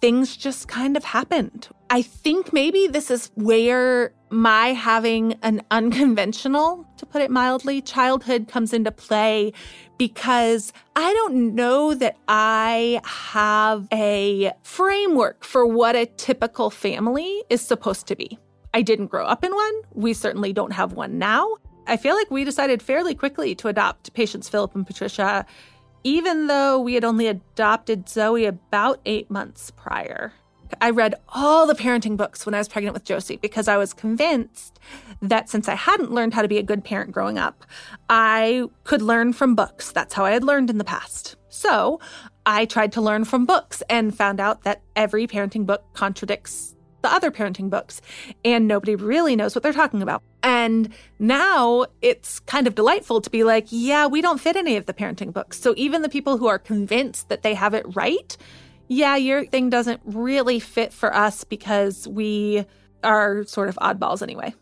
things 0.00 0.36
just 0.36 0.68
kind 0.68 0.96
of 0.96 1.04
happened. 1.04 1.68
I 1.90 2.02
think 2.02 2.52
maybe 2.52 2.86
this 2.86 3.10
is 3.10 3.30
where 3.34 4.12
my 4.30 4.68
having 4.68 5.34
an 5.42 5.62
unconventional, 5.70 6.86
to 6.96 7.06
put 7.06 7.22
it 7.22 7.30
mildly, 7.30 7.80
childhood 7.80 8.48
comes 8.48 8.72
into 8.72 8.90
play 8.90 9.52
because 9.98 10.72
I 10.94 11.12
don't 11.14 11.54
know 11.54 11.94
that 11.94 12.16
I 12.28 13.00
have 13.04 13.86
a 13.92 14.52
framework 14.62 15.44
for 15.44 15.66
what 15.66 15.96
a 15.96 16.06
typical 16.06 16.70
family 16.70 17.44
is 17.48 17.60
supposed 17.60 18.06
to 18.08 18.16
be. 18.16 18.38
I 18.74 18.82
didn't 18.82 19.06
grow 19.06 19.24
up 19.24 19.44
in 19.44 19.54
one. 19.54 19.74
We 19.94 20.12
certainly 20.12 20.52
don't 20.52 20.72
have 20.72 20.92
one 20.92 21.18
now. 21.18 21.56
I 21.86 21.96
feel 21.96 22.16
like 22.16 22.30
we 22.30 22.44
decided 22.44 22.82
fairly 22.82 23.14
quickly 23.14 23.54
to 23.56 23.68
adopt 23.68 24.12
Patience 24.12 24.48
Philip 24.48 24.74
and 24.74 24.86
Patricia, 24.86 25.46
even 26.04 26.46
though 26.46 26.80
we 26.80 26.94
had 26.94 27.04
only 27.04 27.28
adopted 27.28 28.08
Zoe 28.08 28.44
about 28.44 29.00
eight 29.06 29.30
months 29.30 29.70
prior. 29.70 30.32
I 30.80 30.90
read 30.90 31.14
all 31.28 31.66
the 31.66 31.74
parenting 31.74 32.16
books 32.16 32.44
when 32.46 32.54
I 32.54 32.58
was 32.58 32.68
pregnant 32.68 32.94
with 32.94 33.04
Josie 33.04 33.36
because 33.36 33.68
I 33.68 33.76
was 33.76 33.92
convinced 33.92 34.78
that 35.22 35.48
since 35.48 35.68
I 35.68 35.74
hadn't 35.74 36.12
learned 36.12 36.34
how 36.34 36.42
to 36.42 36.48
be 36.48 36.58
a 36.58 36.62
good 36.62 36.84
parent 36.84 37.12
growing 37.12 37.38
up, 37.38 37.64
I 38.08 38.64
could 38.84 39.02
learn 39.02 39.32
from 39.32 39.54
books. 39.54 39.92
That's 39.92 40.14
how 40.14 40.24
I 40.24 40.32
had 40.32 40.44
learned 40.44 40.70
in 40.70 40.78
the 40.78 40.84
past. 40.84 41.36
So 41.48 42.00
I 42.44 42.64
tried 42.64 42.92
to 42.92 43.00
learn 43.00 43.24
from 43.24 43.46
books 43.46 43.82
and 43.88 44.16
found 44.16 44.40
out 44.40 44.64
that 44.64 44.82
every 44.94 45.26
parenting 45.26 45.66
book 45.66 45.84
contradicts 45.94 46.76
the 47.02 47.12
other 47.12 47.30
parenting 47.30 47.70
books, 47.70 48.00
and 48.44 48.66
nobody 48.66 48.96
really 48.96 49.36
knows 49.36 49.54
what 49.54 49.62
they're 49.62 49.72
talking 49.72 50.02
about. 50.02 50.22
And 50.42 50.92
now 51.20 51.86
it's 52.02 52.40
kind 52.40 52.66
of 52.66 52.74
delightful 52.74 53.20
to 53.20 53.30
be 53.30 53.44
like, 53.44 53.66
yeah, 53.70 54.06
we 54.06 54.20
don't 54.20 54.40
fit 54.40 54.56
any 54.56 54.76
of 54.76 54.86
the 54.86 54.94
parenting 54.94 55.32
books. 55.32 55.60
So 55.60 55.72
even 55.76 56.02
the 56.02 56.08
people 56.08 56.36
who 56.36 56.48
are 56.48 56.58
convinced 56.58 57.28
that 57.28 57.42
they 57.42 57.54
have 57.54 57.74
it 57.74 57.84
right, 57.94 58.36
yeah, 58.88 59.16
your 59.16 59.44
thing 59.46 59.70
doesn't 59.70 60.00
really 60.04 60.60
fit 60.60 60.92
for 60.92 61.14
us 61.14 61.44
because 61.44 62.06
we 62.06 62.64
are 63.02 63.44
sort 63.44 63.68
of 63.68 63.76
oddballs 63.76 64.22
anyway. 64.22 64.54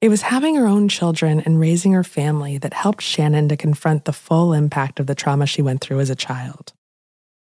It 0.00 0.08
was 0.08 0.22
having 0.22 0.54
her 0.54 0.66
own 0.66 0.88
children 0.88 1.40
and 1.40 1.60
raising 1.60 1.92
her 1.92 2.04
family 2.04 2.56
that 2.58 2.72
helped 2.72 3.02
Shannon 3.02 3.48
to 3.48 3.56
confront 3.56 4.06
the 4.06 4.14
full 4.14 4.54
impact 4.54 4.98
of 4.98 5.06
the 5.06 5.14
trauma 5.14 5.46
she 5.46 5.60
went 5.60 5.82
through 5.82 6.00
as 6.00 6.08
a 6.08 6.16
child. 6.16 6.72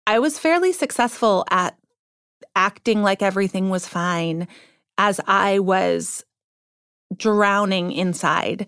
I 0.07 0.17
was 0.17 0.39
fairly 0.39 0.73
successful 0.73 1.45
at 1.51 1.77
acting 2.55 3.03
like 3.03 3.21
everything 3.21 3.69
was 3.69 3.87
fine 3.87 4.47
as 4.97 5.21
I 5.27 5.59
was 5.59 6.25
drowning 7.15 7.91
inside 7.91 8.67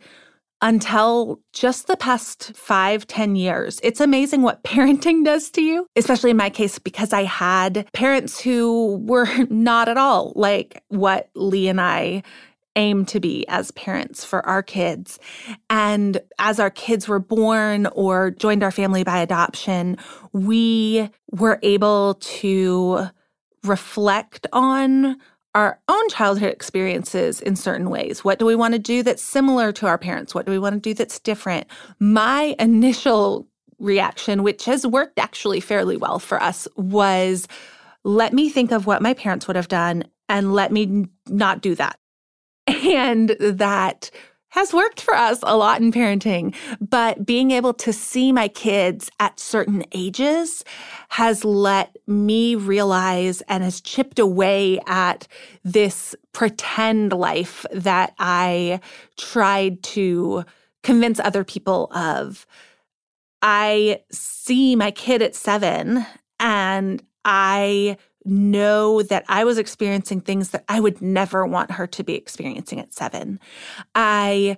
until 0.64 1.42
just 1.52 1.88
the 1.88 1.98
past 1.98 2.56
five, 2.56 3.06
ten 3.06 3.36
years. 3.36 3.80
It's 3.84 4.00
amazing 4.00 4.42
what 4.42 4.64
parenting 4.64 5.24
does 5.24 5.52
to 5.52 5.62
you, 5.62 5.86
especially 5.96 6.32
in 6.32 6.38
my 6.38 6.50
case, 6.50 6.80
because 6.80 7.14
I 7.14 7.24
had 7.24 7.88
parents 7.94 8.40
who 8.40 8.98
were 9.06 9.28
not 9.50 9.90
at 9.90 9.98
all 9.98 10.34
like 10.36 10.82
what 10.88 11.30
Lee 11.36 11.68
and 11.68 11.80
I 11.80 12.24
aim 12.76 13.06
to 13.06 13.20
be 13.20 13.46
as 13.50 13.70
parents 13.72 14.26
for 14.26 14.44
our 14.48 14.64
kids. 14.64 15.20
And 15.70 16.20
as 16.40 16.60
our 16.60 16.72
kids 16.72 17.08
were 17.08 17.20
born 17.20 17.86
or 17.88 18.32
joined 18.32 18.64
our 18.64 18.72
family 18.72 19.04
by 19.04 19.20
adoption, 19.20 19.98
we 20.32 21.08
were 21.32 21.60
able 21.62 22.16
to 22.16 23.10
reflect 23.64 24.48
on 24.54 25.18
our 25.56 25.80
own 25.88 26.10
childhood 26.10 26.52
experiences 26.52 27.40
in 27.42 27.56
certain 27.56 27.90
ways. 27.90 28.24
What 28.24 28.40
do 28.40 28.46
we 28.46 28.56
want 28.56 28.74
to 28.74 28.80
do 28.80 29.04
that's 29.04 29.22
similar 29.22 29.72
to 29.74 29.88
our 29.88 29.98
parents? 29.98 30.34
What 30.34 30.46
do 30.46 30.52
we 30.52 30.60
want 30.60 30.76
to 30.76 30.80
do 30.80 30.94
that's 30.94 31.20
different? 31.20 31.68
My 32.00 32.56
initial 32.60 33.48
reaction, 33.80 34.44
which 34.44 34.66
has 34.66 34.88
worked 34.88 35.20
actually 35.20 35.60
fairly 35.60 35.98
well 35.98 36.20
for 36.20 36.42
us, 36.42 36.68
was 36.76 37.48
let 38.04 38.34
me 38.34 38.50
think 38.50 38.72
of 38.72 38.88
what 38.88 39.02
my 39.02 39.14
parents 39.14 39.48
would 39.48 39.56
have 39.56 39.68
done 39.68 40.04
and 40.28 40.54
let 40.54 40.72
me 40.72 41.08
not 41.28 41.62
do 41.62 41.76
that. 41.76 42.00
And 42.86 43.30
that 43.40 44.10
has 44.54 44.72
worked 44.72 45.02
for 45.02 45.16
us 45.16 45.40
a 45.42 45.58
lot 45.58 45.82
in 45.82 45.92
parenting, 45.92 46.54
but 46.80 47.26
being 47.26 47.50
able 47.50 47.74
to 47.74 47.92
see 47.92 48.32
my 48.32 48.48
kids 48.48 49.10
at 49.20 49.40
certain 49.40 49.84
ages 49.94 50.64
has 51.10 51.44
let 51.44 51.98
me 52.06 52.54
realize 52.54 53.42
and 53.50 53.64
has 53.64 53.82
chipped 53.82 54.20
away 54.20 54.80
at 54.86 55.28
this 55.64 56.14
pretend 56.34 57.14
life 57.14 57.66
that 57.72 58.14
I 58.20 58.80
tried 59.18 59.82
to 59.84 60.44
convince 60.84 61.20
other 61.20 61.44
people 61.44 61.88
of. 61.92 62.46
I 63.42 64.02
see 64.12 64.76
my 64.76 64.92
kid 64.92 65.24
at 65.24 65.34
seven 65.34 66.06
and 66.40 67.04
I 67.26 67.98
know 68.26 69.02
that 69.04 69.26
I 69.28 69.44
was 69.44 69.58
experiencing 69.58 70.22
things 70.22 70.50
that 70.50 70.64
I 70.68 70.80
would 70.80 71.02
never 71.02 71.46
want 71.46 71.72
her 71.72 71.88
to 71.88 72.04
be 72.04 72.16
experiencing 72.16 72.80
at 72.80 72.94
seven. 72.94 73.40
I 73.96 74.58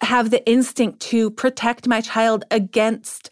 have 0.00 0.30
the 0.30 0.46
instinct 0.48 1.00
to 1.00 1.30
protect 1.30 1.88
my 1.88 2.00
child 2.00 2.44
against 2.50 3.30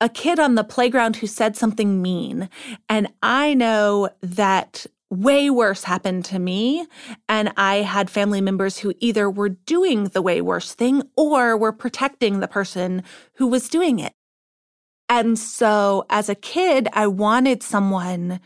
a 0.00 0.08
kid 0.08 0.38
on 0.38 0.54
the 0.54 0.64
playground 0.64 1.16
who 1.16 1.26
said 1.26 1.56
something 1.56 2.02
mean. 2.02 2.48
And 2.88 3.08
I 3.22 3.54
know 3.54 4.10
that 4.20 4.86
way 5.10 5.48
worse 5.50 5.84
happened 5.84 6.24
to 6.26 6.38
me. 6.38 6.86
And 7.28 7.52
I 7.56 7.76
had 7.76 8.10
family 8.10 8.40
members 8.40 8.78
who 8.78 8.94
either 8.98 9.30
were 9.30 9.50
doing 9.50 10.04
the 10.04 10.22
way 10.22 10.40
worse 10.40 10.74
thing 10.74 11.02
or 11.16 11.56
were 11.56 11.72
protecting 11.72 12.40
the 12.40 12.48
person 12.48 13.02
who 13.34 13.46
was 13.46 13.68
doing 13.68 13.98
it. 13.98 14.12
And 15.08 15.38
so 15.38 16.06
as 16.10 16.28
a 16.28 16.34
kid, 16.34 16.88
I 16.92 17.06
wanted 17.06 17.62
someone 17.62 18.40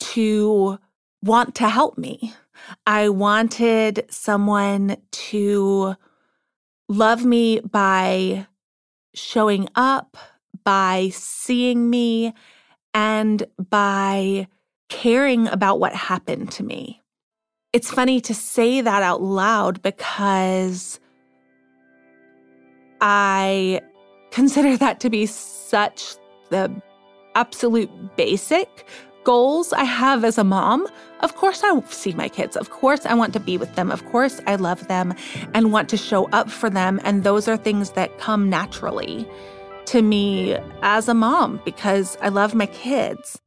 to 0.00 0.78
want 1.22 1.54
to 1.56 1.68
help 1.68 1.98
me. 1.98 2.32
I 2.86 3.08
wanted 3.08 4.06
someone 4.10 4.96
to 5.10 5.94
love 6.88 7.24
me 7.24 7.60
by 7.60 8.46
showing 9.14 9.68
up, 9.74 10.16
by 10.64 11.10
seeing 11.12 11.88
me, 11.90 12.34
and 12.94 13.44
by 13.70 14.48
caring 14.88 15.46
about 15.48 15.80
what 15.80 15.94
happened 15.94 16.50
to 16.52 16.62
me. 16.64 17.02
It's 17.72 17.90
funny 17.90 18.20
to 18.22 18.34
say 18.34 18.80
that 18.80 19.02
out 19.02 19.22
loud 19.22 19.82
because 19.82 20.98
I 23.00 23.80
consider 24.30 24.76
that 24.78 25.00
to 25.00 25.10
be 25.10 25.26
such 25.26 26.16
the 26.50 26.82
absolute 27.34 27.90
basic 28.16 28.86
goals 29.28 29.74
I 29.74 29.84
have 29.84 30.24
as 30.24 30.38
a 30.38 30.42
mom, 30.42 30.88
of 31.20 31.36
course 31.36 31.62
I 31.62 31.78
see 31.90 32.14
my 32.14 32.30
kids. 32.30 32.56
Of 32.56 32.70
course 32.70 33.04
I 33.04 33.12
want 33.12 33.34
to 33.34 33.40
be 33.40 33.58
with 33.58 33.74
them. 33.74 33.90
Of 33.90 34.02
course 34.06 34.40
I 34.46 34.54
love 34.56 34.88
them 34.88 35.12
and 35.52 35.70
want 35.70 35.90
to 35.90 35.98
show 35.98 36.30
up 36.30 36.50
for 36.50 36.70
them. 36.70 36.98
And 37.04 37.24
those 37.24 37.46
are 37.46 37.58
things 37.58 37.90
that 37.90 38.18
come 38.18 38.48
naturally 38.48 39.28
to 39.84 40.00
me 40.00 40.56
as 40.80 41.08
a 41.08 41.14
mom 41.14 41.60
because 41.66 42.16
I 42.22 42.30
love 42.30 42.54
my 42.54 42.64
kids. 42.64 43.38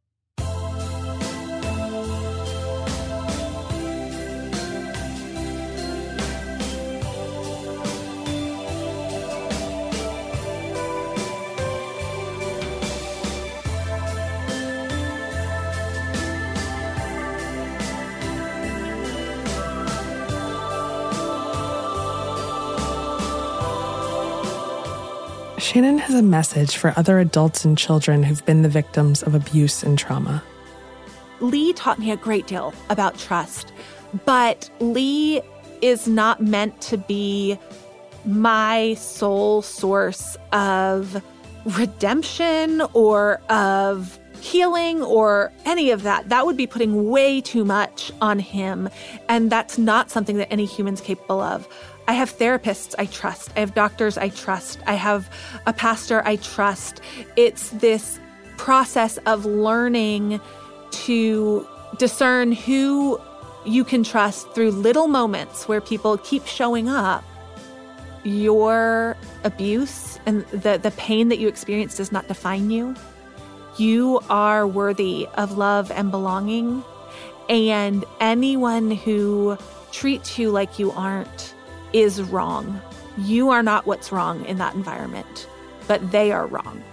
Shannon 25.72 26.00
has 26.00 26.16
a 26.16 26.22
message 26.22 26.76
for 26.76 26.94
other 26.98 27.18
adults 27.18 27.64
and 27.64 27.78
children 27.78 28.24
who've 28.24 28.46
been 28.46 28.62
the 28.62 28.68
victims 28.68 29.24
of 29.24 29.34
abuse 29.34 29.84
and 29.84 29.98
trauma. 29.98 30.44
Lee 31.40 31.72
taught 31.72 31.98
me 31.98 32.12
a 32.12 32.18
great 32.18 32.46
deal 32.46 32.74
about 32.90 33.18
trust, 33.18 33.72
but 34.26 34.70
Lee 34.82 35.42
is 35.82 36.10
not 36.10 36.44
meant 36.44 36.82
to 36.82 36.98
be 36.98 37.58
my 38.26 38.96
sole 38.96 39.62
source 39.62 40.36
of 40.52 41.24
redemption 41.78 42.82
or 42.92 43.40
of 43.50 44.20
healing 44.42 45.02
or 45.02 45.54
any 45.64 45.92
of 45.92 46.04
that. 46.04 46.28
That 46.28 46.46
would 46.46 46.58
be 46.58 46.68
putting 46.68 47.10
way 47.10 47.40
too 47.40 47.64
much 47.64 48.12
on 48.20 48.40
him. 48.40 48.90
And 49.30 49.50
that's 49.50 49.78
not 49.78 50.12
something 50.12 50.36
that 50.38 50.52
any 50.52 50.66
human's 50.66 51.00
capable 51.00 51.40
of. 51.40 51.66
I 52.08 52.14
have 52.14 52.38
therapists 52.38 52.96
I 52.98 53.06
trust. 53.06 53.52
I 53.56 53.60
have 53.62 53.74
doctors 53.74 54.18
I 54.18 54.30
trust. 54.30 54.80
I 54.86 54.94
have 54.96 55.30
a 55.66 55.74
pastor 55.74 56.22
I 56.26 56.38
trust. 56.38 57.02
It's 57.36 57.70
this 57.70 58.20
process 58.58 59.18
of 59.26 59.46
learning 59.46 60.40
to 60.92 61.68
discern 61.98 62.52
who 62.52 63.20
you 63.66 63.84
can 63.84 64.04
trust 64.04 64.52
through 64.54 64.72
little 64.72 65.08
moments 65.08 65.68
where 65.68 65.82
people 65.82 66.18
keep 66.18 66.46
showing 66.46 66.90
up. 66.90 67.24
Your 68.24 69.18
abuse 69.44 70.20
and 70.26 70.46
the, 70.48 70.80
the 70.82 70.92
pain 70.92 71.30
that 71.30 71.40
you 71.40 71.48
experience 71.48 71.98
does 71.98 72.12
not 72.12 72.28
define 72.28 72.70
you. 72.70 72.96
You 73.78 74.20
are 74.30 74.68
worthy 74.68 75.28
of 75.36 75.58
love 75.58 75.92
and 75.92 76.12
belonging. 76.12 76.84
And 77.50 78.06
anyone 78.20 78.92
who 78.92 79.58
treats 79.92 80.38
you 80.38 80.52
like 80.52 80.78
you 80.78 80.92
aren't 80.92 81.56
is 81.94 82.22
wrong. 82.22 82.82
You 83.18 83.50
are 83.50 83.64
not 83.64 83.86
what's 83.86 84.12
wrong 84.12 84.46
in 84.46 84.58
that 84.58 84.76
environment, 84.76 85.48
but 85.88 86.12
they 86.12 86.32
are 86.32 86.48
wrong. 86.48 86.84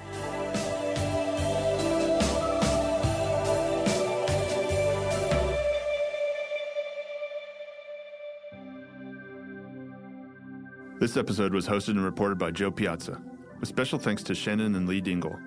This 11.00 11.16
episode 11.16 11.54
was 11.54 11.66
hosted 11.66 11.90
and 11.90 12.04
reported 12.04 12.38
by 12.38 12.50
Jo 12.50 12.72
Piazza, 12.72 13.22
with 13.60 13.68
special 13.68 14.00
thanks 14.00 14.24
to 14.24 14.34
Shannon 14.34 14.74
and 14.74 14.88
Lee 14.88 15.00
Dingle. 15.00 15.38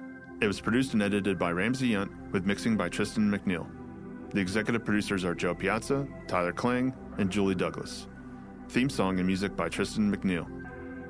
It 0.42 0.48
was 0.48 0.62
produced 0.62 0.94
and 0.94 1.04
edited 1.04 1.38
by 1.38 1.52
Ramsey 1.52 1.90
Yunt, 1.90 2.32
with 2.32 2.46
mixing 2.46 2.78
by 2.78 2.88
Tristan 2.88 3.30
McNeil. 3.30 3.68
The 4.32 4.40
executive 4.40 4.86
producers 4.86 5.26
are 5.26 5.36
Jo 5.36 5.54
Piazza, 5.54 6.08
Tyler 6.28 6.54
Klang, 6.54 6.96
and 7.18 7.30
Julie 7.30 7.54
Douglas. 7.54 8.08
Theme 8.72 8.90
song 8.90 9.18
and 9.18 9.28
music 9.28 9.54
by 9.58 9.68
Tristan 9.68 10.10
McNeil. 10.10 10.48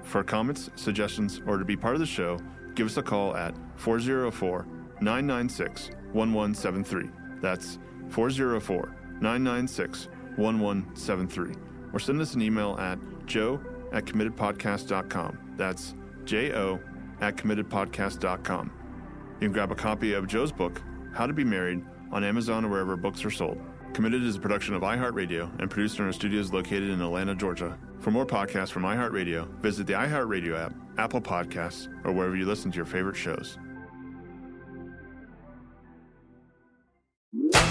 For 0.02 0.24
comments, 0.24 0.72
suggestions, 0.76 1.44
or 1.46 1.60
to 1.60 1.64
be 1.64 1.78
part 1.78 1.94
of 1.94 2.00
the 2.00 2.08
show, 2.08 2.40
give 2.74 2.88
us 2.88 2.98
a 2.98 3.04
call 3.04 3.36
at 3.36 3.54
404 3.76 4.66
996 5.00 5.92
1173. 6.12 7.10
That's 7.40 7.78
404 8.10 8.96
996 9.22 10.08
1173. 10.38 11.54
Or 11.94 12.00
send 12.00 12.20
us 12.20 12.34
an 12.34 12.42
email 12.42 12.76
at 12.80 12.98
jo 13.28 13.62
at 13.94 14.06
committedpodcast.com. 14.06 15.54
That's 15.56 15.94
J 16.26 16.54
O 16.56 16.80
at 17.20 17.36
committedpodcast.com. 17.36 18.72
You 19.40 19.48
can 19.48 19.54
grab 19.54 19.72
a 19.72 19.76
copy 19.76 20.14
of 20.14 20.26
Jo's 20.26 20.52
book, 20.52 20.82
How 21.14 21.28
to 21.28 21.34
Be 21.34 21.44
Married, 21.44 21.86
on 22.12 22.24
Amazon 22.24 22.66
or 22.66 22.70
wherever 22.70 22.98
books 22.98 23.24
are 23.24 23.30
sold. 23.30 23.62
Committed 23.94 24.24
is 24.24 24.38
a 24.38 24.40
production 24.40 24.74
of 24.74 24.84
iHeartRadio 24.84 25.50
and 25.60 25.70
produced 25.70 26.00
in 26.00 26.06
our 26.06 26.14
studios 26.14 26.54
located 26.54 26.90
in 26.90 27.02
Atlanta, 27.02 27.36
Georgia. 27.36 27.78
For 28.00 28.10
more 28.10 28.26
podcasts 28.26 28.72
from 28.72 28.84
iHeartRadio, 28.84 29.50
visit 29.60 29.86
the 29.86 29.94
iHeartRadio 29.94 30.58
app, 30.58 30.74
Apple 30.98 31.20
Podcasts, 31.20 31.90
or 32.06 32.14
wherever 32.14 32.38
you 32.38 32.46
listen 32.46 32.72
to 32.72 32.78
your 32.78 32.86
favorite 32.86 33.18
shows. 33.18 33.58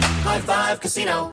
High 0.00 0.40
Five 0.40 0.80
Casino. 0.80 1.32